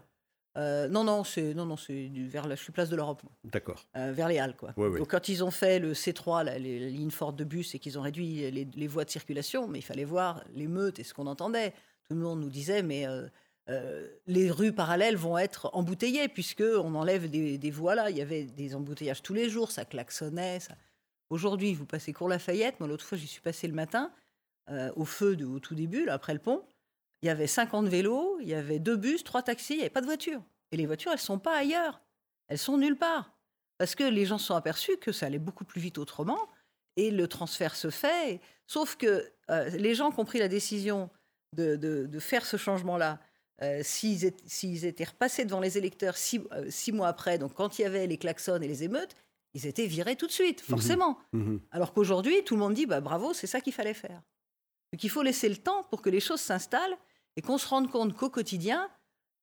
non, 0.58 1.04
non, 1.04 1.23
c'est 1.23 1.54
non, 1.54 1.65
non, 1.65 1.75
c'est 1.75 2.10
vers 2.15 2.47
la, 2.47 2.56
je 2.56 2.63
suis 2.63 2.71
place 2.71 2.89
de 2.89 2.95
l'Europe. 2.95 3.21
D'accord. 3.43 3.86
vers 3.93 4.30
les 4.30 4.39
Halles, 4.39 4.56
quoi. 4.56 4.71
Donc 4.71 5.12
quand 5.12 5.28
ils 5.28 5.43
ont 5.43 5.51
fait 5.51 5.80
le 5.80 5.91
C3, 5.93 6.45
la, 6.45 6.58
les, 6.58 6.89
lignes 6.89 7.12
fortes 7.12 7.36
de 7.36 7.43
bus, 7.43 7.75
et 7.75 7.80
qu'ils 7.80 7.99
ont 7.99 8.01
réduit 8.01 8.49
les, 8.51 8.88
voies 8.88 9.04
de 9.04 9.10
circulation, 9.10 9.67
mais 9.67 9.80
il 9.80 9.82
fallait 9.82 10.06
voir 10.06 10.43
l'émeute 10.54 10.97
et 10.99 11.04
ce 11.04 11.13
qu'on 11.13 11.28
entendait. 11.28 11.71
Tout 12.08 12.13
le 12.13 12.21
monde 12.21 12.39
nous 12.39 12.49
disait, 12.49 12.84
mais 12.84 13.06
les 14.28 14.49
rues 14.49 14.71
parallèles 14.71 15.17
vont 15.17 15.38
être 15.38 15.69
embouteillées 15.73 16.30
puisque 16.30 16.63
on 16.63 16.95
enlève 16.95 17.30
des, 17.30 17.58
des, 17.58 17.71
voies 17.71 17.95
là. 17.95 18.10
Il 18.10 18.15
y 18.15 18.21
avait 18.21 18.45
des 18.45 18.75
embouteillages 18.75 19.23
tous 19.23 19.34
les 19.34 19.49
jours, 19.49 19.71
ça 19.71 19.84
klaxonnait. 19.84 20.62
Ça... 20.62 20.75
Aujourd'hui, 21.30 21.73
vous 21.73 21.86
passez 21.86 22.13
Cours 22.13 22.30
Lafayette. 22.30 22.80
Moi, 22.80 22.88
l'autre 22.88 23.06
fois, 23.06 23.17
j'y 23.17 23.28
suis 23.28 23.41
passé 23.41 23.67
le 23.67 23.73
matin, 23.73 24.12
euh, 24.69 24.91
au 24.95 25.06
feu 25.06 25.36
de, 25.36 25.45
au 25.45 25.60
tout 25.60 25.75
début, 25.75 26.08
après 26.10 26.34
le 26.34 26.39
pont. 26.39 26.63
Il 27.21 27.28
y 27.28 27.30
avait 27.30 27.47
50 27.47 27.88
vélos, 27.88 28.38
il 28.41 28.47
y 28.47 28.54
avait 28.54 28.80
deux 28.80 28.97
bus, 28.97 29.23
trois 29.23 29.41
taxis, 29.41 29.73
il 29.73 29.78
n'y 29.78 29.82
avait 29.84 29.89
pas 29.89 30.01
de 30.01 30.06
voitures. 30.06 30.43
Et 30.71 30.78
les 30.78 30.86
voitures, 30.86 31.12
elles 31.12 31.17
ne 31.17 31.21
sont 31.21 31.39
pas 31.39 31.58
ailleurs. 31.58 32.01
Elles 32.47 32.58
sont 32.58 32.78
nulle 32.78 32.97
part. 32.97 33.34
Parce 33.78 33.95
que 33.95 34.04
les 34.04 34.25
gens 34.25 34.38
se 34.38 34.47
sont 34.47 34.56
aperçus 34.56 34.97
que 34.97 35.12
ça 35.12 35.25
allait 35.25 35.39
beaucoup 35.39 35.65
plus 35.65 35.82
vite 35.82 35.97
autrement. 35.97 36.39
Et 36.97 37.12
le 37.12 37.28
transfert 37.28 37.75
se 37.75 37.89
fait. 37.89 38.39
Sauf 38.67 38.95
que 38.95 39.32
euh, 39.49 39.69
les 39.69 39.95
gens 39.95 40.12
qui 40.12 40.19
ont 40.19 40.25
pris 40.25 40.39
la 40.39 40.47
décision 40.47 41.10
de, 41.54 42.19
faire 42.19 42.45
ce 42.45 42.58
changement-là, 42.58 43.19
euh, 43.62 43.82
s'ils 43.84 44.25
étaient, 44.25 45.04
repassés 45.04 45.45
devant 45.45 45.62
les 45.62 45.78
électeurs 45.78 46.17
six, 46.17 46.41
six, 46.69 46.91
mois 46.91 47.08
après, 47.08 47.38
donc 47.38 47.54
quand 47.54 47.80
il 47.80 47.84
y 47.84 47.86
avait 47.86 48.08
les 48.08 48.17
klaxons 48.17 48.62
et 48.62 48.67
les 48.67 48.84
émeutes, 48.84 49.15
ils 49.54 49.65
étaient 49.65 49.88
virés 49.88 50.17
tout 50.17 50.28
de 50.28 50.32
suite, 50.32 50.62
mhm. 50.63 50.67
forcément. 50.67 51.17
Mhm. 51.32 51.62
Alors 51.71 51.93
qu'aujourd'hui, 51.93 52.43
tout 52.43 52.56
le 52.56 52.60
monde 52.60 52.73
dit 52.73 52.86
bah, 52.86 53.01
bravo, 53.01 53.34
c'est 53.34 53.47
ça 53.47 53.62
qu'il 53.62 53.73
fallait 53.73 53.93
faire. 53.93 54.21
Donc 54.95 55.03
il 55.03 55.10
faut 55.10 55.23
laisser 55.23 55.49
le 55.49 55.58
temps 55.58 55.84
pour 55.89 56.01
que 56.01 56.10
les 56.10 56.21
choses 56.21 56.39
s'installent 56.39 56.95
et 57.36 57.41
qu'on 57.41 57.58
se 57.58 57.67
rende 57.67 57.91
compte 57.91 58.15
qu'au 58.15 58.29
quotidien, 58.29 58.89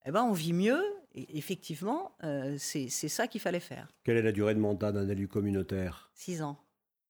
eh 0.06 0.10
ben, 0.10 0.22
on 0.22 0.32
vit 0.32 0.54
mieux. 0.54 0.82
Et 1.14 1.36
effectivement, 1.36 2.12
euh, 2.24 2.56
c'est 2.58 2.88
ça 2.88 3.26
qu'il 3.26 3.42
fallait 3.42 3.60
faire. 3.60 3.92
Quelle 4.02 4.16
est 4.16 4.22
la 4.22 4.32
durée 4.32 4.54
de 4.54 4.60
mandat 4.60 4.92
d'un 4.92 5.06
élu 5.10 5.28
communautaire? 5.28 6.10
Six 6.14 6.40
ans. 6.40 6.56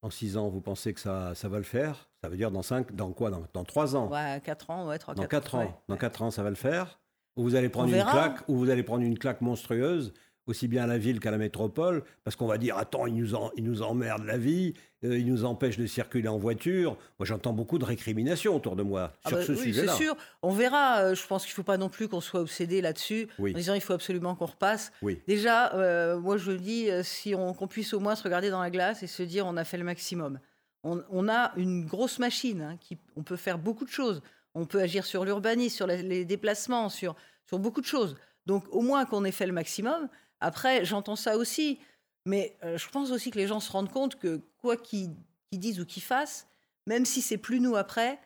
En 0.02 0.10
six 0.10 0.36
ans, 0.36 0.48
vous 0.48 0.60
pensez 0.60 0.92
que 0.92 0.98
ça, 0.98 1.36
ça 1.36 1.48
va 1.48 1.58
le 1.58 1.62
faire? 1.62 2.10
Ça 2.20 2.28
veut 2.28 2.36
dire 2.36 2.50
dans 2.50 2.62
cinq, 2.62 2.92
dans 2.96 3.12
quoi? 3.12 3.30
Dans, 3.30 3.64
trois 3.64 3.94
ans? 3.94 4.10
Ouais, 4.10 4.42
quatre 4.44 4.70
ans, 4.70 4.88
ouais, 4.88 4.98
trois, 4.98 5.14
Dans 5.14 5.28
quatre, 5.28 5.54
ans. 5.54 5.80
Dans 5.86 5.96
quatre 5.96 6.22
ans, 6.22 6.32
ça 6.32 6.42
va 6.42 6.50
le 6.50 6.56
faire? 6.56 6.98
Ou 7.36 7.44
vous 7.44 7.54
allez 7.54 7.68
prendre 7.68 7.94
une 7.94 8.02
claque 8.02 8.40
Ou 8.48 8.56
vous 8.56 8.70
allez 8.70 8.82
prendre 8.82 9.04
une 9.04 9.20
claque 9.20 9.40
monstrueuse 9.40 10.12
aussi 10.46 10.68
bien 10.68 10.84
à 10.84 10.86
la 10.86 10.98
ville 10.98 11.20
qu'à 11.20 11.30
la 11.30 11.38
métropole, 11.38 12.02
parce 12.24 12.36
qu'on 12.36 12.46
va 12.46 12.58
dire 12.58 12.76
attends, 12.76 13.06
ils 13.06 13.14
nous, 13.14 13.34
en, 13.34 13.50
ils 13.56 13.64
nous 13.64 13.82
emmerdent 13.82 14.24
la 14.24 14.38
vie, 14.38 14.74
euh, 15.04 15.18
ils 15.18 15.26
nous 15.26 15.44
empêchent 15.44 15.78
de 15.78 15.86
circuler 15.86 16.28
en 16.28 16.38
voiture. 16.38 16.96
Moi, 17.18 17.26
j'entends 17.26 17.52
beaucoup 17.52 17.78
de 17.78 17.84
récriminations 17.84 18.56
autour 18.56 18.76
de 18.76 18.82
moi 18.82 19.12
ah 19.24 19.28
sur 19.28 19.38
bah 19.38 19.44
ce 19.44 19.54
sujet-là. 19.54 19.92
C'est 19.92 20.04
sûr, 20.04 20.16
on 20.42 20.50
verra. 20.50 21.00
Euh, 21.00 21.14
je 21.14 21.26
pense 21.26 21.44
qu'il 21.44 21.52
ne 21.52 21.56
faut 21.56 21.62
pas 21.62 21.78
non 21.78 21.88
plus 21.88 22.08
qu'on 22.08 22.20
soit 22.20 22.40
obsédé 22.40 22.80
là-dessus, 22.80 23.28
en 23.38 23.44
disant 23.44 23.74
il 23.74 23.80
faut 23.80 23.92
absolument 23.92 24.34
qu'on 24.34 24.46
repasse. 24.46 24.92
Déjà, 25.26 25.74
euh, 25.74 26.18
moi, 26.18 26.36
je 26.36 26.52
dis 26.52 26.88
si 27.02 27.34
on, 27.34 27.54
qu'on 27.54 27.68
puisse 27.68 27.94
au 27.94 28.00
moins 28.00 28.16
se 28.16 28.22
regarder 28.22 28.50
dans 28.50 28.60
la 28.60 28.70
glace 28.70 29.02
et 29.02 29.06
se 29.06 29.22
dire 29.22 29.46
on 29.46 29.56
a 29.56 29.64
fait 29.64 29.78
le 29.78 29.84
maximum. 29.84 30.38
On, 30.84 31.28
a 31.28 31.52
une 31.56 31.86
grosse 31.86 32.18
machine, 32.18 32.60
hein, 32.60 32.76
qui, 32.80 32.98
on 33.14 33.22
peut 33.22 33.36
faire 33.36 33.56
beaucoup 33.56 33.84
de 33.84 33.90
choses. 33.90 34.20
On 34.54 34.66
peut 34.66 34.80
agir 34.80 35.04
sur 35.04 35.24
l'urbanisme, 35.24 35.76
sur 35.76 35.86
les, 35.86 36.02
les 36.02 36.24
déplacements, 36.24 36.88
sur, 36.88 37.14
sur 37.46 37.60
beaucoup 37.60 37.80
de 37.80 37.86
choses. 37.86 38.16
Donc, 38.46 38.64
au 38.70 38.80
moins 38.80 39.04
qu'on 39.04 39.24
ait 39.24 39.30
fait 39.30 39.46
le 39.46 39.52
maximum. 39.52 40.08
Après, 40.42 40.84
j'entends 40.84 41.16
ça 41.16 41.36
aussi, 41.36 41.78
mais 42.26 42.56
euh, 42.64 42.76
je 42.76 42.88
pense 42.88 43.12
aussi 43.12 43.30
que 43.30 43.38
les 43.38 43.46
gens 43.46 43.60
se 43.60 43.70
rendent 43.70 43.90
compte 43.90 44.16
que 44.16 44.40
quoi 44.58 44.76
qu'ils 44.76 45.14
disent 45.52 45.80
ou 45.80 45.86
qu'ils 45.86 46.02
fassent, 46.02 46.48
même 46.86 47.04
si 47.04 47.22
c'est 47.22 47.38
plus 47.38 47.60
nous 47.60 47.76
après, 47.76 48.18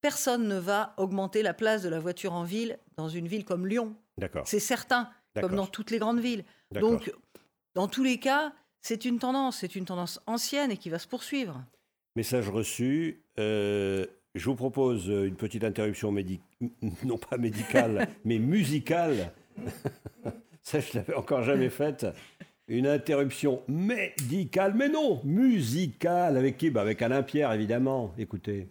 personne 0.00 0.48
ne 0.48 0.58
va 0.58 0.94
augmenter 0.96 1.42
la 1.42 1.52
place 1.52 1.82
de 1.82 1.90
la 1.90 2.00
voiture 2.00 2.32
en 2.32 2.44
ville 2.44 2.78
dans 2.96 3.08
une 3.08 3.28
ville 3.28 3.44
comme 3.44 3.66
Lyon. 3.66 3.94
D'accord. 4.16 4.46
C'est 4.46 4.58
certain, 4.58 5.10
comme 5.38 5.54
dans 5.54 5.66
toutes 5.66 5.90
les 5.90 5.98
grandes 5.98 6.20
villes. 6.20 6.44
Donc, 6.72 7.12
dans 7.74 7.88
tous 7.88 8.02
les 8.02 8.18
cas, 8.18 8.52
c'est 8.80 9.04
une 9.04 9.18
tendance, 9.18 9.58
c'est 9.58 9.76
une 9.76 9.84
tendance 9.84 10.20
ancienne 10.26 10.70
et 10.70 10.78
qui 10.78 10.88
va 10.88 10.98
se 10.98 11.06
poursuivre. 11.06 11.62
Message 12.16 12.48
reçu. 12.48 13.22
Euh, 13.38 14.06
je 14.34 14.44
vous 14.46 14.56
propose 14.56 15.06
une 15.08 15.36
petite 15.36 15.64
interruption 15.64 16.10
médicale, 16.10 16.46
non 17.04 17.18
pas 17.18 17.36
médicale, 17.36 18.08
mais 18.24 18.38
musicale. 18.38 19.32
Ça, 20.62 20.80
je 20.80 20.98
l'avais 20.98 21.14
encore 21.14 21.42
jamais 21.42 21.70
faite. 21.70 22.06
Une 22.68 22.86
interruption 22.86 23.62
médicale, 23.68 24.74
mais 24.74 24.88
non, 24.88 25.20
musicale. 25.24 26.36
Avec 26.36 26.56
qui? 26.56 26.70
Bah 26.70 26.82
Avec 26.82 27.02
Alain 27.02 27.22
Pierre, 27.22 27.52
évidemment. 27.52 28.14
Écoutez. 28.16 28.68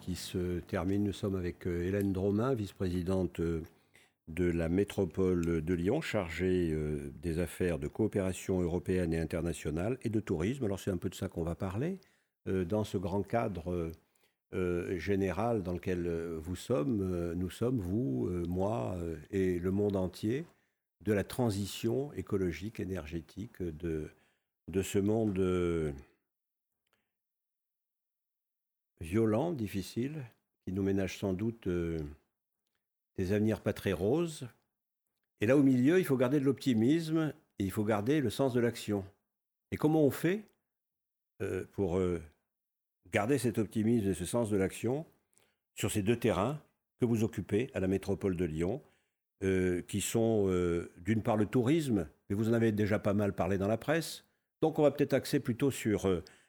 Qui 0.00 0.16
se 0.16 0.60
termine. 0.60 1.04
Nous 1.04 1.12
sommes 1.12 1.36
avec 1.36 1.66
euh, 1.66 1.86
Hélène 1.86 2.12
Dromain, 2.12 2.52
vice-présidente 2.54 3.40
euh, 3.40 3.62
de 4.28 4.44
la 4.44 4.68
métropole 4.68 5.62
de 5.64 5.74
Lyon, 5.74 6.02
chargée 6.02 6.70
euh, 6.72 7.10
des 7.22 7.38
affaires 7.38 7.78
de 7.78 7.88
coopération 7.88 8.60
européenne 8.60 9.14
et 9.14 9.18
internationale 9.18 9.98
et 10.02 10.10
de 10.10 10.20
tourisme. 10.20 10.64
Alors 10.64 10.78
c'est 10.78 10.90
un 10.90 10.98
peu 10.98 11.08
de 11.08 11.14
ça 11.14 11.28
qu'on 11.28 11.42
va 11.42 11.54
parler 11.54 11.98
dans 12.46 12.84
ce 12.84 12.96
grand 12.96 13.24
cadre 13.24 13.90
général 14.52 15.64
dans 15.64 15.72
lequel 15.72 16.08
vous 16.36 16.54
sommes, 16.54 17.32
nous 17.34 17.50
sommes, 17.50 17.80
vous, 17.80 18.30
moi 18.46 18.96
et 19.32 19.58
le 19.58 19.72
monde 19.72 19.96
entier, 19.96 20.44
de 21.04 21.12
la 21.12 21.24
transition 21.24 22.12
écologique, 22.12 22.78
énergétique 22.78 23.60
de, 23.60 24.06
de 24.68 24.82
ce 24.82 25.00
monde 25.00 25.92
violent, 29.00 29.52
difficile, 29.52 30.22
qui 30.64 30.72
nous 30.72 30.82
ménage 30.82 31.18
sans 31.18 31.32
doute 31.32 31.68
des 33.16 33.32
avenirs 33.32 33.60
pas 33.60 33.72
très 33.72 33.92
roses. 33.92 34.48
Et 35.40 35.46
là, 35.46 35.56
au 35.56 35.62
milieu, 35.62 35.98
il 35.98 36.04
faut 36.04 36.16
garder 36.16 36.40
de 36.40 36.44
l'optimisme 36.44 37.32
et 37.58 37.64
il 37.64 37.70
faut 37.70 37.84
garder 37.84 38.20
le 38.20 38.30
sens 38.30 38.52
de 38.54 38.60
l'action. 38.60 39.04
Et 39.70 39.76
comment 39.76 40.04
on 40.04 40.10
fait 40.10 40.42
euh, 41.42 41.64
pour 41.72 41.98
euh, 41.98 42.22
garder 43.12 43.38
cet 43.38 43.58
optimisme 43.58 44.08
et 44.08 44.14
ce 44.14 44.24
sens 44.24 44.50
de 44.50 44.56
l'action 44.56 45.04
sur 45.74 45.90
ces 45.90 46.02
deux 46.02 46.16
terrains 46.16 46.60
que 46.98 47.04
vous 47.04 47.24
occupez 47.24 47.70
à 47.74 47.80
la 47.80 47.88
métropole 47.88 48.36
de 48.36 48.44
Lyon, 48.44 48.80
euh, 49.44 49.82
qui 49.82 50.00
sont 50.00 50.48
d'une 50.96 51.22
part 51.22 51.36
le 51.36 51.46
tourisme, 51.46 52.08
mais 52.28 52.36
vous 52.36 52.48
en 52.48 52.54
avez 52.54 52.72
déjà 52.72 52.98
pas 52.98 53.12
mal 53.12 53.34
parlé 53.34 53.58
dans 53.58 53.68
la 53.68 53.76
presse. 53.76 54.24
Donc 54.62 54.78
on 54.78 54.82
va 54.82 54.90
peut-être 54.90 55.12
axer 55.12 55.40
plutôt 55.40 55.70
sur 55.70 56.08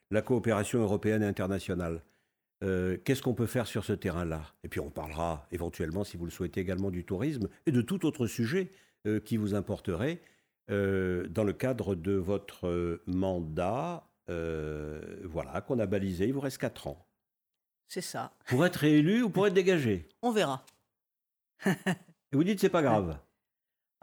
la 0.10 0.22
coopération 0.22 0.80
européenne 0.80 1.24
et 1.24 1.28
internationale. 1.28 2.02
Qu'est-ce 2.62 3.22
qu'on 3.22 3.34
peut 3.34 3.46
faire 3.46 3.68
sur 3.68 3.86
ce 3.86 3.94
terrain-là? 3.94 4.44
Et 4.64 4.68
puis 4.68 4.80
on 4.80 4.90
parlera 4.90 5.48
éventuellement, 5.52 6.04
si 6.04 6.18
vous 6.18 6.26
le 6.26 6.32
souhaitez, 6.32 6.60
également 6.60 6.90
du 6.92 7.06
tourisme 7.06 7.50
et 7.66 7.72
de 7.72 7.82
tout 7.82 8.06
autre 8.06 8.28
sujet 8.28 8.72
qui 9.26 9.38
vous 9.38 9.54
importerait. 9.56 10.22
Euh, 10.70 11.28
dans 11.30 11.46
le 11.46 11.54
cadre 11.54 11.96
de 11.96 12.14
votre 12.14 12.68
euh, 12.68 13.02
mandat, 13.06 14.10
euh, 14.30 15.22
voilà, 15.24 15.62
qu'on 15.62 15.80
a 15.80 15.86
balisé. 15.86 16.28
Il 16.28 16.34
vous 16.34 16.42
reste 16.42 16.58
4 16.58 16.88
ans. 16.88 17.08
C'est 17.88 18.02
ça. 18.02 18.34
Pour 18.48 18.66
être 18.66 18.76
réélu 18.76 19.24
ou 19.24 19.30
pour 19.30 19.48
être 19.48 19.54
dégagé? 19.54 20.10
On 20.22 20.32
verra. 20.32 20.66
Et 21.66 22.34
vous 22.34 22.44
dites 22.44 22.60
c'est 22.60 22.70
pas 22.70 22.82
grave 22.82 23.18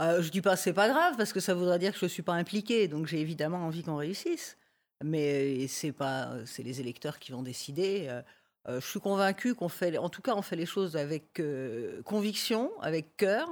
euh, 0.00 0.22
Je 0.22 0.30
dis 0.30 0.40
pas 0.40 0.57
c'est 0.57 0.72
pas 0.72 0.88
grave 0.88 1.16
parce 1.18 1.34
que 1.34 1.40
ça 1.40 1.55
voudrait 1.55 1.78
dire 1.78 1.92
que 1.92 1.98
je 1.98 2.07
ne 2.07 2.11
suis 2.11 2.22
pas 2.22 2.32
impliqué. 2.32 2.88
Donc 2.88 3.07
j'ai 3.07 3.20
évidemment 3.20 3.59
envie 3.59 3.82
qu'on 3.82 3.96
réussisse. 3.96 4.57
Mais 5.05 5.66
c'est 5.68 5.92
pas, 5.92 6.46
c'est 6.46 6.62
les 6.62 6.80
électeurs 6.80 7.18
qui 7.18 7.32
vont 7.32 7.42
décider. 7.42 8.09
Je 8.69 8.81
suis 8.81 9.01
convaincu 9.01 9.55
qu'on 9.55 9.69
fait, 9.69 9.99
en 9.99 10.09
tout 10.09 10.23
cas, 10.23 10.35
on 10.35 10.43
fait 10.43 10.57
les 10.57 10.67
choses 10.67 10.97
avec 10.97 11.43
conviction, 12.05 12.71
avec 12.81 13.17
cœur. 13.17 13.49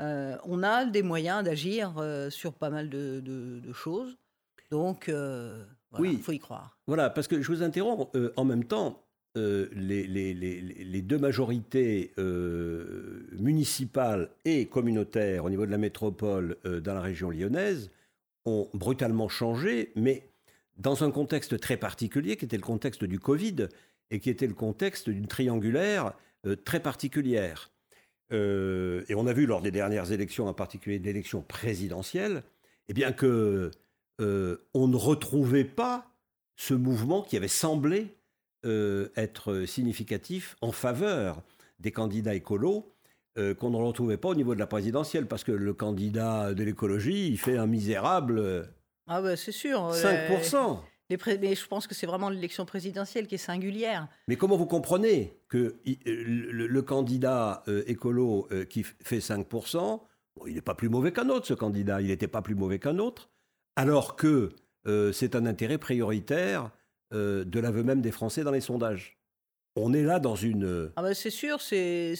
Euh, 0.00 0.36
on 0.44 0.62
a 0.62 0.84
des 0.84 1.02
moyens 1.02 1.44
d'agir 1.44 1.94
euh, 1.98 2.30
sur 2.30 2.54
pas 2.54 2.70
mal 2.70 2.88
de, 2.88 3.72
choses. 3.72 4.16
Donc, 4.70 5.08
euh, 5.08 5.64
il 6.00 6.18
faut 6.18 6.32
y 6.32 6.38
croire. 6.38 6.78
Voilà, 6.86 7.10
parce 7.10 7.28
que 7.28 7.40
je 7.40 7.48
vous 7.48 7.62
interromps. 7.62 8.10
en 8.36 8.44
même 8.44 8.64
temps, 8.64 9.02
les, 9.36 11.02
deux 11.02 11.18
majorités 11.18 12.12
municipales 13.38 14.30
et 14.44 14.66
communautaires 14.66 15.44
au 15.44 15.50
niveau 15.50 15.66
de 15.66 15.70
la 15.70 15.78
métropole 15.78 16.56
dans 16.64 16.94
la 16.94 17.00
région 17.00 17.30
lyonnaise 17.30 17.90
ont 18.46 18.68
brutalement 18.74 19.28
changé, 19.28 19.92
mais 19.96 20.28
dans 20.76 21.04
un 21.04 21.10
contexte 21.10 21.58
très 21.60 21.76
particulier 21.76 22.36
qui 22.36 22.44
était 22.44 22.56
le 22.56 22.62
contexte 22.62 23.04
du 23.04 23.18
Covid 23.18 23.68
et 24.10 24.20
qui 24.20 24.30
était 24.30 24.46
le 24.46 24.54
contexte 24.54 25.10
d'une 25.10 25.26
triangulaire 25.26 26.12
très 26.64 26.80
particulière. 26.80 27.70
Euh, 28.32 29.04
et 29.08 29.14
on 29.14 29.26
a 29.26 29.32
vu 29.32 29.46
lors 29.46 29.62
des 29.62 29.70
dernières 29.70 30.12
élections, 30.12 30.46
en 30.46 30.54
particulier 30.54 30.98
l'élection 30.98 31.42
présidentielle, 31.42 32.42
eh 32.88 32.94
bien 32.94 33.12
que 33.12 33.70
euh, 34.20 34.56
on 34.74 34.88
ne 34.88 34.96
retrouvait 34.96 35.64
pas 35.64 36.10
ce 36.56 36.74
mouvement 36.74 37.22
qui 37.22 37.36
avait 37.36 37.48
semblé 37.48 38.16
euh, 38.64 39.08
être 39.16 39.64
significatif 39.66 40.56
en 40.60 40.72
faveur 40.72 41.42
des 41.80 41.92
candidats 41.92 42.34
écolos 42.34 42.90
qu'on 43.58 43.70
ne 43.70 43.76
retrouvait 43.76 44.16
pas 44.16 44.28
au 44.28 44.36
niveau 44.36 44.54
de 44.54 44.60
la 44.60 44.68
présidentielle, 44.68 45.26
parce 45.26 45.42
que 45.42 45.50
le 45.50 45.74
candidat 45.74 46.54
de 46.54 46.62
l'écologie, 46.62 47.26
il 47.26 47.36
fait 47.36 47.56
un 47.56 47.66
misérable... 47.66 48.68
Ah 49.08 49.20
ouais, 49.22 49.36
c'est 49.36 49.50
sûr. 49.50 49.90
5%. 49.90 50.78
Mais 51.10 51.54
je 51.54 51.66
pense 51.66 51.86
que 51.86 51.94
c'est 51.94 52.06
vraiment 52.06 52.30
l'élection 52.30 52.64
présidentielle 52.64 53.26
qui 53.26 53.34
est 53.34 53.38
singulière. 53.38 54.08
Mais 54.26 54.36
comment 54.36 54.56
vous 54.56 54.66
comprenez 54.66 55.38
que 55.48 55.76
euh, 55.86 55.94
le, 56.06 56.82
candidat 56.82 57.62
euh, 57.68 57.84
écolo 57.86 58.48
euh, 58.52 58.64
qui 58.64 58.82
fait 58.82 59.18
5%, 59.18 60.00
il 60.46 60.54
n'est 60.54 60.62
pas 60.62 60.74
plus 60.74 60.88
mauvais 60.88 61.12
qu'un 61.12 61.28
autre, 61.28 61.46
ce 61.46 61.54
candidat, 61.54 62.00
il 62.00 62.08
n'était 62.08 62.28
pas 62.28 62.40
plus 62.40 62.54
mauvais 62.54 62.78
qu'un 62.78 62.98
autre, 62.98 63.30
alors 63.76 64.16
que 64.16 64.52
c'est 65.12 65.34
un 65.34 65.46
intérêt 65.46 65.78
prioritaire 65.78 66.70
de 67.10 67.58
l'aveu 67.58 67.82
même 67.82 68.02
des 68.02 68.10
Français 68.10 68.44
dans 68.44 68.50
les 68.50 68.60
sondages 68.60 69.16
On 69.76 69.94
est 69.94 70.02
là 70.02 70.18
dans 70.18 70.34
une... 70.34 70.92
Ah 70.96 71.02
ben 71.02 71.14
c'est 71.14 71.30
sûr, 71.30 71.62
c'est 71.62 72.14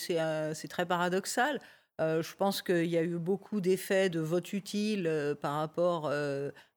très 0.71 0.87
paradoxal. 0.87 1.61
je 1.99 2.35
pense 2.37 2.63
qu'il 2.63 2.87
y 2.87 2.97
a 2.97 3.03
eu 3.03 3.19
beaucoup 3.19 3.61
d'effets 3.61 4.09
de 4.09 4.21
vote 4.21 4.55
utile 4.55 5.37
par 5.43 5.57
rapport 5.57 6.11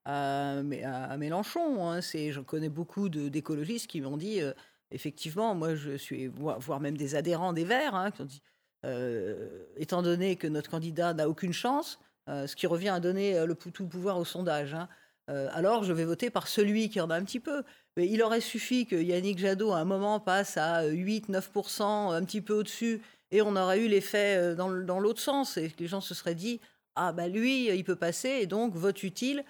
à, 0.08 1.18
Mélenchon. 1.18 1.88
Hein. 1.88 2.02
C'est, 2.02 2.32
je 2.32 2.40
connais 2.40 2.70
beaucoup 2.70 3.10
d'écologistes 3.10 3.88
qui 3.88 4.02
m'ont 4.02 4.18
dit, 4.18 4.42
euh, 4.42 4.54
effectivement, 4.92 5.54
moi 5.54 5.76
je 5.76 5.98
suis, 5.98 6.28
voire 6.28 6.80
même 6.80 6.98
des 6.98 7.16
adhérents 7.16 7.54
des 7.54 7.66
Verts, 7.66 7.96
hein, 7.96 8.12
qui 8.12 8.22
ont 8.22 8.26
dit, 8.26 8.42
euh, 8.86 9.66
étant 9.76 10.02
donné 10.02 10.36
que 10.36 10.48
notre 10.48 10.70
candidat 10.70 11.14
n'a 11.14 11.28
aucune 11.28 11.54
chance, 11.54 12.00
euh, 12.30 12.48
ce 12.48 12.56
qui 12.56 12.68
revient 12.68 12.90
à 12.90 13.00
donner 13.00 13.46
le, 13.46 13.56
tout 13.56 13.88
pouvoir 13.88 14.18
au 14.18 14.26
sondage, 14.26 14.74
hein, 14.74 14.88
alors 15.28 15.84
je 15.84 15.92
vais 15.92 16.06
voter 16.06 16.30
par 16.30 16.48
celui 16.48 16.90
qui 16.90 17.02
en 17.02 17.10
a 17.10 17.16
un 17.16 17.24
petit 17.24 17.42
peu. 17.42 17.64
Mais 17.98 18.08
il 18.08 18.24
aurait 18.24 18.40
suffi 18.40 18.86
que 18.86 18.96
Yannick 18.96 19.40
Jadot, 19.40 19.74
à 19.74 19.80
un 19.80 19.86
moment, 19.86 20.22
passe 20.22 20.56
à 20.56 20.88
8-9%, 20.88 22.14
un 22.14 22.24
petit 22.24 22.40
peu 22.40 22.54
au-dessus, 22.54 23.02
et 23.32 23.42
on 23.42 23.58
aurait 23.58 23.82
eu 23.82 23.90
l'effet 23.90 24.56
dans, 24.56 24.70
l'autre 24.70 25.20
sens, 25.20 25.58
et 25.58 25.74
les 25.80 25.88
gens 25.88 26.00
se 26.00 26.14
seraient 26.14 26.36
dit, 26.36 26.62
ah 26.96 27.12
bah 27.12 27.28
lui, 27.28 27.68
il 27.68 27.84
peut 27.84 27.98
passer, 27.98 28.30
et 28.42 28.46
donc 28.46 28.74
vote 28.74 29.04
utile, 29.04 29.44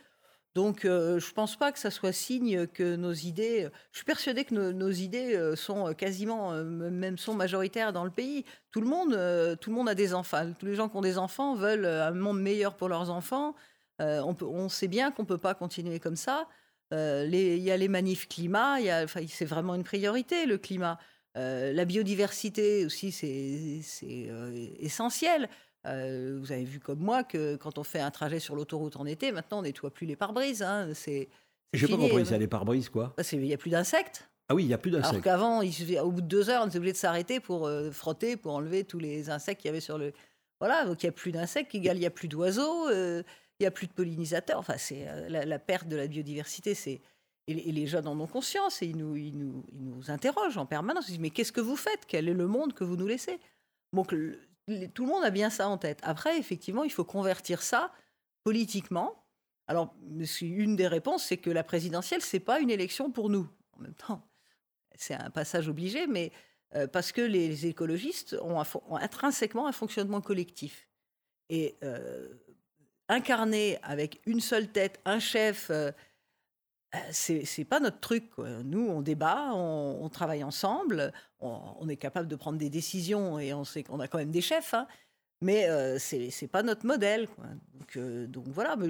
donc, 0.57 0.85
euh, 0.85 1.19
je 1.19 1.27
ne 1.29 1.33
pense 1.33 1.55
pas 1.55 1.71
que 1.71 1.77
ça 1.77 1.91
soit 1.91 2.11
signe 2.11 2.65
que 2.65 2.95
nos 2.95 3.13
idées. 3.13 3.69
Je 3.91 3.99
suis 3.99 4.05
persuadée 4.05 4.43
que 4.43 4.55
nos, 4.55 4.89
idées 4.89 5.35
euh, 5.35 5.55
sont 5.55 5.93
quasiment, 5.93 6.51
euh, 6.51 6.63
même 6.63 7.19
sont 7.19 7.35
majoritaires 7.35 7.93
dans 7.93 8.03
le 8.03 8.09
pays. 8.09 8.43
Tout 8.71 8.81
le 8.81 8.87
monde, 8.87 9.11
tout 9.61 9.69
le 9.69 9.75
monde 9.75 9.87
a 9.87 9.93
des 9.93 10.15
enfants. 10.15 10.51
Tous 10.57 10.65
les 10.65 10.73
gens 10.73 10.89
qui 10.89 10.97
ont 10.97 11.01
des 11.01 11.19
enfants 11.19 11.53
veulent 11.53 11.85
un 11.85 12.09
monde 12.09 12.41
meilleur 12.41 12.75
pour 12.75 12.89
leurs 12.89 13.11
enfants. 13.11 13.53
On, 13.99 14.67
sait 14.67 14.87
bien 14.87 15.11
qu'on 15.11 15.21
ne 15.21 15.27
peut 15.27 15.37
pas 15.37 15.53
continuer 15.53 15.99
comme 15.99 16.15
ça. 16.15 16.47
Il 16.91 17.35
y 17.35 17.69
a 17.69 17.77
les 17.77 17.87
manifs 17.87 18.27
climat. 18.27 18.77
c'est 19.27 19.45
vraiment 19.45 19.75
une 19.75 19.83
priorité 19.83 20.47
le 20.47 20.57
climat. 20.57 20.97
la 21.35 21.85
biodiversité 21.85 22.83
aussi, 22.83 23.11
c'est 23.11 24.29
essentiel. 24.79 25.49
Euh, 25.85 26.37
vous 26.39 26.51
avez 26.51 26.63
vu 26.63 26.79
comme 26.79 26.99
moi 26.99 27.23
que 27.23 27.55
quand 27.55 27.77
on 27.77 27.83
fait 27.83 27.99
un 27.99 28.11
trajet 28.11 28.39
sur 28.39 28.55
l'autoroute 28.55 28.95
en 28.97 29.05
été, 29.05 29.31
maintenant 29.31 29.59
on 29.59 29.61
nettoie 29.61 29.91
plus 29.91 30.05
les 30.05 30.15
pare-brises. 30.15 30.63
Hein, 30.63 30.89
c'est, 30.93 31.29
J'ai 31.73 31.87
pas 31.87 31.97
compris, 31.97 32.25
c'est 32.25 32.37
les 32.37 32.47
pare-brises 32.47 32.89
quoi 32.89 33.13
bah, 33.17 33.23
Il 33.31 33.39
n'y 33.39 33.53
a 33.53 33.57
plus 33.57 33.69
d'insectes. 33.69 34.29
Ah 34.49 34.55
oui, 34.55 34.63
il 34.63 34.67
n'y 34.67 34.73
a 34.73 34.77
plus 34.77 34.91
d'insectes. 34.91 35.09
Alors 35.09 35.23
qu'avant, 35.23 35.61
au 35.61 36.11
bout 36.11 36.21
de 36.21 36.27
deux 36.27 36.49
heures, 36.49 36.63
on 36.63 36.67
était 36.67 36.77
obligé 36.77 36.93
de 36.93 36.97
s'arrêter 36.97 37.39
pour 37.39 37.67
euh, 37.67 37.91
frotter, 37.91 38.37
pour 38.37 38.55
enlever 38.55 38.85
tous 38.85 38.99
les 38.99 39.29
insectes 39.29 39.61
qu'il 39.61 39.69
y 39.69 39.71
avait 39.71 39.81
sur 39.81 39.97
le. 39.97 40.13
Voilà, 40.59 40.85
donc 40.85 41.03
il 41.03 41.05
n'y 41.05 41.09
a 41.09 41.13
plus 41.13 41.31
d'insectes, 41.31 41.73
il 41.73 41.81
n'y 41.81 42.05
a 42.05 42.09
plus 42.09 42.27
d'oiseaux, 42.27 42.89
euh, 42.89 43.21
il 43.59 43.63
n'y 43.63 43.67
a 43.67 43.71
plus 43.71 43.87
de 43.87 43.91
pollinisateurs. 43.91 44.57
Enfin, 44.57 44.77
c'est 44.77 45.05
la, 45.29 45.59
perte 45.59 45.87
de 45.87 45.95
la 45.95 46.07
biodiversité, 46.07 46.73
c'est. 46.73 47.01
Et, 47.49 47.71
les 47.71 47.87
jeunes 47.87 48.07
en 48.07 48.19
ont 48.19 48.27
conscience 48.27 48.81
et 48.81 48.87
ils 48.87 48.97
nous, 48.97 49.15
ils 49.15 49.37
nous, 49.37 49.63
ils 49.71 49.83
nous 49.83 50.11
interrogent 50.11 50.57
en 50.57 50.65
permanence. 50.65 51.07
Ils 51.07 51.11
disent 51.11 51.19
Mais 51.19 51.29
qu'est-ce 51.29 51.53
que 51.53 51.61
vous 51.61 51.77
faites? 51.77 52.01
Quel 52.07 52.27
est 52.27 52.33
le 52.33 52.47
monde 52.47 52.73
que 52.73 52.83
vous 52.83 52.97
nous 52.97 53.07
laissez? 53.07 53.39
Donc, 53.93 54.13
tout 54.93 55.05
le 55.05 55.11
monde 55.11 55.23
a 55.23 55.29
bien 55.29 55.49
ça 55.49 55.67
en 55.69 55.77
tête. 55.77 55.99
Après, 56.03 56.37
effectivement, 56.37 56.83
il 56.83 56.91
faut 56.91 57.05
convertir 57.05 57.61
ça 57.61 57.91
politiquement. 58.43 59.23
Alors, 59.67 59.93
une 60.41 60.75
des 60.75 60.87
réponses, 60.87 61.23
c'est 61.25 61.37
que 61.37 61.49
la 61.49 61.63
présidentielle, 61.63 62.21
c'est 62.21 62.39
pas 62.39 62.59
une 62.59 62.69
élection 62.69 63.11
pour 63.11 63.29
nous. 63.29 63.49
En 63.77 63.81
même 63.81 63.93
temps, 63.95 64.21
c'est 64.95 65.13
un 65.13 65.29
passage 65.29 65.67
obligé, 65.67 66.07
mais 66.07 66.31
euh, 66.75 66.87
parce 66.87 67.11
que 67.11 67.21
les, 67.21 67.65
écologistes 67.65 68.35
ont, 68.41 68.61
intrinsèquement 68.95 69.67
un 69.67 69.71
fonctionnement 69.71 70.21
collectif. 70.21 70.87
Et 71.49 71.77
euh, 71.83 72.27
incarner 73.07 73.79
avec 73.83 74.21
une 74.25 74.41
seule 74.41 74.69
tête, 74.69 74.99
un 75.05 75.19
chef, 75.19 75.69
euh, 75.69 75.91
c'est 77.11 77.65
pas 77.65 77.79
notre 77.79 77.99
truc. 77.99 78.31
Nous, 78.37 78.87
on 78.87 79.01
débat, 79.01 79.53
on, 79.53 80.07
travaille 80.09 80.43
ensemble, 80.43 81.11
on, 81.39 81.87
est 81.89 81.97
capable 81.97 82.27
de 82.27 82.35
prendre 82.35 82.57
des 82.57 82.69
décisions 82.69 83.39
et 83.39 83.53
on 83.53 83.63
sait 83.63 83.83
qu'on 83.83 83.99
a 83.99 84.07
quand 84.07 84.17
même 84.17 84.31
des 84.31 84.41
chefs, 84.41 84.73
hein, 84.73 84.87
mais 85.41 85.69
euh, 85.69 85.97
c'est 85.99 86.47
pas 86.47 86.63
notre 86.63 86.85
modèle. 86.85 87.27
Donc, 87.73 87.97
euh, 87.97 88.27
donc, 88.27 88.47
voilà, 88.47 88.75
mais 88.75 88.89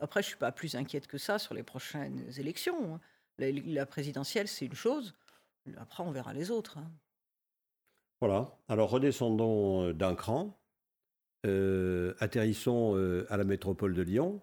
après, 0.00 0.22
je 0.22 0.28
suis 0.28 0.36
pas 0.36 0.52
plus 0.52 0.74
inquiète 0.74 1.06
que 1.06 1.18
ça 1.18 1.38
sur 1.38 1.54
les 1.54 1.62
prochaines 1.62 2.24
élections. 2.38 2.94
Hein. 2.94 3.00
La, 3.38 3.84
présidentielle, 3.86 4.48
c'est 4.48 4.66
une 4.66 4.74
chose, 4.74 5.14
après, 5.76 6.02
on 6.02 6.10
verra 6.10 6.32
les 6.32 6.50
autres. 6.50 6.78
Hein. 6.78 6.90
Voilà, 8.20 8.56
alors 8.68 8.90
redescendons 8.90 9.92
d'un 9.92 10.14
cran, 10.14 10.58
atterrissons 12.20 12.94
à 13.28 13.36
la 13.36 13.44
métropole 13.44 13.92
de 13.92 14.02
Lyon. 14.02 14.40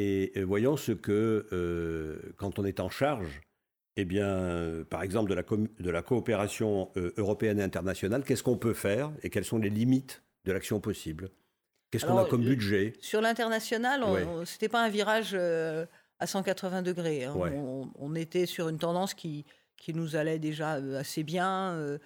Et 0.00 0.44
voyons 0.44 0.76
ce 0.76 0.92
que, 0.92 1.46
euh, 1.52 2.20
quand 2.36 2.60
on 2.60 2.64
est 2.64 2.78
en 2.78 2.88
charge 2.88 3.40
eh 3.96 4.04
bien, 4.04 4.84
par 4.90 5.02
exemple, 5.02 5.28
de 5.28 5.34
la, 5.34 5.42
de 5.42 5.90
la 5.90 6.02
coopération 6.02 6.92
européenne 7.16 7.58
et 7.58 7.64
internationale, 7.64 8.22
qu'est-ce 8.22 8.44
qu'on 8.44 8.56
peut 8.56 8.72
faire 8.72 9.10
et 9.24 9.28
quelles 9.28 9.44
sont 9.44 9.58
les 9.58 9.70
limites 9.70 10.22
de 10.44 10.52
l'action 10.52 10.78
possible? 10.78 11.30
Qu'est-ce 11.90 12.06
qu'on 12.06 12.16
a 12.16 12.24
comme 12.24 12.44
budget? 12.44 12.92
Sur 13.00 13.20
l'international, 13.20 14.04
ce 14.44 14.52
n'était 14.52 14.68
pas 14.68 14.84
un 14.84 14.88
virage 14.88 15.34
à 15.34 16.26
180 16.28 16.82
degrés. 16.82 17.24
Hein. 17.24 17.34
On, 17.98 18.14
était 18.14 18.46
sur 18.46 18.68
une 18.68 18.78
tendance 18.78 19.14
qui, 19.14 19.44
qui 19.76 19.92
nous 19.94 20.14
allait 20.14 20.38
déjà 20.38 20.74
assez 20.74 21.24
bien. 21.24 21.98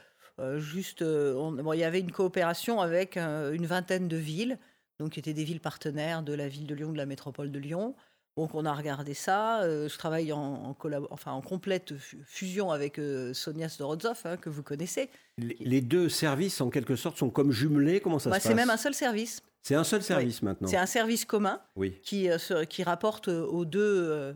juste, 0.57 1.03
il 1.03 1.79
y 1.79 1.85
avait 1.85 2.01
une 2.01 2.13
coopération 2.13 2.81
avec 2.81 3.19
une 3.19 3.67
vingtaine 3.67 4.09
de 4.09 4.17
villes 4.17 4.59
donc 5.03 5.13
qui 5.13 5.19
étaient 5.19 5.35
des 5.35 5.45
villes 5.45 5.61
partenaires 5.61 6.23
de 6.23 6.33
la 6.33 6.49
ville 6.49 6.67
de 6.67 6.75
Lyon, 6.75 6.93
de 6.93 6.97
la 6.97 7.07
métropole 7.07 7.51
de 7.51 7.59
Lyon. 7.59 7.95
Donc 8.37 8.55
on 8.55 8.65
a 8.65 8.73
regardé 8.73 9.15
ça. 9.15 9.63
Euh, 9.63 9.89
je 9.89 9.99
travaille 9.99 10.33
en, 10.33 10.77
enfin, 11.11 11.33
en 11.33 11.43
complète 11.43 11.95
fusion 12.25 12.71
avec 12.71 12.99
euh, 12.99 13.35
Sonia 13.35 13.69
Storozov, 13.69 14.21
hein, 14.25 14.37
que 14.37 14.49
vous 14.49 14.63
connaissez. 14.63 15.11
Les, 15.39 15.81
deux 15.81 16.09
services, 16.09 16.61
en 16.61 16.71
quelque 16.71 16.95
sorte, 16.95 17.19
sont 17.19 17.31
comme 17.31 17.51
jumelés 17.51 18.01
Comment 18.01 18.21
ça 18.21 18.31
bah, 18.31 18.37
se 18.39 18.43
passe 18.45 18.51
C'est 18.51 18.55
même 18.55 18.71
un 18.71 18.77
seul 18.77 18.95
service. 18.95 19.43
C'est 19.63 19.75
un 19.75 19.85
seul 19.85 20.03
service 20.03 20.41
maintenant 20.41 20.69
C'est 20.69 20.77
un 20.77 20.87
service 20.87 21.25
commun 21.25 21.61
oui. 21.77 22.01
qui, 22.03 22.31
euh, 22.31 22.65
qui 22.65 22.83
rapporte 22.85 23.29
aux 23.29 23.65
deux, 23.65 24.35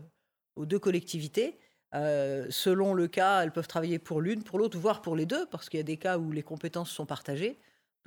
aux 0.57 0.65
deux 0.65 0.79
collectivités. 0.79 1.57
selon 1.93 2.93
le 2.93 3.07
cas, 3.07 3.43
elles 3.43 3.53
peuvent 3.53 3.67
travailler 3.67 3.99
pour 3.99 4.21
l'une, 4.21 4.43
pour 4.43 4.59
l'autre, 4.59 4.77
voire 4.77 5.01
pour 5.01 5.15
les 5.15 5.25
deux, 5.25 5.45
parce 5.47 5.69
qu'il 5.69 5.79
y 5.79 5.81
a 5.81 5.83
des 5.83 5.97
cas 5.97 6.17
où 6.17 6.31
les 6.31 6.43
compétences 6.43 6.91
sont 6.91 7.05
partagées. 7.05 7.57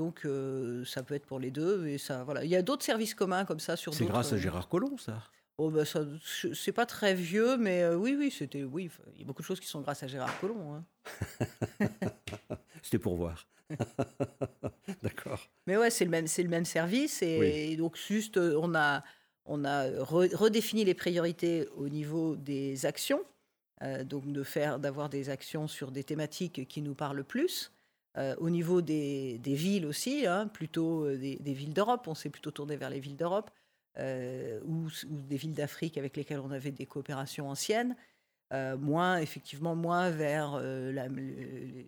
Donc 0.00 0.22
euh, 0.24 0.82
ça 0.86 1.02
peut 1.02 1.14
être 1.14 1.26
pour 1.26 1.38
les 1.38 1.50
deux. 1.50 1.86
Et 1.86 1.98
ça, 1.98 2.24
voilà. 2.24 2.42
Il 2.42 2.50
y 2.50 2.56
a 2.56 2.62
d'autres 2.62 2.82
services 2.86 3.14
communs 3.14 3.44
comme 3.44 3.60
ça 3.60 3.76
sur 3.76 3.92
C'est 3.92 4.06
grâce 4.06 4.32
à 4.32 4.36
euh, 4.36 4.38
Gérard 4.38 4.66
Collomb, 4.66 4.96
ça 4.96 5.22
Oh 5.58 5.70
ça, 5.84 6.06
c'est 6.54 6.72
pas 6.72 6.86
très 6.86 7.12
vieux, 7.12 7.58
mais 7.58 7.82
euh, 7.82 7.96
oui, 7.96 8.16
oui, 8.18 8.30
c'était, 8.30 8.64
oui, 8.64 8.88
il 9.12 9.20
y 9.20 9.24
a 9.24 9.26
beaucoup 9.26 9.42
de 9.42 9.46
choses 9.46 9.60
qui 9.60 9.66
sont 9.66 9.82
grâce 9.82 10.02
à 10.02 10.06
Gérard 10.06 10.40
Collomb. 10.40 10.72
Hein. 10.72 10.84
c'était 12.82 12.98
pour 12.98 13.14
voir. 13.16 13.46
D'accord. 15.02 15.46
Mais 15.66 15.76
ouais, 15.76 15.90
c'est 15.90 16.06
le 16.06 16.10
même, 16.10 16.26
c'est 16.26 16.44
le 16.44 16.48
même 16.48 16.64
service 16.64 17.20
et, 17.20 17.76
donc 17.76 17.98
juste, 17.98 18.38
on 18.38 18.74
a, 18.74 19.04
on 19.44 19.66
a 19.66 19.84
redéfini 20.02 20.82
les 20.82 20.94
priorités 20.94 21.68
au 21.76 21.90
niveau 21.90 22.36
des 22.36 22.86
actions, 22.86 23.22
donc 24.04 24.32
de 24.32 24.42
faire, 24.44 24.78
d'avoir 24.78 25.10
des 25.10 25.28
actions 25.28 25.68
sur 25.68 25.90
des 25.90 26.04
thématiques 26.04 26.66
qui 26.68 26.80
nous 26.80 26.94
parlent 26.94 27.22
plus. 27.22 27.70
Euh, 28.16 28.34
au 28.38 28.50
niveau 28.50 28.82
des, 28.82 29.38
villes 29.44 29.86
aussi, 29.86 30.26
hein, 30.26 30.48
plutôt 30.48 31.04
euh, 31.04 31.16
des, 31.16 31.52
villes 31.52 31.72
d'Europe, 31.72 32.08
on 32.08 32.14
s'est 32.14 32.30
plutôt 32.30 32.50
tourné 32.50 32.76
vers 32.76 32.90
les 32.90 32.98
villes 32.98 33.16
d'Europe 33.16 33.52
euh, 33.98 34.60
ou, 34.64 34.88
des 35.08 35.36
villes 35.36 35.54
d'Afrique 35.54 35.96
avec 35.96 36.16
lesquelles 36.16 36.40
on 36.40 36.50
avait 36.50 36.72
des 36.72 36.86
coopérations 36.86 37.48
anciennes, 37.48 37.96
moins 38.52 39.18
effectivement 39.18 39.76
moins 39.76 40.10
vers 40.10 40.58
les 40.58 41.86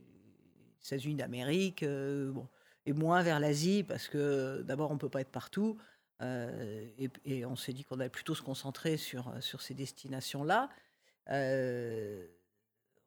États-Unis 0.85 1.17
d'Amérique 1.17 1.83
et 1.83 2.93
moins 2.93 3.23
vers 3.25 3.41
l'Asie 3.41 3.83
parce 3.83 4.07
que 4.07 4.63
d'abord 4.63 4.93
on 4.93 4.99
peut 4.99 5.09
pas 5.09 5.23
être 5.23 5.33
partout 5.33 5.77
et, 6.21 7.11
et, 7.25 7.45
on 7.45 7.57
s'est 7.57 7.73
dit 7.73 7.83
qu'on 7.83 7.99
allait 7.99 8.09
plutôt 8.09 8.37
se 8.37 8.43
concentrer 8.43 8.97
sur, 8.97 9.33
sur 9.41 9.61
ces 9.61 9.75
destinations-là. 9.75 10.71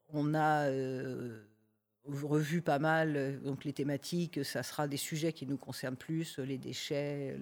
on 0.09 0.33
a 0.35 0.69
revu 2.07 2.61
pas 2.61 2.79
mal 2.79 3.15
euh, 3.15 3.37
donc 3.37 3.65
les 3.65 3.73
thématiques. 3.73 4.43
Ça 4.43 4.63
sera 4.63 4.87
des 4.87 4.97
sujets 4.97 5.33
qui 5.33 5.45
nous 5.45 5.57
concernent 5.57 5.95
plus, 5.95 6.39
les 6.39 6.57
déchets, 6.57 7.35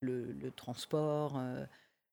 le, 0.00 0.50
transport. 0.56 1.38
Euh, 1.38 1.64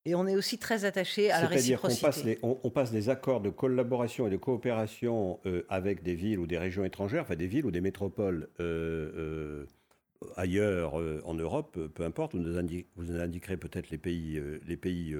et 0.05 0.13
on 0.13 0.27
est 0.27 0.35
aussi 0.35 0.59
très 0.59 0.85
attaché 0.85 1.31
à 1.31 1.41
la 1.41 1.47
réciprocité. 1.47 2.09
C'est-à-dire 2.09 2.39
qu'on 2.41 2.49
passe, 2.49 2.61
on, 2.63 2.69
passe, 2.69 2.91
des 2.91 3.09
accords 3.09 3.41
de 3.41 3.49
collaboration 3.49 4.27
et 4.27 4.29
de 4.29 4.37
coopération 4.37 5.39
euh, 5.45 5.65
avec 5.69 6.03
des 6.03 6.13
villes 6.13 6.39
ou 6.39 6.45
des 6.45 6.59
régions 6.59 6.85
étrangères, 6.85 7.23
enfin 7.23 7.35
des 7.35 7.47
villes 7.47 7.65
ou 7.65 7.71
des 7.71 7.81
métropoles 7.81 8.49
ailleurs 10.37 10.95
en 10.95 11.33
Europe, 11.33 11.79
peu 11.93 12.03
importe. 12.03 12.35
Vous 12.35 12.41
nous, 12.41 12.61
vous 12.95 13.11
indiquerez 13.15 13.57
peut-être 13.57 13.89
les 13.89 13.97
pays, 13.97 14.41
les 14.65 14.77
pays 14.77 15.15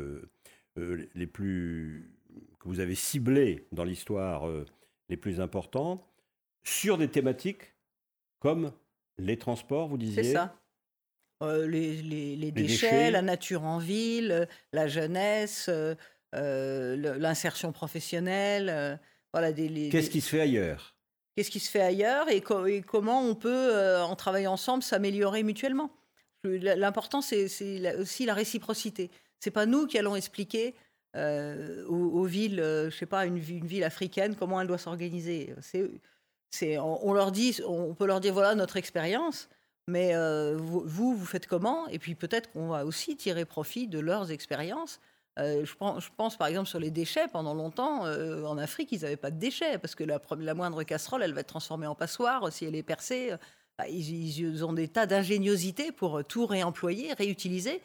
les 0.78 1.28
plus 1.28 2.11
que 2.59 2.67
vous 2.67 2.80
avez 2.80 2.95
ciblés 2.95 3.65
dans 3.71 3.84
l'histoire 3.84 4.47
les 5.09 5.17
plus 5.17 5.41
importants 5.41 6.05
sur 6.66 6.97
des 6.97 7.07
thématiques 7.07 7.74
comme 8.39 8.74
les 9.18 9.38
transports, 9.38 9.88
vous 9.88 9.97
disiez 9.97 10.24
C'est 10.24 10.34
ça. 10.34 10.55
Euh, 11.43 11.68
les, 11.68 12.51
déchets, 12.51 13.11
la 13.11 13.22
nature 13.22 13.63
en 13.63 13.78
ville, 13.78 14.47
la 14.72 14.88
jeunesse, 14.88 15.68
euh, 15.70 15.95
euh, 16.34 17.18
l'insertion 17.18 17.72
professionnelle. 17.72 18.99
voilà, 19.34 19.51
Qu'est-ce 19.51 20.09
qui 20.09 20.22
se 20.22 20.30
fait 20.30 20.41
ailleurs? 20.41 20.95
Qu'est-ce 21.36 21.51
qui 21.51 21.59
se 21.59 21.70
fait 21.70 21.82
ailleurs 21.82 22.30
et, 22.30 22.41
comment 22.41 23.22
on 23.22 23.36
peut, 23.36 23.97
en 23.99 24.16
travaillant 24.16 24.53
ensemble, 24.53 24.84
s'améliorer 24.84 25.43
mutuellement? 25.43 25.91
L'important, 26.43 27.22
c'est 27.22 27.45
aussi 27.99 28.26
la 28.26 28.34
réciprocité. 28.34 29.11
C'est 29.39 29.51
pas 29.51 29.66
nous 29.66 29.88
qui 29.88 29.97
allons 29.97 30.16
expliquer 30.16 30.74
aux, 31.16 32.24
villes, 32.24 32.61
je 32.63 32.95
sais 32.95 33.05
pas, 33.05 33.26
une, 33.26 33.38
une, 33.38 33.68
ville 33.68 33.84
africaine, 33.84 34.36
comment 34.36 34.61
elle 34.61 34.68
doit 34.68 34.78
s'organiser. 34.78 35.53
C'est 35.61 35.89
on, 36.62 37.14
leur 37.14 37.32
dit, 37.32 37.60
on 37.68 37.93
peut 37.93 38.06
leur 38.06 38.20
dire 38.20 38.34
voilà 38.34 38.56
notre 38.56 38.78
expérience, 38.78 39.50
mais 39.88 40.16
euh, 40.16 40.58
vous, 40.58 41.16
vous 41.16 41.26
faites 41.26 41.48
comment? 41.48 41.88
Et 41.88 42.00
puis 42.00 42.16
peut-être 42.16 42.52
qu'on 42.52 42.70
va 42.70 42.86
aussi 42.86 43.16
tirer 43.16 43.46
profit 43.46 43.88
de 43.88 44.00
leurs 44.00 44.32
expériences. 44.32 45.00
Euh, 45.38 45.66
je, 45.66 45.76
pense, 45.76 46.06
je, 46.06 46.10
pense, 46.16 46.38
par 46.38 46.48
exemple 46.48 46.70
sur 46.70 46.80
les 46.80 46.91
déchets. 46.91 47.28
Pendant 47.28 47.54
longtemps, 47.54 48.06
euh, 48.06 48.46
en 48.46 48.58
Afrique, 48.58 48.91
ils 48.91 49.02
n'avaient 49.02 49.18
pas 49.18 49.32
de 49.32 49.39
déchets 49.39 49.78
parce 49.78 49.93
que 49.93 50.04
la, 50.04 50.20
la, 50.39 50.54
moindre 50.54 50.84
casserole, 50.84 51.24
elle 51.24 51.34
va 51.34 51.41
être 51.41 51.48
transformée 51.48 51.88
en 51.88 51.96
passoire 51.96 52.52
si 52.52 52.66
elle 52.66 52.76
est 52.76 52.84
percée. 52.84 53.34
Bah, 53.78 53.88
ils, 53.89 54.64
ont 54.64 54.74
des 54.74 54.88
tas 54.88 55.06
d'ingéniosité 55.06 55.91
pour 55.91 56.24
tout 56.24 56.46
réemployer, 56.46 57.12
réutiliser. 57.14 57.82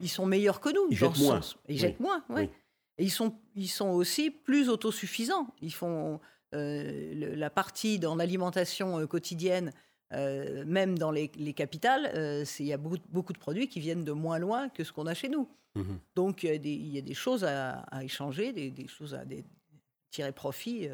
ils 0.00 0.08
sont 0.08 0.26
meilleurs 0.26 0.60
que 0.60 0.70
nous. 0.70 0.88
Ils 0.90 0.96
jettent 0.96 1.18
moins. 1.18 1.40
Ils 1.68 1.78
jettent 1.78 2.00
moins, 2.00 2.24
oui. 2.30 2.50
Et 2.98 3.04
ils 3.04 3.10
sont, 3.10 3.34
ils 3.54 3.68
sont 3.68 3.90
aussi 3.90 4.30
plus 4.30 4.68
autosuffisants. 4.70 5.46
Ils 5.60 5.72
font 5.72 6.18
euh, 6.56 7.34
la 7.36 7.50
partie 7.50 7.98
dans 7.98 8.16
l'alimentation 8.16 9.00
euh, 9.00 9.06
quotidienne, 9.06 9.72
euh, 10.12 10.64
même 10.66 10.98
dans 10.98 11.10
les, 11.10 11.28
capitales, 11.54 12.10
il 12.58 12.66
y 12.66 12.72
a 12.72 12.76
beaucoup, 12.76 13.32
de 13.32 13.38
produits 13.38 13.68
qui 13.68 13.80
viennent 13.80 14.04
de 14.04 14.12
moins 14.12 14.38
loin 14.38 14.68
que 14.68 14.84
ce 14.84 14.92
qu'on 14.92 15.06
a 15.06 15.14
chez 15.14 15.28
nous. 15.28 15.48
Mhm. 15.74 15.98
Donc 16.14 16.42
il 16.44 16.66
y, 16.94 16.98
a 16.98 17.00
des 17.02 17.14
choses 17.14 17.44
à, 17.44 17.84
échanger, 18.02 18.52
des, 18.52 18.86
choses 18.88 19.14
à 19.14 19.24
tirer 20.10 20.32
profit 20.32 20.88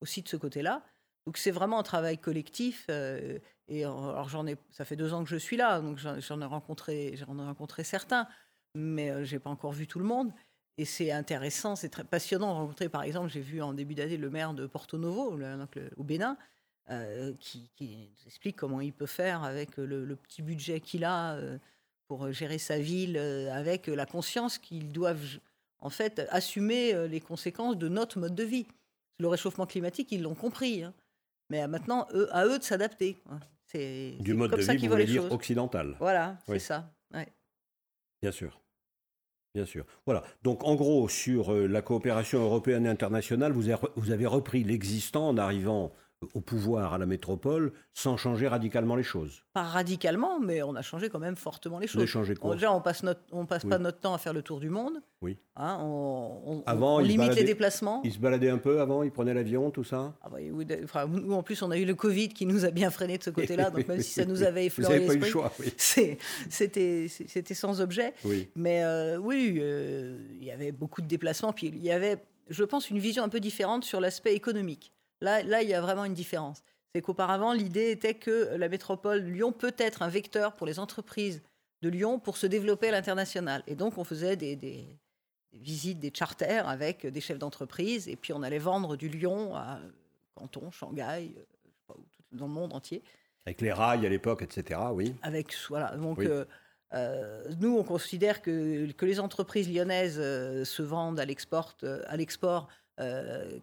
aussi 0.00 0.22
de 0.22 0.28
ce 0.28 0.36
côté-là. 0.36 0.84
Donc 1.26 1.38
c'est 1.38 1.52
vraiment 1.52 1.78
un 1.78 1.84
travail 1.84 2.18
collectif. 2.18 2.88
et 2.88 3.84
alors 3.84 4.28
j'en 4.28 4.46
ai, 4.46 4.56
ça 4.70 4.84
fait 4.84 4.96
deux 4.96 5.14
ans 5.14 5.22
que 5.22 5.30
je 5.30 5.36
suis 5.36 5.56
là, 5.56 5.80
donc 5.80 5.98
j'en 5.98 6.40
ai 6.40 6.44
rencontré, 6.44 7.16
j'en 7.16 7.38
ai 7.38 7.44
rencontré 7.44 7.84
certains, 7.84 8.26
mais 8.74 9.24
j'ai 9.24 9.38
pas 9.38 9.50
encore 9.50 9.72
vu 9.72 9.86
tout 9.86 10.00
le 10.00 10.04
monde. 10.04 10.32
Et 10.78 10.84
c'est 10.84 11.10
intéressant, 11.10 11.74
c'est 11.74 11.88
très 11.88 12.04
passionnant 12.04 12.52
de 12.52 12.58
rencontrer, 12.58 12.88
par 12.88 13.02
exemple, 13.02 13.30
j'ai 13.30 13.40
vu 13.40 13.62
en 13.62 13.72
début 13.72 13.94
d'année 13.94 14.18
le 14.18 14.28
maire 14.28 14.52
de 14.52 14.66
Porto 14.66 14.98
Novo, 14.98 15.38
au 15.96 16.04
Bénin, 16.04 16.36
euh, 16.90 17.32
qui, 17.40 17.70
nous 17.80 18.26
explique 18.26 18.56
comment 18.56 18.80
il 18.80 18.92
peut 18.92 19.06
faire 19.06 19.42
avec 19.42 19.78
le, 19.78 20.14
petit 20.16 20.42
budget 20.42 20.80
qu'il 20.80 21.04
a 21.04 21.34
euh, 21.34 21.58
pour 22.08 22.30
gérer 22.30 22.58
sa 22.58 22.78
ville, 22.78 23.16
euh, 23.16 23.50
avec 23.52 23.86
la 23.86 24.04
conscience 24.04 24.58
qu'ils 24.58 24.92
doivent 24.92 25.40
en 25.78 25.88
fait 25.88 26.26
assumer 26.30 27.08
les 27.08 27.20
conséquences 27.20 27.76
de 27.76 27.88
notre 27.88 28.18
mode 28.18 28.34
de 28.34 28.44
vie. 28.44 28.66
Le 29.18 29.28
réchauffement 29.28 29.66
climatique, 29.66 30.12
ils 30.12 30.22
l'ont 30.22 30.34
compris. 30.34 30.82
Hein. 30.82 30.92
Mais 31.48 31.66
maintenant, 31.68 32.06
eux, 32.12 32.28
à 32.32 32.44
eux 32.44 32.58
de 32.58 32.64
s'adapter. 32.64 33.16
C'est 33.64 34.16
du 34.20 34.34
mode 34.34 34.50
de 34.50 34.56
vie, 34.56 34.86
vous 34.86 34.92
voulez 34.92 35.06
dire 35.06 35.30
occidental. 35.32 35.96
Voilà, 35.98 36.38
c'est 36.46 36.58
ça. 36.58 36.92
Bien 38.20 38.32
sûr. 38.32 38.60
Bien 39.56 39.64
sûr. 39.64 39.86
Voilà. 40.04 40.22
Donc, 40.42 40.64
en 40.64 40.74
gros, 40.74 41.08
sur 41.08 41.50
euh, 41.50 41.66
la 41.66 41.80
coopération 41.80 42.42
européenne 42.42 42.84
et 42.84 42.90
internationale, 42.90 43.52
vous 43.52 44.10
avez 44.10 44.26
repris 44.26 44.64
l'existant 44.64 45.28
en 45.30 45.38
arrivant 45.38 45.94
au 46.34 46.40
pouvoir 46.40 46.94
à 46.94 46.98
la 46.98 47.06
métropole 47.06 47.72
sans 47.92 48.16
changer 48.16 48.48
radicalement 48.48 48.96
les 48.96 49.02
choses. 49.02 49.42
Pas 49.52 49.62
radicalement, 49.62 50.40
mais 50.40 50.62
on 50.62 50.74
a 50.74 50.82
changé 50.82 51.08
quand 51.08 51.18
même 51.18 51.36
fortement 51.36 51.78
les 51.78 51.86
choses. 51.86 52.02
On 52.02 52.06
changé 52.06 52.34
quoi 52.34 52.54
Déjà, 52.54 52.72
on 52.72 52.80
passe, 52.80 53.04
on 53.32 53.44
passe 53.44 53.64
pas 53.64 53.78
notre 53.78 54.00
temps 54.00 54.14
à 54.14 54.18
faire 54.18 54.32
le 54.32 54.42
tour 54.42 54.60
du 54.60 54.70
monde. 54.70 55.02
Oui. 55.20 55.36
Hein, 55.56 55.78
on, 55.82 56.62
avant, 56.66 57.00
limite 57.00 57.34
les 57.34 57.44
déplacements. 57.44 58.00
Ils 58.04 58.12
se 58.12 58.18
baladaient 58.18 58.50
un 58.50 58.58
peu 58.58 58.80
avant, 58.80 59.02
ils 59.02 59.10
prenaient 59.10 59.34
l'avion, 59.34 59.70
tout 59.70 59.84
ça? 59.84 60.14
Ah 60.22 60.28
bah, 60.30 60.38
enfin, 60.84 61.06
Nous, 61.06 61.32
en 61.32 61.42
plus, 61.42 61.60
on 61.62 61.70
a 61.70 61.78
eu 61.78 61.84
le 61.84 61.94
Covid 61.94 62.30
qui 62.30 62.46
nous 62.46 62.64
a 62.64 62.70
bien 62.70 62.90
freiné 62.90 63.18
de 63.18 63.22
ce 63.22 63.30
côté-là, 63.30 63.70
donc 63.70 63.86
même 63.86 64.00
si 64.00 64.12
ça 64.12 64.24
nous 64.24 64.42
avait 64.42 64.66
effleuré 64.66 65.00
l'esprit, 65.00 65.32
c'était 66.48 67.54
sans 67.54 67.80
objet. 67.80 68.14
Oui. 68.24 68.48
Mais 68.56 68.84
euh, 68.84 69.18
oui, 69.18 69.58
euh, 69.58 70.18
il 70.40 70.46
y 70.46 70.50
avait 70.50 70.72
beaucoup 70.72 71.02
de 71.02 71.06
déplacements, 71.06 71.52
puis 71.52 71.68
il 71.68 71.82
y 71.82 71.90
avait, 71.90 72.18
je 72.48 72.64
pense, 72.64 72.90
une 72.90 72.98
vision 72.98 73.22
un 73.22 73.28
peu 73.28 73.40
différente 73.40 73.84
sur 73.84 74.00
l'aspect 74.00 74.34
économique. 74.34 74.92
Là, 75.20 75.42
là, 75.42 75.62
il 75.62 75.68
y 75.68 75.74
a 75.74 75.80
vraiment 75.80 76.04
une 76.04 76.14
différence. 76.14 76.62
C'est 76.94 77.02
qu'auparavant, 77.02 77.52
l'idée 77.52 77.90
était 77.90 78.14
que 78.14 78.54
la 78.56 78.68
métropole 78.68 79.22
Lyon 79.22 79.52
peut 79.52 79.74
être 79.78 80.02
un 80.02 80.08
vecteur 80.08 80.54
pour 80.54 80.66
les 80.66 80.78
entreprises 80.78 81.42
de 81.82 81.88
Lyon 81.88 82.18
pour 82.18 82.36
se 82.36 82.46
développer 82.46 82.88
à 82.88 82.92
l'international. 82.92 83.62
Et 83.66 83.74
donc, 83.74 83.98
on 83.98 84.04
faisait 84.04 84.36
des, 84.36 84.86
visites, 85.52 86.00
des 86.00 86.12
charters 86.14 86.68
avec 86.68 87.06
des 87.06 87.20
chefs 87.20 87.38
d'entreprise. 87.38 88.08
Et 88.08 88.16
puis 88.16 88.32
on 88.32 88.42
allait 88.42 88.58
vendre 88.58 88.96
du 88.96 89.08
lion 89.08 89.54
à 89.54 89.78
Canton, 90.34 90.70
Shanghai, 90.70 91.34
dans 92.32 92.46
le 92.46 92.52
monde 92.52 92.72
entier. 92.72 93.02
Avec 93.44 93.60
les 93.60 93.72
rails 93.72 94.04
à 94.04 94.08
l'époque, 94.08 94.42
etc. 94.42 94.80
Oui. 94.92 95.14
Avec, 95.22 95.54
voilà. 95.68 95.96
Donc, 95.96 96.20
nous, 97.60 97.76
on 97.76 97.84
considère 97.84 98.42
que, 98.42 98.90
que 98.92 99.06
les 99.06 99.20
entreprises 99.20 99.70
lyonnaises 99.70 100.16
se 100.16 100.82
vendent 100.82 101.20
à 101.20 101.24
l'export, 101.24 101.76
à 102.06 102.16
l'export 102.16 102.68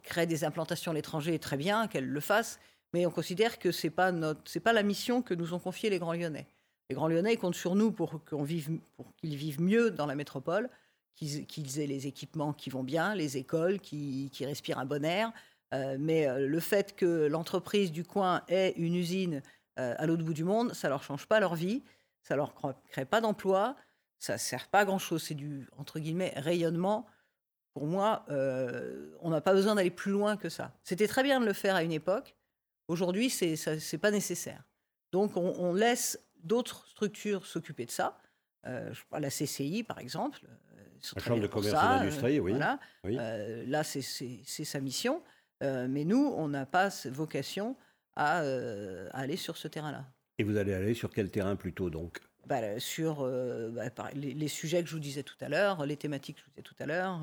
créent 0.02 0.26
des 0.26 0.44
implantations 0.44 0.92
à 0.92 0.94
l'étranger, 0.94 1.38
très 1.38 1.56
bien 1.56 1.88
qu'elles 1.88 2.08
le 2.08 2.20
fassent 2.20 2.58
mais 2.94 3.06
on 3.06 3.10
considère 3.10 3.58
que 3.58 3.72
ce 3.72 3.88
n'est 3.88 3.90
pas, 3.90 4.12
pas 4.12 4.72
la 4.72 4.82
mission 4.84 5.20
que 5.20 5.34
nous 5.34 5.52
ont 5.52 5.58
confiée 5.58 5.90
les 5.90 5.98
Grands 5.98 6.12
Lyonnais. 6.12 6.46
Les 6.88 6.94
Grands 6.94 7.08
Lyonnais 7.08 7.36
comptent 7.36 7.56
sur 7.56 7.74
nous 7.74 7.90
pour 7.90 8.20
qu'ils 8.24 9.36
vivent 9.36 9.60
mieux 9.60 9.90
dans 9.90 10.06
la 10.06 10.14
métropole, 10.14 10.70
qu'ils 11.16 11.80
aient 11.80 11.88
les 11.88 12.06
équipements 12.06 12.52
qui 12.52 12.70
vont 12.70 12.84
bien, 12.84 13.16
les 13.16 13.36
écoles 13.36 13.80
qui, 13.80 14.30
respirent 14.42 14.78
un 14.78 14.84
bon 14.84 15.04
air. 15.04 15.32
Euh, 15.74 15.96
mais 15.98 16.28
euh, 16.28 16.46
le 16.46 16.60
fait 16.60 16.94
que 16.94 17.26
l'entreprise 17.26 17.90
du 17.90 18.04
coin 18.04 18.42
ait 18.46 18.74
une 18.76 18.94
usine 18.94 19.42
euh, 19.80 19.96
à 19.98 20.06
l'autre 20.06 20.22
bout 20.22 20.34
du 20.34 20.44
monde, 20.44 20.72
ça 20.72 20.88
leur 20.88 21.02
change 21.02 21.26
pas 21.26 21.40
leur 21.40 21.56
vie, 21.56 21.82
ça 22.22 22.36
leur 22.36 22.54
crée 22.90 23.06
pas 23.06 23.20
d'emploi, 23.20 23.74
ça 24.20 24.38
sert 24.38 24.68
pas 24.68 24.80
à 24.80 24.84
grand 24.84 25.00
chose. 25.00 25.24
C'est 25.24 25.34
du 25.34 25.66
entre 25.78 25.98
guillemets 25.98 26.32
rayonnement. 26.36 27.06
Pour 27.74 27.86
moi, 27.86 28.24
on 29.20 29.30
n'a 29.30 29.40
pas 29.40 29.52
besoin 29.52 29.74
d'aller 29.74 29.90
plus 29.90 30.12
loin 30.12 30.36
que 30.36 30.48
ça. 30.48 30.72
C'était 30.84 31.08
très 31.08 31.22
bien 31.22 31.40
de 31.40 31.44
le 31.44 31.52
faire 31.52 31.74
à 31.74 31.82
une 31.82 31.92
époque. 31.92 32.34
Aujourd'hui, 32.88 33.30
ce 33.30 33.94
n'est 33.94 33.98
pas 33.98 34.10
nécessaire. 34.10 34.62
Donc, 35.12 35.36
on, 35.36 35.72
laisse 35.72 36.18
d'autres 36.42 36.86
structures 36.88 37.46
s'occuper 37.46 37.86
de 37.86 37.90
ça. 37.90 38.18
Euh, 38.66 38.92
je 38.92 39.02
la 39.18 39.30
CCI, 39.30 39.84
par 39.84 39.98
exemple. 39.98 40.40
Euh, 40.44 40.84
la 41.14 41.22
Chambre 41.22 41.42
de 41.42 41.46
commerce 41.46 41.72
et 41.72 41.86
d'industrie, 41.86 42.40
oui. 42.40 42.52
Voilà. 42.52 42.80
Euh, 43.04 43.64
là, 43.66 43.84
c'est 43.84 44.02
sa 44.02 44.80
mission. 44.80 45.22
Euh, 45.62 45.86
mais 45.88 46.04
nous, 46.04 46.32
on 46.36 46.48
n'a 46.48 46.66
pas 46.66 46.88
vocation 47.06 47.76
à, 48.16 48.40
aller 49.12 49.36
sur 49.36 49.56
ce 49.56 49.68
terrain-là. 49.68 50.04
Et 50.38 50.44
vous 50.44 50.56
allez 50.56 50.74
aller 50.74 50.94
sur 50.94 51.10
quel 51.10 51.30
terrain 51.30 51.56
plutôt, 51.56 51.90
donc? 51.90 52.18
Bah, 52.46 52.78
Sur 52.78 53.22
bah, 53.72 54.10
les, 54.14 54.48
sujets 54.48 54.82
que 54.82 54.88
je 54.88 54.94
vous 54.94 55.00
disais 55.00 55.22
tout 55.22 55.36
à 55.40 55.48
l'heure, 55.48 55.86
les 55.86 55.96
thématiques 55.96 56.36
que 56.36 56.40
je 56.40 56.46
vous 56.46 56.50
disais 56.50 56.62
tout 56.62 56.82
à 56.82 56.86
l'heure, 56.86 57.20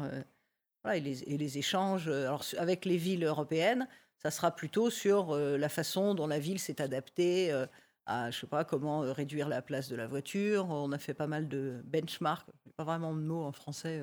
et, 0.93 0.99
les, 0.99 1.23
et, 1.23 1.38
les, 1.38 1.57
échanges 1.57 2.07
alors, 2.07 2.43
avec 2.57 2.86
les 2.86 2.97
villes 2.97 3.23
européennes 3.23 3.88
ça 4.21 4.29
sera 4.29 4.51
plutôt 4.51 4.89
sur 4.89 5.32
euh, 5.32 5.57
la 5.57 5.69
façon 5.69 6.13
dont 6.13 6.27
la 6.27 6.39
ville 6.39 6.59
s'est 6.59 6.82
adaptée 6.82 7.51
euh, 7.51 7.65
à, 8.05 8.29
je 8.29 8.39
sais 8.39 8.47
pas, 8.47 8.63
comment 8.63 9.03
euh, 9.03 9.11
réduire 9.11 9.49
la 9.49 9.61
place 9.61 9.89
de 9.89 9.95
la 9.95 10.05
voiture. 10.05 10.67
On 10.69 10.91
a 10.91 10.97
fait 10.97 11.13
pas 11.13 11.27
mal 11.27 11.47
de 11.47 11.82
benchmark, 11.86 12.47
pas 12.77 12.84
vraiment 12.84 13.15
de 13.15 13.21
mots 13.21 13.43
en 13.43 13.51
français. 13.51 14.01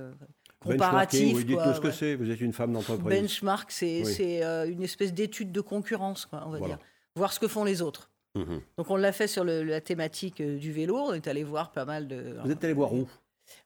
comparatif. 0.60 1.36
Vous 1.36 1.44
dites 1.44 1.58
tout 1.62 1.74
ce 1.74 1.80
que 1.80 1.90
c'est. 1.90 2.16
Vous 2.16 2.30
êtes 2.30 2.40
une 2.40 2.52
femme 2.52 2.72
d'entreprise. 2.72 3.20
Benchmark, 3.20 3.70
c'est 3.70 4.42
une 4.68 4.82
espèce 4.82 5.14
d'étude 5.14 5.52
de 5.52 5.60
concurrence, 5.60 6.26
quoi, 6.26 6.44
on 6.46 6.50
va 6.50 6.60
dire. 6.60 6.78
Voir 7.14 7.32
ce 7.32 7.40
que 7.40 7.48
font 7.48 7.64
les 7.64 7.82
autres. 7.82 8.10
Mmh 8.34 8.58
Donc 8.76 8.90
on 8.90 8.96
l'a 8.96 9.10
fait 9.10 9.26
sur 9.26 9.42
la 9.42 9.80
thématique 9.80 10.42
du 10.42 10.70
vélo. 10.70 10.96
On 10.96 11.14
est 11.14 11.26
allé 11.26 11.42
voir 11.44 11.72
pas 11.72 11.84
mal 11.84 12.06
de. 12.06 12.36
Vous 12.44 12.50
êtes 12.50 12.62
allé 12.62 12.74
voir 12.74 12.92
où? 12.92 13.08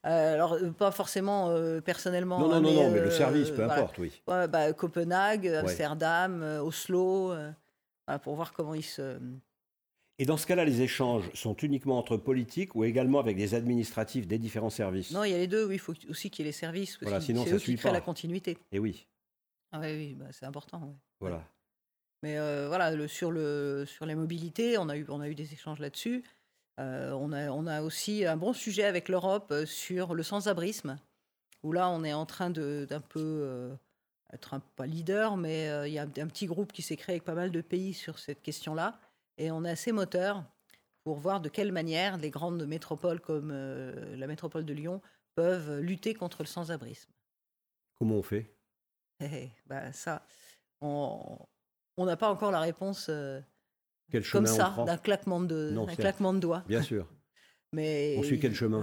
Euh, 0.05 0.35
alors, 0.35 0.55
euh, 0.55 0.71
pas 0.71 0.91
forcément 0.91 1.51
euh, 1.51 1.81
personnellement. 1.81 2.39
Non, 2.39 2.49
non, 2.49 2.61
non, 2.61 2.71
mais, 2.71 2.75
non, 2.75 2.91
mais 2.91 3.01
le 3.01 3.11
service, 3.11 3.51
peu 3.51 3.65
importe, 3.65 3.99
oui. 3.99 4.23
bah, 4.27 4.73
Copenhague, 4.73 5.47
Amsterdam, 5.47 6.43
Oslo, 6.63 7.35
pour 8.23 8.35
voir 8.35 8.53
comment 8.53 8.75
ils 8.75 8.83
se. 8.83 9.19
Et 10.19 10.27
dans 10.27 10.37
ce 10.37 10.47
cas-là, 10.47 10.65
les 10.65 10.83
échanges 10.83 11.31
sont 11.35 11.57
uniquement 11.57 11.99
entre 11.99 12.17
politiques 12.17 12.75
ou 12.77 12.85
également 12.85 13.19
avec 13.19 13.37
des 13.37 13.55
administratifs 13.55 14.27
des 14.27 14.39
différents 14.39 14.71
services? 14.71 15.11
Non, 15.11 15.25
il 15.25 15.33
y 15.33 15.35
a 15.35 15.39
les 15.39 15.49
deux, 15.49 15.67
oui. 15.67 15.77
Il 15.77 15.79
faut 15.79 15.95
aussi 16.09 16.31
qu'il 16.31 16.45
y 16.45 16.49
ait 16.49 16.51
les 16.51 16.57
services. 16.57 16.99
Voilà, 17.01 17.21
sinon 17.21 17.45
ça 17.45 17.55
eux 17.55 17.59
suit 17.59 17.77
qui 17.77 17.83
pas. 17.83 17.93
la 17.93 18.01
continuité. 18.01 18.59
Et 18.71 18.79
oui. 18.79 19.07
Ah, 19.73 19.81
oui, 19.81 19.93
oui 19.97 20.15
bah, 20.15 20.27
c'est 20.31 20.45
important. 20.45 20.95
Voilà. 21.19 21.43
Mais 22.23 22.37
voilà, 22.69 22.93
le, 22.93 23.09
sur, 23.09 23.33
le, 23.33 23.85
sur 23.87 24.07
les 24.07 24.15
mobilités, 24.15 24.79
on 24.79 24.89
a 24.89 24.97
eu, 24.97 25.07
on 25.09 25.21
a 25.21 25.29
eu 25.29 25.35
des 25.35 25.53
échanges 25.53 25.81
là-dessus. 25.81 26.23
Euh, 26.81 27.13
on, 27.13 27.33
a, 27.67 27.83
aussi 27.83 28.25
un 28.25 28.37
bon 28.37 28.53
sujet 28.53 28.85
avec 28.85 29.09
l'Europe 29.09 29.49
euh, 29.51 29.67
sur 29.67 30.15
le 30.15 30.23
sans-abrisme, 30.23 30.99
où 31.63 31.73
là, 31.73 31.91
on 31.91 32.03
est 32.03 32.15
en 32.15 32.25
train 32.25 32.51
d'un 32.51 33.01
peu 33.01 33.21
euh, 33.21 33.75
être 34.33 34.55
un, 34.55 34.61
pas 34.61 34.87
leader, 34.87 35.37
mais 35.37 35.89
il 35.89 35.93
y 35.93 35.99
a 35.99 36.03
un, 36.03 36.09
petit 36.09 36.47
groupe 36.47 36.73
qui 36.73 36.83
s'est 36.83 36.97
créé 36.97 37.15
avec 37.15 37.25
pas 37.25 37.35
mal 37.35 37.51
de 37.51 37.61
pays 37.61 37.93
sur 37.93 38.19
cette 38.19 38.43
question-là. 38.43 38.99
Et 39.37 39.51
on 39.51 39.65
est 39.65 39.71
assez 39.71 39.93
moteur 39.93 40.45
pour 41.05 41.19
voir 41.19 41.41
de 41.41 41.49
quelle 41.49 41.73
manière 41.73 42.17
les 42.17 42.31
grandes 42.31 42.67
métropoles 42.67 43.21
comme 43.21 43.53
la 43.53 44.27
métropole 44.27 44.65
de 44.65 44.73
Lyon 44.73 45.01
peuvent 45.35 45.79
lutter 45.81 46.15
contre 46.15 46.43
le 46.43 46.47
sans-abrisme. 46.47 47.11
Comment 47.99 48.17
on 48.17 48.23
fait? 48.23 48.55
Eh, 49.21 49.27
eh, 49.33 49.51
bah, 49.67 49.93
Ça, 49.93 50.25
on 50.81 51.39
n'a 51.99 52.17
pas 52.17 52.31
encore 52.31 52.51
la 52.51 52.61
réponse 52.61 53.11
comme 54.31 54.47
ça, 54.47 54.75
d'un 54.87 54.97
claquement 54.97 55.41
de, 55.41 55.75
claquement 55.97 56.33
de 56.33 56.39
doigts. 56.39 56.63
Bien 56.69 56.83
sûr. 56.83 57.07
Mais 57.73 58.17
on 58.19 58.23
suit 58.23 58.39
quel 58.39 58.55
chemin? 58.55 58.83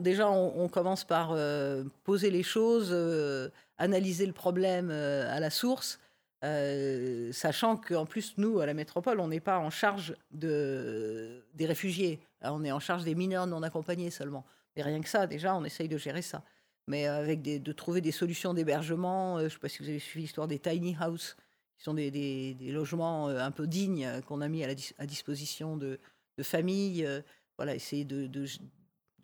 Déjà, 0.00 0.28
on, 0.28 0.68
commence 0.68 1.04
par 1.04 1.30
euh, 1.32 1.84
poser 2.02 2.30
les 2.30 2.42
choses, 2.42 2.90
euh, 2.90 3.50
analyser 3.78 4.26
le 4.26 4.32
problème 4.32 4.90
euh, 4.90 5.32
à 5.32 5.38
la 5.38 5.50
source, 5.50 6.00
sachant 6.42 7.76
qu'en 7.76 8.04
plus, 8.04 8.34
nous, 8.36 8.60
à 8.60 8.66
la 8.66 8.74
métropole, 8.74 9.20
on 9.20 9.28
n'est 9.28 9.40
pas 9.40 9.58
en 9.58 9.70
charge 9.70 10.16
de, 10.32 11.44
des 11.54 11.66
réfugiés. 11.66 12.18
on 12.42 12.64
est 12.64 12.72
en 12.72 12.80
charge 12.80 13.04
des 13.04 13.14
mineurs 13.14 13.46
non 13.46 13.62
accompagnés 13.62 14.10
seulement. 14.10 14.44
Et 14.74 14.82
rien 14.82 15.00
que 15.00 15.08
ça, 15.08 15.26
déjà, 15.26 15.54
on 15.54 15.64
essaye 15.64 15.88
de 15.88 15.98
gérer 15.98 16.22
ça. 16.22 16.42
Mais 16.88 17.06
avec 17.06 17.42
des, 17.42 17.60
de 17.60 17.72
trouver 17.72 18.00
des 18.00 18.10
solutions 18.10 18.54
d'hébergement. 18.54 19.38
je 19.38 19.44
ne 19.44 19.48
sais 19.50 19.58
pas 19.58 19.68
si 19.68 19.82
vous 19.82 19.88
avez 19.88 19.98
suivi 20.00 20.22
l'histoire 20.22 20.48
des 20.48 20.58
tiny 20.58 20.96
houses 20.96 21.36
qui 21.80 21.84
sont 21.84 21.94
des, 21.94 22.54
logements 22.72 23.30
euh, 23.30 23.38
un 23.38 23.50
peu 23.50 23.66
dignes 23.66 24.04
euh, 24.04 24.20
qu'on 24.20 24.42
a 24.42 24.48
mis 24.48 24.62
à, 24.64 25.06
disposition 25.06 25.78
de, 25.78 25.98
familles. 26.42 27.06
Euh, 27.06 27.22
voilà, 27.56 27.74
essayer 27.74 28.04
de, 28.04 28.44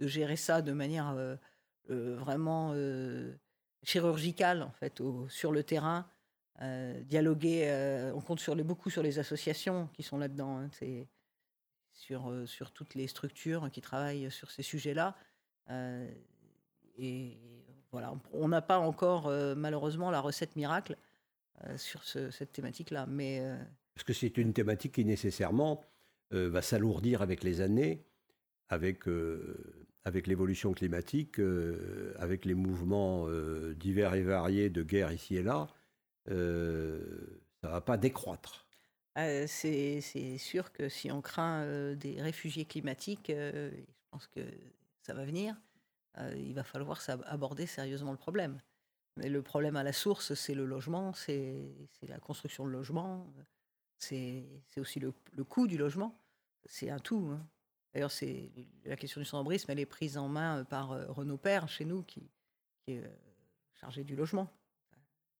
gérer 0.00 0.36
ça 0.36 0.60
de 0.60 0.72
manière 0.72 1.16
vraiment 1.88 2.74
chirurgicale, 3.82 4.62
en 4.62 4.72
fait, 4.72 5.00
sur 5.30 5.52
le 5.52 5.62
terrain. 5.62 6.06
dialoguer, 6.60 8.12
on 8.14 8.20
compte 8.20 8.50
beaucoup 8.60 8.90
sur 8.90 9.02
les 9.02 9.18
associations 9.18 9.88
qui 9.94 10.02
sont 10.02 10.18
là-dedans. 10.18 10.58
Hein, 10.58 10.68
c'est 10.72 11.08
sur, 11.94 12.30
sur 12.44 12.72
toutes 12.72 12.94
les 12.94 13.06
structures 13.06 13.70
qui 13.70 13.80
travaillent 13.80 14.30
sur 14.30 14.50
ces 14.50 14.62
sujets-là. 14.62 15.16
et 16.98 17.38
voilà, 17.90 18.12
on 18.34 18.48
n'a 18.48 18.60
pas 18.60 18.78
encore 18.80 19.30
malheureusement 19.56 20.10
la 20.10 20.20
recette 20.20 20.56
miracle, 20.56 20.98
euh, 21.64 21.78
sur 21.78 22.04
cette 22.04 22.52
thématique-là. 22.52 23.06
Mais 23.06 23.40
euh, 23.40 23.56
Parce 23.94 24.04
que 24.04 24.12
c'est 24.12 24.36
une 24.36 24.52
thématique 24.52 24.92
qui 24.92 25.04
nécessairement 25.04 25.82
euh, 26.34 26.50
va 26.50 26.60
s'alourdir 26.60 27.22
avec 27.22 27.42
les 27.42 27.62
années, 27.62 28.04
avec, 28.68 29.04
avec 30.04 30.26
l'évolution 30.26 30.72
climatique, 30.72 31.40
avec 32.18 32.44
les 32.44 32.54
mouvements 32.54 33.28
divers 33.76 34.14
et 34.14 34.22
variés 34.22 34.70
de 34.70 34.82
guerre 34.82 35.12
ici 35.12 35.36
et 35.36 35.42
là. 35.44 35.68
ça 36.26 36.34
ne 36.34 37.38
va 37.62 37.80
pas 37.80 37.96
décroître. 37.96 38.66
c'est 39.14 40.00
sûr 40.38 40.72
que 40.72 40.88
si 40.88 41.12
on 41.12 41.22
craint 41.22 41.94
des 41.94 42.20
réfugiés 42.20 42.64
climatiques, 42.64 43.28
je 43.30 43.70
pense 44.10 44.26
que 44.26 44.40
ça 45.02 45.14
va 45.14 45.24
venir, 45.24 45.54
il 46.34 46.54
va 46.54 46.64
falloir 46.64 47.00
aborder 47.26 47.66
sérieusement 47.66 48.10
le 48.10 48.18
problème. 48.18 48.60
Mais 49.16 49.28
le 49.28 49.42
problème 49.42 49.76
à 49.76 49.82
la 49.82 49.92
source, 49.92 50.34
c'est 50.34 50.54
le 50.54 50.66
logement, 50.66 51.12
c'est 51.14 51.72
la 52.02 52.18
construction 52.18 52.66
de 52.66 52.70
logement, 52.70 53.26
c'est 53.98 54.44
aussi 54.76 55.00
le, 55.00 55.12
coût 55.44 55.66
du 55.66 55.78
logement. 55.78 56.18
C'est 56.66 56.90
un 56.90 56.98
tout. 56.98 57.30
Hein. 57.32 57.46
D'ailleurs, 57.94 58.10
c'est 58.10 58.50
la 58.84 58.96
question 58.96 59.20
du 59.20 59.24
sans-abrisme, 59.24 59.70
elle 59.70 59.78
est 59.78 59.86
prise 59.86 60.18
en 60.18 60.28
main 60.28 60.64
par 60.64 60.92
euh, 60.92 61.06
Renaud 61.08 61.38
Père, 61.38 61.68
chez 61.68 61.84
nous, 61.84 62.02
qui, 62.02 62.28
est 62.88 62.98
euh, 62.98 63.08
chargé 63.74 64.04
du 64.04 64.16
logement. 64.16 64.52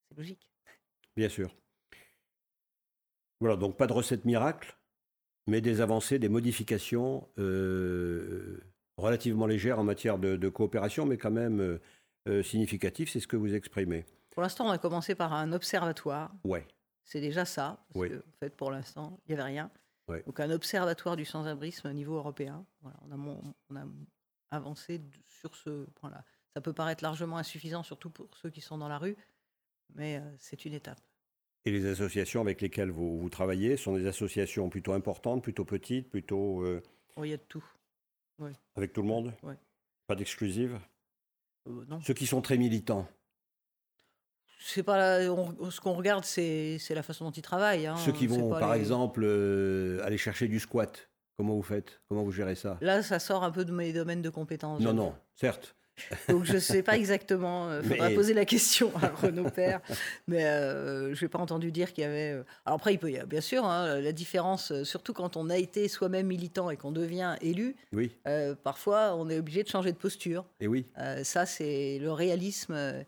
C'est 0.08 0.16
logique. 0.16 0.48
Bien 1.16 1.28
sûr. 1.28 1.54
Voilà, 3.40 3.56
donc 3.56 3.76
pas 3.76 3.86
de 3.86 3.92
recette 3.92 4.24
miracle, 4.24 4.78
mais 5.46 5.60
des 5.60 5.80
avancées, 5.80 6.18
des 6.18 6.28
modifications 6.28 7.28
euh, 7.38 8.60
relativement 8.96 9.46
légères 9.46 9.78
en 9.78 9.84
matière 9.84 10.18
de, 10.18 10.48
coopération, 10.48 11.06
mais 11.06 11.18
quand 11.18 11.30
même 11.30 11.60
euh, 11.60 11.80
significatif, 12.42 13.10
c'est 13.10 13.20
ce 13.20 13.26
que 13.26 13.36
vous 13.36 13.54
exprimez. 13.54 14.04
Pour 14.30 14.42
l'instant, 14.42 14.66
on 14.66 14.70
a 14.70 14.78
commencé 14.78 15.14
par 15.14 15.32
un 15.32 15.52
observatoire. 15.52 16.30
Ouais. 16.44 16.66
C'est 17.04 17.20
déjà 17.20 17.44
ça. 17.44 17.84
Parce 17.94 18.08
que, 18.08 18.18
en 18.18 18.36
fait, 18.40 18.54
pour 18.54 18.70
l'instant, 18.70 19.18
il 19.26 19.34
n'y 19.34 19.40
avait 19.40 19.50
rien. 19.50 19.70
Donc, 20.08 20.40
un 20.40 20.50
observatoire 20.50 21.16
du 21.16 21.24
sans-abrisme 21.24 21.88
au 21.88 21.92
niveau 21.92 22.16
européen. 22.16 22.64
Voilà, 22.82 22.98
on, 23.08 23.12
a, 23.12 23.38
on, 23.70 23.76
a, 23.76 23.84
avancé 24.50 25.00
sur 25.26 25.54
ce 25.54 25.84
point-là. 25.96 26.24
Ça 26.54 26.60
peut 26.60 26.72
paraître 26.72 27.02
largement 27.02 27.38
insuffisant, 27.38 27.82
surtout 27.82 28.10
pour 28.10 28.28
ceux 28.36 28.50
qui 28.50 28.60
sont 28.60 28.78
dans 28.78 28.88
la 28.88 28.98
rue, 28.98 29.16
mais 29.94 30.18
euh, 30.18 30.36
c'est 30.38 30.64
une 30.64 30.74
étape. 30.74 31.00
Et 31.64 31.70
les 31.70 31.86
associations 31.86 32.40
avec 32.40 32.60
lesquelles 32.60 32.90
vous, 32.90 33.18
vous, 33.18 33.28
travaillez 33.28 33.76
sont 33.76 33.96
des 33.96 34.06
associations 34.06 34.68
plutôt 34.68 34.92
importantes, 34.92 35.42
plutôt 35.42 35.64
petites, 35.64 36.08
plutôt. 36.08 36.62
Euh, 36.62 36.82
oui, 37.16 37.28
il 37.28 37.30
y 37.32 37.34
a 37.34 37.38
de 37.38 37.42
tout. 37.42 37.64
Avec 38.76 38.92
tout 38.92 39.02
le 39.02 39.08
monde? 39.08 39.34
Oui. 39.42 39.54
Pas 40.06 40.14
d'exclusive 40.14 40.78
non. 41.88 42.00
Ceux 42.00 42.14
qui 42.14 42.26
sont 42.26 42.40
très 42.40 42.56
militants 42.58 43.06
c'est 44.58 44.82
pas 44.82 44.96
la- 45.20 45.32
on- 45.32 45.70
ce 45.70 45.80
qu'on 45.80 45.92
regarde, 45.92 46.24
c'est 46.24 46.78
c'est 46.80 46.94
la 46.94 47.02
façon 47.02 47.26
dont 47.26 47.30
ils 47.30 47.42
travaillent. 47.42 47.86
hein. 47.86 47.96
Ceux 47.96 48.10
qui 48.12 48.26
vont, 48.26 48.50
par 48.50 48.74
les- 48.74 48.80
exemple, 48.80 49.20
euh, 49.22 50.02
aller 50.02 50.18
chercher 50.18 50.48
du 50.48 50.58
squat, 50.58 51.08
comment 51.36 51.54
vous 51.54 51.62
faites? 51.62 52.00
Comment 52.08 52.24
vous 52.24 52.32
gérez 52.32 52.54
ça? 52.56 52.78
Là, 52.80 53.02
ça 53.02 53.18
sort 53.18 53.44
un 53.44 53.50
peu 53.52 53.64
de 53.64 53.70
mes 53.72 53.92
domaines 53.92 54.22
de 54.22 54.30
compétences. 54.30 54.80
Non, 54.80 54.92
non, 54.94 55.14
certes. 55.34 55.76
Donc 56.28 56.44
je 56.44 56.54
ne 56.54 56.58
sais 56.58 56.82
pas 56.82 56.96
exactement. 56.96 57.68
Il 57.82 57.88
faudra 57.88 58.08
Mais- 58.08 58.14
poser 58.14 58.34
la 58.34 58.44
question 58.44 58.92
à 59.02 59.08
Renaud 59.08 59.50
Père. 59.50 59.80
Mais 60.28 60.44
euh, 60.44 61.14
je 61.14 61.24
n'ai 61.24 61.28
pas 61.28 61.38
entendu 61.38 61.72
dire 61.72 61.92
qu'il 61.92 62.02
y 62.02 62.06
avait. 62.06 62.32
euh, 62.32 62.42
Alors 62.64 62.76
après, 62.76 62.94
il 62.94 62.98
peut 62.98 63.10
y 63.10 63.14
avoir, 63.14 63.26
bien 63.26 63.40
sûr, 63.40 63.64
hein, 63.64 64.00
la 64.00 64.12
différence, 64.12 64.72
euh, 64.72 64.84
surtout 64.84 65.12
quand 65.12 65.36
on 65.36 65.48
a 65.50 65.56
été 65.56 65.88
soi-même 65.88 66.26
militant 66.26 66.70
et 66.70 66.76
qu'on 66.76 66.92
devient 66.92 67.36
élu, 67.40 67.76
Oui, 67.92 68.10
euh, 68.28 68.54
parfois 68.54 69.14
on 69.16 69.28
est 69.30 69.38
obligé 69.38 69.62
de 69.62 69.68
changer 69.68 69.92
de 69.92 69.96
posture. 69.96 70.44
et 70.60 70.66
oui. 70.68 70.84
Euh, 70.98 71.24
ça, 71.24 71.46
c'est 71.46 71.98
le 72.00 72.12
réalisme. 72.12 72.74
euh, 72.74 73.02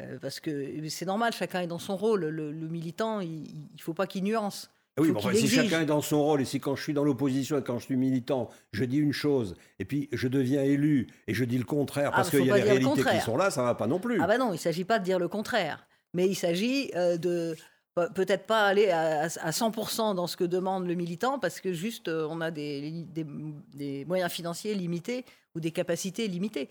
euh, 0.00 0.18
parce 0.22 0.40
que 0.40 0.88
c'est 0.88 1.04
normal, 1.04 1.34
chacun 1.34 1.60
est 1.60 1.66
dans 1.66 1.78
son 1.78 1.96
rôle. 1.98 2.24
Le, 2.24 2.50
le 2.50 2.66
militant, 2.68 3.20
il 3.20 3.42
ne 3.76 3.80
faut 3.82 3.92
pas 3.92 4.06
qu'il 4.06 4.24
nuance. 4.24 4.70
Ah 4.96 5.00
Oui, 5.00 5.08
qu'il 5.08 5.16
enfin, 5.16 5.32
si 5.34 5.48
chacun 5.48 5.80
est 5.82 5.86
dans 5.86 6.02
son 6.02 6.22
rôle 6.22 6.42
et 6.42 6.44
si 6.44 6.60
quand 6.60 6.76
je 6.76 6.82
suis 6.82 6.92
dans 6.92 7.04
l'opposition 7.04 7.58
et 7.58 7.62
quand 7.62 7.78
je 7.78 7.84
suis 7.86 7.96
militant, 7.96 8.50
je 8.72 8.84
dis 8.84 8.98
une 8.98 9.12
chose 9.14 9.56
et 9.78 9.84
puis 9.86 10.08
je 10.12 10.28
deviens 10.28 10.62
élu 10.62 11.08
et 11.26 11.32
je 11.34 11.44
dis 11.44 11.56
le 11.56 11.64
contraire 11.64 12.10
Ah, 12.12 12.16
parce 12.16 12.30
qu'il 12.30 12.44
y 12.44 12.50
a 12.50 12.56
le 12.58 12.62
réalités 12.62 13.02
qui 13.02 13.20
sont 13.20 13.36
là, 13.38 13.50
ça 13.50 13.62
va 13.62 13.74
pas 13.74 13.86
non 13.86 13.98
plus. 14.00 14.20
Ah 14.20 14.26
bah 14.26 14.36
non, 14.36 14.48
il 14.50 14.52
ne 14.52 14.56
s'agit 14.58 14.84
pas 14.84 14.98
de 14.98 15.04
dire 15.04 15.18
le 15.18 15.28
contraire. 15.28 15.86
Mais 16.12 16.26
il 16.28 16.34
s'agit 16.34 16.90
euh, 16.94 17.16
de 17.16 17.56
pe- 17.94 18.12
peut-être 18.14 18.44
pas 18.46 18.66
aller 18.66 18.90
à, 18.90 19.22
à 19.22 19.50
100% 19.50 20.14
dans 20.14 20.26
ce 20.26 20.36
que 20.36 20.44
demande 20.44 20.86
le 20.86 20.92
militant 20.94 21.38
parce 21.38 21.60
que 21.60 21.72
juste 21.72 22.08
euh, 22.08 22.26
on 22.28 22.42
a 22.42 22.50
des, 22.50 22.90
des- 23.14 23.26
des 23.72 24.04
moyens 24.04 24.30
financiers 24.30 24.74
limités 24.74 25.24
ou 25.54 25.60
des 25.60 25.70
capacités 25.70 26.28
limitées 26.28 26.68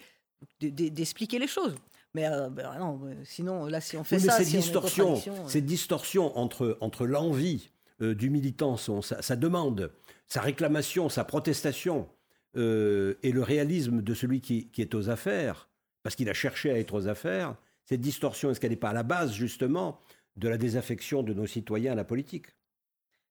de- 0.59 0.69
de- 0.69 0.89
d'expliquer 0.89 1.39
les 1.39 1.47
choses. 1.47 1.73
Mais 2.13 2.27
euh, 2.27 2.49
ben 2.49 2.69
non, 2.77 2.99
sinon 3.23 3.65
là 3.65 3.81
si 3.81 3.97
on 3.97 4.03
fait 4.03 4.17
Oui, 4.17 4.23
mais 4.25 4.29
ça, 4.29 4.37
cette 4.37 4.47
si 4.47 4.57
distorsion, 4.57 5.15
cette 5.47 5.65
distorsion 5.65 6.37
entre, 6.37 6.77
entre 6.81 7.07
l'envie 7.07 7.71
euh, 8.01 8.15
du 8.15 8.29
militant, 8.29 8.77
son- 8.77 9.01
sa, 9.01 9.35
demande, 9.35 9.93
sa 10.27 10.41
réclamation, 10.41 11.09
sa 11.09 11.23
protestation, 11.23 12.09
euh, 12.57 13.15
et 13.23 13.31
le 13.31 13.43
réalisme 13.43 14.01
de 14.01 14.13
celui 14.13 14.41
qui, 14.41 14.69
qui 14.71 14.81
est 14.81 14.93
aux 14.95 15.09
affaires, 15.09 15.69
parce 16.03 16.15
qu'il 16.15 16.29
a 16.29 16.33
cherché 16.33 16.71
à 16.71 16.77
être 16.77 16.93
aux 16.93 17.07
affaires, 17.07 17.55
cette 17.85 18.01
distorsion, 18.01 18.49
est-ce 18.51 18.59
qu'elle 18.59 18.71
n'est 18.71 18.75
pas 18.77 18.89
à 18.89 18.93
la 18.93 19.03
base, 19.03 19.33
justement, 19.33 19.99
de 20.35 20.49
la 20.49 20.57
désaffection 20.57 21.23
de 21.23 21.33
nos 21.33 21.45
citoyens 21.47 21.93
à 21.93 21.95
la 21.95 22.03
politique? 22.03 22.47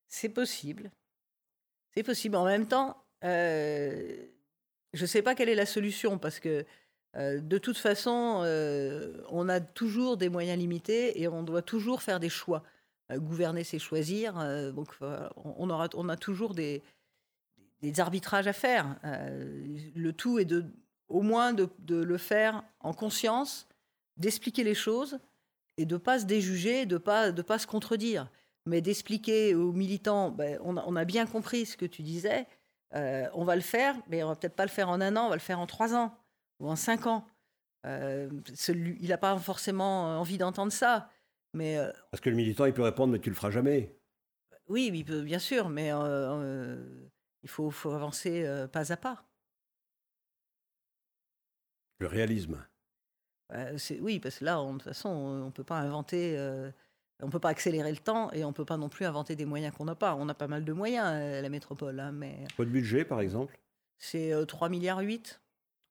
C'est 0.08 0.28
possible. 0.28 0.90
C'est 1.94 2.02
possible. 2.02 2.36
En 2.36 2.44
même 2.44 2.66
temps, 2.66 2.96
euh, 3.24 4.26
je 4.92 5.02
ne 5.02 5.06
sais 5.06 5.22
pas 5.22 5.34
quelle 5.34 5.48
est 5.48 5.54
la 5.54 5.66
solution 5.66 6.18
parce 6.18 6.40
que 6.40 6.64
de 7.16 7.58
toute 7.58 7.76
façon, 7.76 8.44
on 9.30 9.48
a 9.48 9.60
toujours 9.60 10.16
des 10.16 10.28
moyens 10.28 10.56
limités 10.56 11.20
et 11.20 11.26
on 11.26 11.42
doit 11.42 11.62
toujours 11.62 12.02
faire 12.02 12.20
des 12.20 12.28
choix. 12.28 12.62
Gouverner, 13.18 13.64
c'est 13.64 13.78
choisir. 13.78 14.38
euh, 14.38 14.72
donc, 14.72 14.88
euh, 15.02 15.28
on, 15.36 15.70
aura, 15.70 15.88
on 15.94 16.08
a 16.08 16.16
toujours 16.16 16.54
des, 16.54 16.82
des 17.80 18.00
arbitrages 18.00 18.46
à 18.46 18.52
faire. 18.52 18.96
Euh, 19.04 19.78
le 19.94 20.12
tout 20.12 20.38
est 20.38 20.44
de, 20.44 20.64
au 21.08 21.22
moins 21.22 21.52
de, 21.52 21.68
le 21.88 22.18
faire 22.18 22.62
en 22.80 22.92
conscience, 22.92 23.68
d'expliquer 24.16 24.64
les 24.64 24.74
choses 24.74 25.18
et 25.76 25.86
de 25.86 25.96
pas 25.96 26.20
se 26.20 26.24
déjuger, 26.24 26.86
de 26.86 26.98
pas, 26.98 27.32
de 27.32 27.42
pas 27.42 27.58
se 27.58 27.66
contredire 27.66 28.28
mais 28.66 28.82
d'expliquer 28.82 29.54
aux 29.54 29.72
militants, 29.72 30.30
ben, 30.30 30.60
on, 30.62 30.94
a, 30.94 31.04
bien 31.06 31.24
compris 31.26 31.64
ce 31.64 31.78
que 31.78 31.86
tu 31.86 32.02
disais, 32.02 32.46
on 32.92 33.42
va 33.42 33.56
le 33.56 33.62
faire, 33.62 33.96
mais 34.06 34.22
on 34.22 34.28
va 34.28 34.36
peut-être 34.36 34.54
pas 34.54 34.66
le 34.66 34.70
faire 34.70 34.90
en 34.90 35.00
un 35.00 35.16
an, 35.16 35.24
on 35.26 35.28
va 35.30 35.34
le 35.34 35.40
faire 35.40 35.58
en 35.58 35.66
trois 35.66 35.94
ans 35.94 36.14
ou 36.60 36.68
en 36.68 36.76
cinq 36.76 37.06
ans. 37.06 37.26
Celui- 38.54 38.98
il 39.00 39.08
n'a 39.08 39.16
pas 39.16 39.36
forcément 39.38 40.20
envie 40.20 40.36
d'entendre 40.36 40.72
ça, 40.72 41.08
mais 41.52 41.78
euh, 41.78 41.90
Parce 42.10 42.20
que 42.20 42.30
le 42.30 42.36
militant, 42.36 42.64
il 42.66 42.72
peut 42.72 42.82
répondre, 42.82 43.12
mais 43.12 43.18
tu 43.20 43.30
le 43.30 43.36
feras 43.36 43.50
jamais. 43.50 43.96
oui, 44.68 44.90
il 44.92 45.04
peut, 45.04 45.22
bien 45.22 45.38
sûr, 45.38 45.68
mais 45.68 45.92
euh, 45.92 45.98
euh, 45.98 47.08
il 47.42 47.48
faut, 47.48 47.70
faut 47.70 47.92
avancer 47.92 48.44
euh, 48.44 48.68
pas 48.68 48.92
à 48.92 48.96
pas. 48.96 49.24
Le 51.98 52.06
réalisme. 52.06 52.64
Oui, 54.00 54.20
parce 54.20 54.38
que 54.38 54.44
là, 54.44 54.60
on- 54.62 54.74
de 54.74 54.78
toute 54.78 54.84
façon, 54.84 55.08
on 55.08 55.46
ne 55.46 55.50
peut 55.50 55.64
pas 55.64 55.78
inventer, 55.78 56.38
on 57.22 57.30
peut 57.30 57.40
pas 57.40 57.50
accélérer 57.50 57.90
le 57.90 57.98
temps 57.98 58.30
et 58.32 58.44
on 58.44 58.52
peut 58.52 58.64
pas 58.64 58.76
non 58.76 58.88
plus 58.88 59.04
inventer 59.04 59.36
des 59.36 59.44
moyens 59.44 59.74
qu'on 59.74 59.84
n'a 59.84 59.94
pas. 59.94 60.14
On 60.14 60.28
a 60.28 60.34
pas 60.34 60.48
mal 60.48 60.64
de 60.64 60.72
moyens 60.72 61.06
à 61.06 61.42
la 61.42 61.48
métropole, 61.48 61.98
hein, 62.00 62.12
mais 62.12 62.44
Votre 62.56 62.70
budget, 62.70 63.04
par 63.04 63.20
exemple? 63.20 63.58
c'est 63.98 64.32
euh, 64.32 64.46
3 64.46 64.68
milliards 64.70 65.00
8. 65.00 65.40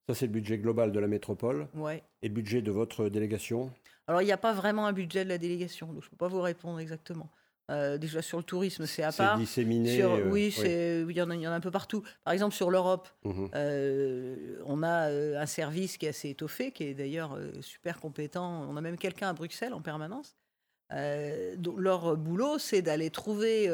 Ça, 0.08 0.16
c'est 0.16 0.26
le 0.26 0.32
budget 0.32 0.58
global 0.58 0.92
de 0.92 1.00
la 1.00 1.08
métropole? 1.08 1.68
Ouais. 1.76 2.04
Et 2.24 2.28
le 2.30 2.34
budget 2.34 2.62
de 2.64 2.72
votre 2.72 3.10
délégation? 3.10 3.72
Alors, 4.10 4.24
il 4.24 4.26
n'y 4.26 4.32
a 4.32 4.38
pas 4.38 4.54
vraiment 4.54 4.88
un 4.88 4.92
budget 4.92 5.24
de 5.24 5.30
la 5.30 5.38
délégation, 5.38 5.86
donc 5.94 6.02
je 6.02 6.08
ne 6.08 6.10
peux 6.10 6.18
pas 6.18 6.28
vous 6.28 6.42
répondre 6.42 6.80
exactement. 6.80 7.30
Euh, 7.70 8.00
déjà, 8.00 8.24
sur 8.24 8.40
le 8.40 8.44
tourisme, 8.44 8.88
c'est 8.88 9.04
à 9.04 9.12
C'est 9.12 9.18
part. 9.22 9.38
disséminé. 9.38 9.96
Sur- 9.96 10.14
euh, 10.14 10.28
oui, 10.32 10.52
c'est- 10.52 11.06
il 11.08 11.16
y, 11.16 11.22
en 11.22 11.30
a- 11.30 11.36
il 11.36 11.42
y 11.42 11.48
en 11.48 11.52
a 11.52 11.56
un 11.56 11.60
peu 11.60 11.70
partout. 11.70 12.02
Par 12.24 12.34
exemple, 12.34 12.56
sur 12.56 12.72
l'Europe, 12.72 13.08
Mhm. 13.24 13.50
euh, 13.54 14.56
on 14.66 14.82
a 14.82 15.12
un 15.40 15.46
service 15.46 15.98
qui 15.98 16.08
est 16.08 16.10
assez 16.10 16.30
étoffé, 16.30 16.72
qui 16.72 16.86
est 16.86 16.94
d'ailleurs 16.96 17.38
super 17.62 18.00
compétent. 18.00 18.66
On 18.68 18.76
a 18.78 18.82
même 18.82 18.98
quelqu'un 18.98 19.30
à 19.30 19.34
Bruxelles 19.34 19.76
en 19.76 19.82
permanence. 19.82 20.36
Leur 21.78 22.18
boulot, 22.18 22.58
c'est 22.58 22.82
d'aller 22.82 23.12
trouver 23.12 23.68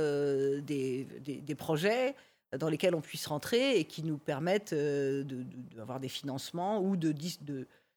des, 0.62 1.08
des- 1.22 1.40
des 1.42 1.56
projets 1.56 2.14
dans 2.60 2.68
lesquels 2.68 2.96
on 2.96 3.02
puisse 3.02 3.26
rentrer 3.28 3.80
et 3.80 3.86
qui 3.86 4.04
nous 4.04 4.18
permettent 4.18 4.74
de- 4.74 5.24
de- 5.26 5.46
d'avoir 5.78 6.02
des 6.02 6.10
financements 6.10 6.82
ou 6.82 6.98
de- 6.98 7.14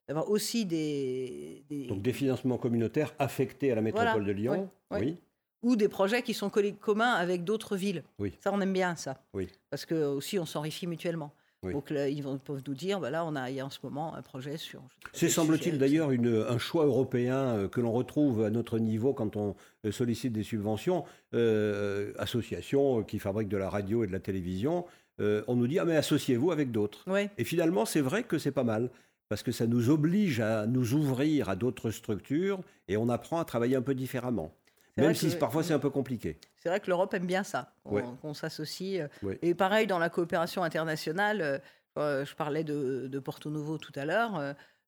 d'avoir 0.09 0.31
aussi 0.31 0.65
des, 0.65 1.63
des- 1.69 1.87
Donc 1.87 2.03
des 2.03 2.13
financements 2.13 2.59
communautaires 2.59 3.15
affectés 3.19 3.71
à 3.71 3.75
la 3.75 3.83
métropole 3.83 4.09
Voilà, 4.11 4.25
de 4.27 4.33
Lyon. 4.33 4.71
Oui. 4.91 5.17
ou 5.63 5.77
des 5.77 5.89
projets 5.89 6.23
qui 6.23 6.35
sont 6.35 6.51
communs 6.81 7.13
avec 7.13 7.45
d'autres 7.45 7.77
villes. 7.77 8.03
Oui. 8.19 8.33
Ça, 8.41 8.51
on 8.53 8.61
aime 8.61 8.73
bien 8.73 8.97
ça. 8.97 9.21
Oui. 9.35 9.49
Parce 9.71 9.85
que 9.85 9.95
aussi, 10.07 10.39
on 10.39 10.47
s'enrichit 10.47 10.87
mutuellement. 10.87 11.33
Oui. 11.65 11.73
Donc 11.73 11.91
là, 11.91 12.09
ils 12.09 12.23
peuvent 12.23 12.63
nous 12.67 12.75
dire, 12.75 13.01
bah 13.01 13.11
là, 13.11 13.25
on 13.27 13.35
a, 13.35 13.51
il 13.51 13.57
y 13.57 13.61
a 13.61 13.67
en 13.67 13.71
ce 13.71 13.81
moment 13.83 14.15
un 14.15 14.23
projet 14.23 14.57
sur. 14.57 14.81
C'est 15.13 15.29
semble-t-il 15.29 15.77
d'ailleurs 15.77 16.11
un 16.11 16.59
choix 16.59 16.87
européen 16.87 17.37
euh, 17.37 17.69
que 17.69 17.81
l'on 17.81 17.91
retrouve 17.91 18.45
à 18.45 18.51
notre 18.51 18.79
niveau 18.79 19.13
quand 19.13 19.35
on 19.35 19.57
euh, 19.85 19.91
sollicite 19.91 20.33
des 20.33 20.45
subventions. 20.45 21.05
Euh, 21.35 22.13
associations 22.19 23.03
qui 23.03 23.19
fabriquent 23.19 23.49
de 23.49 23.57
la 23.57 23.69
radio 23.69 24.05
et 24.05 24.07
de 24.07 24.13
la 24.13 24.21
télévision, 24.21 24.85
euh, 25.21 25.43
on 25.49 25.57
nous 25.57 25.67
dit 25.67 25.81
ah 25.81 25.85
mais 25.85 25.97
associez-vous 25.97 26.53
avec 26.53 26.71
d'autres. 26.71 27.03
Ouais. 27.11 27.29
Et 27.39 27.45
finalement 27.45 27.85
c'est 27.85 28.01
vrai 28.01 28.23
que 28.23 28.39
c'est 28.39 28.53
pas 28.53 28.63
mal 28.65 28.89
parce 29.29 29.43
que 29.43 29.53
ça 29.53 29.67
nous 29.67 29.91
oblige 29.91 30.41
à 30.41 30.67
nous 30.67 30.95
ouvrir 30.95 31.49
à 31.49 31.57
d'autres 31.57 31.91
structures 31.91 32.61
et 32.89 32.97
on 32.97 33.09
apprend 33.09 33.39
à 33.39 33.45
travailler 33.45 33.77
un 33.77 33.83
peu 33.83 33.95
différemment. 33.95 34.55
Même 34.97 35.15
si 35.15 35.29
que- 35.31 35.37
parfois 35.37 35.63
c'est 35.63 35.75
un 35.75 35.79
peu 35.79 35.91
compliqué. 35.91 36.39
C'est 36.57 36.69
vrai 36.69 36.81
que 36.81 36.89
l'Europe 36.89 37.15
aime 37.15 37.27
bien 37.27 37.45
ça, 37.45 37.73
qu'on 37.85 37.95
Ouais. 37.97 38.35
s'associe. 38.35 39.01
euh. 39.01 39.09
Ouais. 39.27 39.39
Et 39.43 39.55
pareil, 39.55 39.87
dans 39.87 39.99
la 40.01 40.09
coopération 40.11 40.65
internationale, 40.65 41.41
euh, 41.41 41.59
euh, 41.99 42.25
je 42.25 42.35
parlais 42.35 42.65
de, 42.65 43.07
de 43.07 43.19
Porto 43.21 43.49
Novo 43.51 43.79
tout 43.79 43.93
à 43.95 44.05
l'heure. 44.05 44.39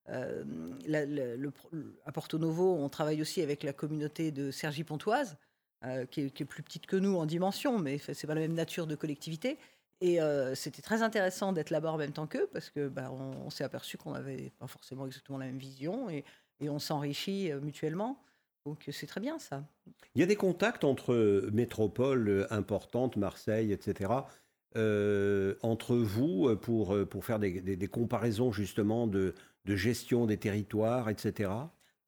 euh, 0.09 0.43
la- 0.89 1.07
la- 1.07 1.37
le 1.37 1.51
pro- 1.53 1.69
à 2.05 2.11
Porto 2.11 2.37
Novo, 2.39 2.75
on 2.75 2.89
travaille 2.89 3.23
aussi 3.23 3.43
avec 3.43 3.63
la 3.63 3.73
communauté 3.73 4.33
de 4.33 4.51
Cergy-Pontoise, 4.51 5.37
euh, 5.85 6.05
qui, 6.07 6.23
est, 6.23 6.31
qui 6.31 6.43
est 6.43 6.47
plus 6.47 6.65
petite 6.65 6.87
que 6.87 6.97
nous 6.97 7.17
en 7.17 7.27
dimension, 7.27 7.79
mais 7.79 7.99
c'est 7.99 8.27
pas 8.27 8.35
la 8.35 8.41
même 8.41 8.55
nature 8.55 8.89
de 8.89 8.97
collectivité. 8.97 9.57
Et 10.01 10.21
euh, 10.21 10.55
c'était 10.55 10.83
très 10.83 11.03
intéressant 11.03 11.53
d'être 11.53 11.71
là-bas 11.71 11.93
en 11.93 11.99
même 11.99 12.13
temps 12.13 12.27
qu'eux, 12.27 12.49
parce 12.53 12.71
que 12.71 12.89
bah, 12.89 13.13
on, 13.13 13.51
s'est 13.51 13.65
aperçu 13.65 13.99
qu'on 13.99 14.13
n'avait 14.13 14.51
pas 14.59 14.67
forcément 14.67 15.07
exactement 15.07 15.39
la 15.39 15.47
même 15.47 15.59
vision, 15.59 16.09
et, 16.09 16.25
on 16.63 16.79
s'enrichit 16.79 17.51
euh, 17.51 17.61
mutuellement. 17.61 18.23
Donc 18.67 18.87
c'est 18.93 19.07
très 19.07 19.21
bien 19.21 19.39
ça. 19.39 19.65
Il 20.15 20.21
y 20.21 20.23
a 20.23 20.27
des 20.27 20.37
contacts 20.37 20.85
entre 20.85 21.49
métropoles 21.53 22.29
euh, 22.29 22.47
importantes, 22.53 23.17
Marseille, 23.17 23.73
etc., 23.73 24.11
euh, 24.77 25.57
entre 25.63 25.97
vous 25.97 26.49
euh, 26.49 26.55
pour, 26.55 26.95
euh, 26.95 27.05
pour 27.05 27.25
faire 27.25 27.41
des, 27.41 27.89
comparaisons 27.89 28.53
justement 28.53 29.09
de 29.09 29.35
gestion 29.67 30.27
des 30.27 30.37
territoires, 30.37 31.11
etc. 31.11 31.51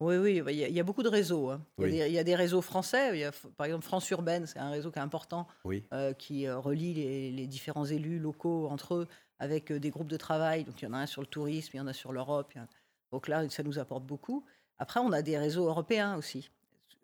Oui, 0.03 0.17
oui, 0.17 0.41
il 0.47 0.55
y, 0.55 0.63
a- 0.63 0.67
il 0.67 0.73
y 0.75 0.79
a 0.79 0.83
beaucoup 0.83 1.03
de 1.03 1.09
réseaux. 1.09 1.49
hein. 1.49 1.61
Il 1.79 1.85
y, 1.85 2.01
a 2.01 2.05
des- 2.05 2.09
il 2.11 2.13
y 2.15 2.19
a 2.19 2.23
des 2.23 2.35
réseaux 2.35 2.61
français. 2.61 3.11
Il 3.13 3.19
y 3.19 3.23
a, 3.23 3.31
par 3.57 3.65
exemple, 3.65 3.85
France 3.85 4.09
Urbaine, 4.11 4.45
c'est 4.45 4.59
un 4.59 4.69
réseau 4.69 4.91
qui 4.91 4.99
est 4.99 5.01
important, 5.01 5.47
Oui. 5.65 5.83
euh, 5.93 6.13
qui 6.13 6.45
euh, 6.47 6.57
relie 6.59 6.93
les, 6.93 7.31
les 7.31 7.47
différents 7.47 7.85
élus 7.85 8.19
locaux 8.19 8.67
entre 8.69 8.95
eux 8.95 9.07
avec 9.39 9.71
euh, 9.71 9.79
des 9.79 9.89
groupes 9.89 10.07
de 10.09 10.17
travail. 10.17 10.63
Donc, 10.63 10.81
il 10.81 10.85
y 10.85 10.87
en 10.87 10.93
a 10.93 10.97
un 10.99 11.05
sur 11.05 11.21
le 11.21 11.27
tourisme, 11.27 11.71
il 11.73 11.77
y 11.77 11.81
en 11.81 11.87
a 11.87 11.93
sur 11.93 12.11
l'Europe. 12.13 12.51
a- 12.55 12.67
Donc 13.11 13.27
là, 13.27 13.47
ça 13.49 13.63
nous 13.63 13.79
apporte 13.79 14.03
beaucoup. 14.05 14.43
Après, 14.79 14.99
on 14.99 15.11
a 15.11 15.21
des 15.21 15.37
réseaux 15.37 15.67
européens 15.67 16.17
aussi, 16.17 16.49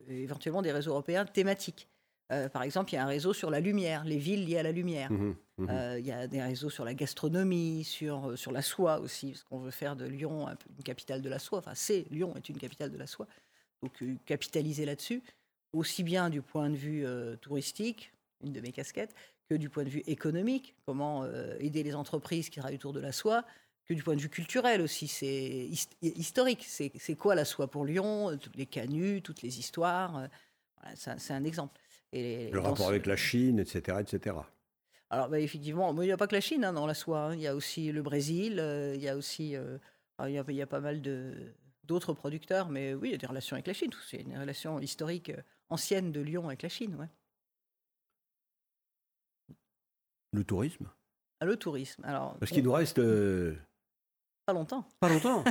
éventuellement 0.08 0.62
des 0.62 0.72
réseaux 0.72 0.92
européens 0.92 1.26
thématiques. 1.26 1.88
Euh, 2.32 2.48
par 2.48 2.64
exemple, 2.64 2.92
il 2.92 2.96
y 2.96 3.00
a 3.00 3.04
un 3.04 3.08
réseau 3.08 3.34
sur 3.34 3.50
la 3.50 3.60
lumière, 3.60 4.04
les 4.06 4.18
villes 4.18 4.46
liées 4.46 4.60
à 4.60 4.64
la 4.64 4.72
lumière. 4.72 5.12
Mhm, 5.12 5.36
mhm. 5.58 5.70
Euh, 5.70 6.00
Il 6.00 6.06
y 6.06 6.12
a 6.12 6.28
des 6.28 6.42
réseaux 6.42 6.70
sur 6.70 6.86
la 6.86 6.94
gastronomie, 6.94 7.84
sur, 7.84 8.30
euh, 8.32 8.36
sur 8.36 8.52
la 8.52 8.62
soie 8.62 9.00
aussi, 9.00 9.32
parce 9.32 9.44
qu'on 9.44 9.60
veut 9.60 9.72
faire 9.72 9.96
de 9.96 10.06
Lyon 10.06 10.48
une 10.48 10.84
capitale 10.84 11.22
de 11.22 11.30
la 11.30 11.40
soie. 11.40 11.60
Enfin, 11.60 11.74
c'est 11.74 12.06
Lyon 12.12 12.34
est 12.36 12.50
une 12.50 12.58
capitale 12.58 12.92
de 12.92 12.98
la 12.98 13.08
soie. 13.08 13.28
Donc, 13.82 14.02
euh, 14.04 14.16
capitaliser 14.26 14.86
là-dessus, 14.86 15.24
aussi 15.74 16.04
bien 16.04 16.30
du 16.30 16.42
point 16.42 16.70
de 16.70 16.76
vue 16.76 17.06
touristique, 17.42 18.12
une 18.44 18.54
de 18.54 18.62
mes 18.62 18.72
casquettes, 18.72 19.16
que 19.50 19.56
du 19.56 19.70
point 19.70 19.84
de 19.84 19.90
vue 19.90 20.04
économique, 20.06 20.76
comment 20.86 21.26
aider 21.60 21.84
les 21.84 21.94
entreprises 21.96 22.50
qui 22.50 22.60
travaillent 22.60 22.78
autour 22.78 22.94
de 22.94 23.00
la 23.00 23.12
soie, 23.12 23.46
que 23.86 23.94
du 23.94 24.02
point 24.02 24.16
de 24.16 24.22
vue 24.22 24.30
culturel 24.30 24.82
aussi. 24.82 25.08
C'est 25.08 25.70
historique. 26.02 26.66
C'est 26.68 27.16
quoi 27.16 27.36
la 27.36 27.46
soie 27.46 27.68
pour 27.68 27.86
Lyon 27.86 28.36
Les 28.56 28.66
canuts, 28.66 29.22
toutes 29.22 29.44
les 29.44 29.60
histoires. 29.60 30.28
c'est 30.96 31.34
un 31.34 31.44
exemple. 31.44 31.80
Et 32.12 32.50
le 32.52 32.60
rapport 32.60 32.90
avec 32.90 33.06
la 33.06 33.16
Chine, 33.16 33.60
etc. 33.60 33.98
etc. 34.02 34.36
Alors, 35.12 35.30
bah, 35.30 35.40
effectivement, 35.40 35.94
il 36.02 36.06
n'y 36.06 36.12
a 36.12 36.18
pas 36.18 36.28
que 36.28 36.36
la 36.36 36.42
Chine 36.42 36.64
hein, 36.64 36.74
dans 36.74 36.88
la 36.88 36.94
soie. 36.94 37.20
Hein. 37.20 37.36
Il 37.36 37.42
y 37.42 37.48
a 37.48 37.56
aussi 37.56 37.92
le 37.92 38.02
Brésil, 38.02 38.62
il 38.96 39.02
y 39.02 39.10
a 39.10 39.16
aussi. 39.16 39.56
il, 39.56 40.32
y 40.32 40.62
a, 40.62 40.68
pas 40.68 40.80
mal 40.80 41.02
d'autres 41.84 42.14
producteurs, 42.14 42.70
mais 42.70 42.94
oui, 42.94 43.10
il 43.10 43.12
y 43.12 43.16
a 43.16 43.18
des 43.18 43.28
relations 43.28 43.56
avec 43.56 43.68
la 43.68 43.74
Chine. 43.74 43.92
C'est 44.08 44.22
une 44.22 44.38
relation 44.38 44.80
historique 44.80 45.32
ancienne 45.70 46.12
de 46.12 46.22
Lyon 46.22 46.48
avec 46.48 46.64
la 46.64 46.70
Chine. 46.70 46.96
Ouais. 46.96 47.08
Le 50.32 50.44
tourisme? 50.44 50.88
Ah, 51.40 51.46
Le 51.46 51.56
tourisme. 51.56 52.04
Alors, 52.06 52.38
Parce 52.40 52.52
qu'il 52.52 52.64
nous 52.64 52.72
reste. 52.72 53.00
Euh, 53.00 53.56
pas 54.50 54.54
longtemps. 54.54 54.84
Pas 55.00 55.10
longtemps. 55.10 55.44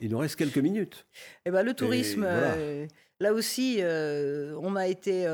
Il 0.00 0.10
nous 0.10 0.18
reste 0.18 0.36
quelques 0.36 0.58
minutes. 0.58 1.06
Eh 1.46 1.50
ben, 1.50 1.62
le 1.62 1.72
tourisme, 1.72 2.24
euh, 2.26 2.86
là 3.18 3.32
aussi, 3.32 3.78
euh, 3.80 4.54
on 4.60 4.76
a 4.76 4.88
été 4.88 5.26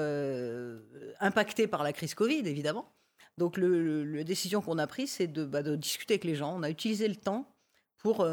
impacté 1.18 1.66
par 1.66 1.82
la 1.82 1.92
crise 1.92 2.14
Covid, 2.14 2.46
évidemment. 2.46 2.92
Donc, 3.38 3.56
la 3.56 4.22
décision 4.22 4.60
qu'on 4.60 4.78
a 4.78 4.86
prise, 4.86 5.10
c'est 5.10 5.26
de, 5.26 5.44
bah, 5.44 5.62
de, 5.62 5.74
discuter 5.74 6.14
avec 6.14 6.24
les 6.24 6.36
gens. 6.36 6.56
On 6.56 6.62
a 6.62 6.70
utilisé 6.70 7.08
le 7.08 7.16
temps 7.16 7.52
pour, 7.96 8.26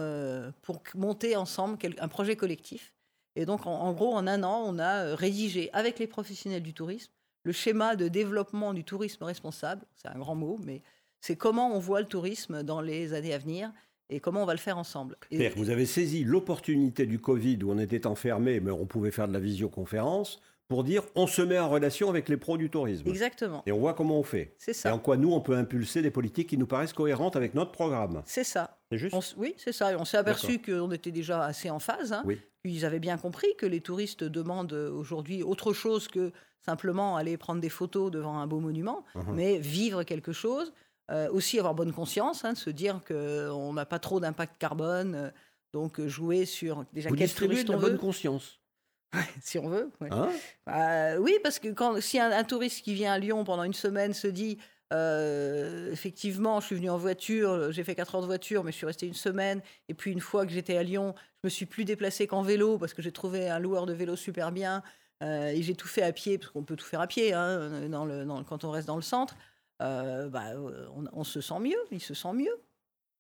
pour 0.62 0.84
monter 0.94 1.36
ensemble 1.36 1.80
un 1.98 2.08
projet 2.08 2.36
collectif. 2.36 2.94
Et 3.36 3.46
donc, 3.46 3.66
en, 3.66 3.92
gros, 3.94 4.14
en 4.14 4.28
un 4.28 4.44
an, 4.44 4.64
on 4.68 4.78
a 4.78 5.16
rédigé 5.16 5.72
avec 5.74 5.98
les 5.98 6.08
professionnels 6.08 6.64
du 6.64 6.76
tourisme 6.76 7.12
le 7.44 7.52
schéma 7.52 7.96
de 7.96 8.08
développement 8.08 8.74
du 8.74 8.84
tourisme 8.84 9.24
responsable. 9.24 9.86
C'est 9.96 10.08
un 10.08 10.18
grand 10.18 10.36
mot, 10.36 10.60
mais 10.64 10.82
c'est 11.22 11.36
comment 11.36 11.74
on 11.74 11.80
voit 11.80 12.02
le 12.02 12.08
tourisme 12.08 12.64
dans 12.64 12.82
les 12.82 13.14
années 13.14 13.34
à 13.34 13.38
venir 13.38 13.72
et 14.10 14.20
comment 14.20 14.44
on 14.44 14.46
va 14.46 14.54
le 14.54 14.60
faire 14.60 14.78
ensemble. 14.78 15.18
Et... 15.32 15.50
Vous 15.50 15.70
avez 15.70 15.86
saisi 15.86 16.24
l'opportunité 16.24 17.06
du 17.06 17.20
Covid 17.20 17.60
où 17.64 17.72
on 17.72 17.80
était 17.80 18.08
enfermé, 18.08 18.60
mais 18.60 18.72
on 18.72 18.86
pouvait 18.86 19.12
faire 19.12 19.28
de 19.28 19.34
la 19.34 19.40
visioconférence 19.40 20.40
pour 20.68 20.84
dire 20.84 21.04
on 21.16 21.28
se 21.28 21.42
met 21.42 21.60
en 21.60 21.70
relation 21.70 22.10
avec 22.10 22.30
les 22.30 22.38
pros 22.38 22.58
du 22.58 22.70
tourisme. 22.70 23.08
Exactement. 23.08 23.64
Et 23.66 23.72
on 23.72 23.80
voit 23.80 23.94
comment 23.94 24.20
on 24.20 24.24
fait. 24.24 24.56
C'est 24.58 24.74
ça. 24.74 24.90
Et 24.90 24.92
en 24.92 25.00
quoi 25.00 25.18
nous, 25.18 25.32
on 25.32 25.42
peut 25.42 25.56
impulser 25.56 26.02
des 26.02 26.12
politiques 26.12 26.50
qui 26.50 26.58
nous 26.58 26.68
paraissent 26.68 26.94
cohérentes 26.94 27.36
avec 27.36 27.54
notre 27.54 27.72
programme. 27.72 28.24
C'est 28.26 28.44
ça. 28.44 28.78
C'est 28.92 28.98
juste 28.98 29.36
Oui, 29.38 29.54
c'est 29.58 29.74
ça. 29.74 29.92
Et 29.92 29.96
on 29.96 30.06
s'est 30.06 30.18
aperçu 30.18 30.60
qu'on 30.60 30.92
était 30.92 31.12
déjà 31.12 31.44
assez 31.44 31.70
en 31.70 31.80
phase. 31.80 32.14
Hein. 32.14 32.24
Oui. 32.26 32.40
Ils 32.64 32.84
avaient 32.84 33.00
bien 33.00 33.18
compris 33.18 33.56
que 33.58 33.68
les 33.68 33.82
touristes 33.82 34.24
demandent 34.24 34.74
aujourd'hui 34.74 35.44
autre 35.44 35.72
chose 35.72 36.08
que 36.08 36.32
simplement 36.66 37.16
aller 37.16 37.38
prendre 37.38 37.62
des 37.62 37.70
photos 37.70 38.10
devant 38.10 38.40
un 38.40 38.48
beau 38.48 38.60
monument, 38.60 39.04
uh-huh. 39.16 39.34
mais 39.34 39.60
vivre 39.60 40.04
quelque 40.04 40.32
chose. 40.32 40.74
Euh, 41.12 41.30
aussi 41.30 41.60
avoir 41.60 41.76
bonne 41.76 41.94
conscience, 41.94 42.46
hein, 42.46 42.56
se 42.56 42.72
dire 42.72 43.00
qu'on 43.08 43.74
n'a 43.74 43.86
pas 43.86 44.00
trop 44.00 44.20
d'impact 44.20 44.58
carbone, 44.58 45.14
euh, 45.14 45.30
donc 45.72 46.02
jouer 46.02 46.46
sur 46.46 46.84
déjà 46.94 47.10
Vous 47.10 47.16
quel 47.16 47.32
touriste 47.32 47.68
de 47.68 47.74
la 47.74 47.78
bonne 47.78 48.00
conscience 48.00 48.60
si 49.42 49.60
on 49.60 49.70
veut. 49.70 49.92
Hein? 50.10 50.30
Bah, 50.66 51.20
oui, 51.20 51.38
parce 51.44 51.60
que 51.60 51.68
quand, 51.68 52.02
si 52.02 52.20
un, 52.20 52.44
touriste 52.44 52.84
qui 52.84 52.96
vient 52.96 53.14
à 53.14 53.20
Lyon 53.20 53.44
pendant 53.44 53.64
une 53.64 53.74
semaine 53.74 54.14
se 54.14 54.28
dit 54.28 54.58
euh, 54.94 55.92
effectivement, 55.92 56.60
je 56.60 56.66
suis 56.66 56.76
venu 56.76 56.90
en 56.90 56.98
voiture, 56.98 57.72
j'ai 57.72 57.84
fait 57.84 57.96
4 57.96 58.16
heures 58.16 58.22
de 58.22 58.28
voiture, 58.28 58.64
mais 58.64 58.72
je 58.72 58.78
suis 58.78 58.86
resté 58.86 59.06
une 59.06 59.14
semaine. 59.14 59.62
Et 59.90 59.94
puis, 59.94 60.12
une 60.12 60.20
fois 60.20 60.46
que 60.46 60.52
j'étais 60.52 60.76
à 60.76 60.84
Lyon, 60.84 61.14
je 61.44 61.48
me 61.48 61.50
suis 61.50 61.66
plus 61.66 61.86
déplacé 61.86 62.26
qu'en 62.26 62.42
vélo 62.42 62.78
parce 62.78 62.94
que 62.94 63.02
j'ai 63.02 63.12
trouvé 63.12 63.48
un 63.48 63.60
loueur 63.60 63.86
de 63.86 63.94
vélo 63.94 64.16
super 64.16 64.52
bien. 64.52 64.84
Euh, 65.24 65.48
et 65.48 65.62
j'ai 65.62 65.76
tout 65.76 65.88
fait 65.88 66.02
à 66.02 66.12
pied, 66.12 66.38
parce 66.38 66.52
qu'on 66.52 66.64
peut 66.64 66.76
tout 66.76 66.86
faire 66.86 67.00
à 67.00 67.08
pied 67.08 67.34
hein, 67.34 67.88
dans 67.90 68.06
le, 68.06 68.26
quand 68.44 68.64
on 68.64 68.72
reste 68.72 68.88
dans 68.88 68.98
le 68.98 69.02
centre. 69.02 69.36
Euh, 69.82 70.30
bah, 70.30 70.54
on, 71.14 71.24
se 71.24 71.42
sent 71.42 71.60
mieux, 71.60 71.80
il 71.92 72.02
se 72.02 72.14
sent 72.14 72.34
mieux. 72.34 72.58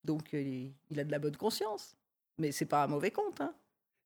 Donc, 0.03 0.33
il, 0.33 0.99
a 0.99 1.03
de 1.03 1.11
la 1.11 1.19
bonne 1.19 1.35
conscience. 1.35 1.95
Mais 2.37 2.51
c'est 2.51 2.65
pas 2.65 2.83
un 2.83 2.87
mauvais 2.87 3.11
compte. 3.11 3.41
Hein. 3.41 3.53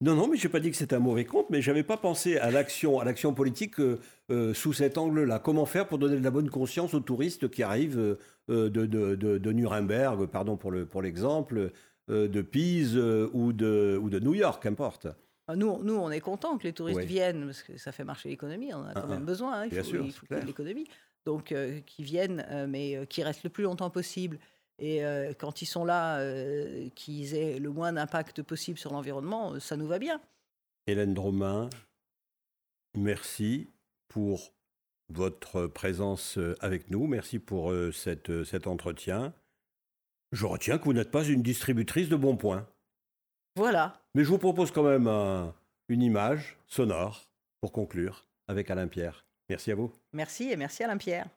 Non, 0.01 0.15
non, 0.15 0.29
mais 0.29 0.37
je 0.37 0.47
n'ai 0.47 0.51
pas 0.51 0.61
dit 0.61 0.71
que 0.71 0.77
c'était 0.77 0.95
un 0.95 0.99
mauvais 0.99 1.25
compte, 1.25 1.49
mais 1.49 1.61
je 1.61 1.69
n'avais 1.69 1.83
pas 1.83 1.97
pensé 1.97 2.37
à 2.37 2.51
l'action, 2.51 3.01
à 3.01 3.05
l'action 3.05 3.33
politique 3.33 3.81
euh, 3.81 3.99
euh, 4.31 4.53
sous 4.53 4.71
cet 4.71 4.97
angle-là. 4.97 5.39
Comment 5.39 5.65
faire 5.65 5.89
pour 5.89 5.97
donner 5.97 6.17
de 6.17 6.23
la 6.23 6.31
bonne 6.31 6.49
conscience 6.49 6.93
aux 6.93 7.01
touristes 7.01 7.49
qui 7.49 7.63
arrivent 7.63 8.17
euh, 8.49 8.69
de, 8.69 8.85
de, 8.85 9.51
Nuremberg, 9.51 10.27
pardon 10.27 10.55
pour, 10.55 10.71
le, 10.71 10.85
pour 10.85 11.01
l'exemple, 11.01 11.71
de 12.07 12.41
Pise 12.41 12.97
ou, 12.97 13.51
de, 13.51 13.99
ou 14.01 14.09
de 14.09 14.19
New 14.19 14.33
York, 14.33 14.63
qu'importe? 14.63 15.07
Ah, 15.47 15.55
nous, 15.55 15.83
nous, 15.83 15.95
on 15.95 16.11
est 16.11 16.21
content 16.21 16.57
que 16.57 16.63
les 16.63 16.73
touristes 16.73 17.01
viennent, 17.01 17.45
parce 17.47 17.63
que 17.63 17.77
ça 17.77 17.91
fait 17.91 18.05
marcher 18.05 18.29
l'économie, 18.29 18.73
on 18.73 18.85
a 18.85 18.93
quand 18.93 19.01
ah, 19.03 19.07
même 19.07 19.23
ah. 19.23 19.25
besoin, 19.25 19.61
hein, 19.61 19.65
il, 19.65 19.83
faut, 19.83 20.03
il 20.03 20.11
faut 20.11 20.25
l'économie. 20.45 20.87
Donc, 21.25 21.53
qui 21.85 22.03
viennent, 22.03 22.45
mais 22.67 23.05
qui 23.07 23.23
restent 23.23 23.43
le 23.43 23.49
plus 23.49 23.63
longtemps 23.63 23.89
possible 23.89 24.39
et 24.79 25.03
euh, 25.03 25.33
quand 25.37 25.61
ils 25.61 25.65
sont 25.65 25.83
là, 25.83 26.19
euh, 26.19 26.89
qu'ils 26.95 27.35
aient 27.35 27.59
le 27.59 27.69
moins 27.69 27.93
d'impact 27.93 28.41
possible 28.41 28.79
sur 28.79 28.93
l'environnement, 28.93 29.53
euh, 29.53 29.59
ça 29.59 29.75
nous 29.75 29.87
va 29.87 29.99
bien. 29.99 30.21
Hélène 30.87 31.13
Dromain, 31.13 31.69
merci 32.97 33.69
pour 34.07 34.53
votre 35.09 35.67
présence 35.67 36.39
avec 36.61 36.89
nous. 36.89 37.07
Merci 37.07 37.39
pour 37.39 37.73
cette, 37.93 38.43
cet 38.43 38.67
entretien. 38.67 39.33
Je 40.31 40.45
retiens 40.45 40.77
que 40.77 40.85
vous 40.85 40.93
n'êtes 40.93 41.11
pas 41.11 41.25
une 41.25 41.43
distributrice 41.43 42.09
de 42.09 42.15
bons 42.15 42.37
points. 42.37 42.67
Voilà. 43.55 44.01
Mais 44.15 44.23
je 44.23 44.29
vous 44.29 44.37
propose 44.37 44.71
quand 44.71 44.83
même 44.83 45.07
une 45.89 46.01
image 46.01 46.57
sonore 46.67 47.27
pour 47.59 47.71
conclure 47.71 48.25
avec 48.47 48.69
Alain 48.69 48.87
Pierre. 48.87 49.25
Merci 49.49 49.71
à 49.71 49.75
vous. 49.75 49.91
Merci 50.13 50.51
et 50.51 50.55
merci 50.55 50.83
Alain 50.83 50.97
Pierre. 50.97 51.27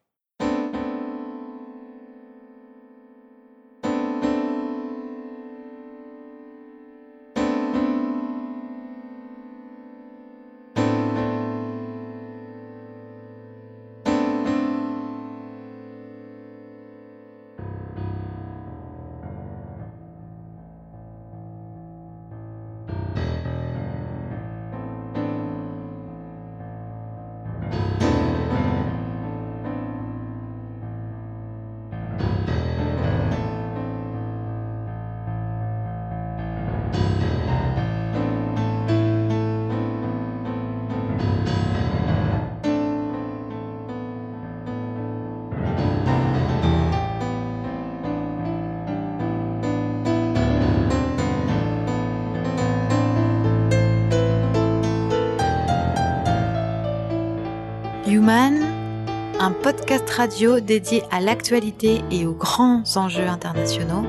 Un 58.32 59.50
podcast 59.62 60.08
radio 60.08 60.60
dédié 60.60 61.02
à 61.10 61.20
l'actualité 61.20 62.02
et 62.10 62.26
aux 62.26 62.32
grands 62.32 62.82
enjeux 62.96 63.26
internationaux 63.26 64.06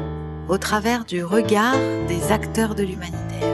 au 0.47 0.57
travers 0.57 1.03
du 1.03 1.23
regard 1.25 1.75
des 2.07 2.31
acteurs 2.31 2.73
de 2.75 2.83
l'humanitaire. 2.83 3.52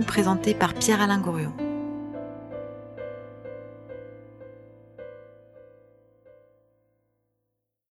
Présentée 0.00 0.54
par 0.54 0.74
Pierre-Alain 0.74 1.18
Gourion. 1.18 1.52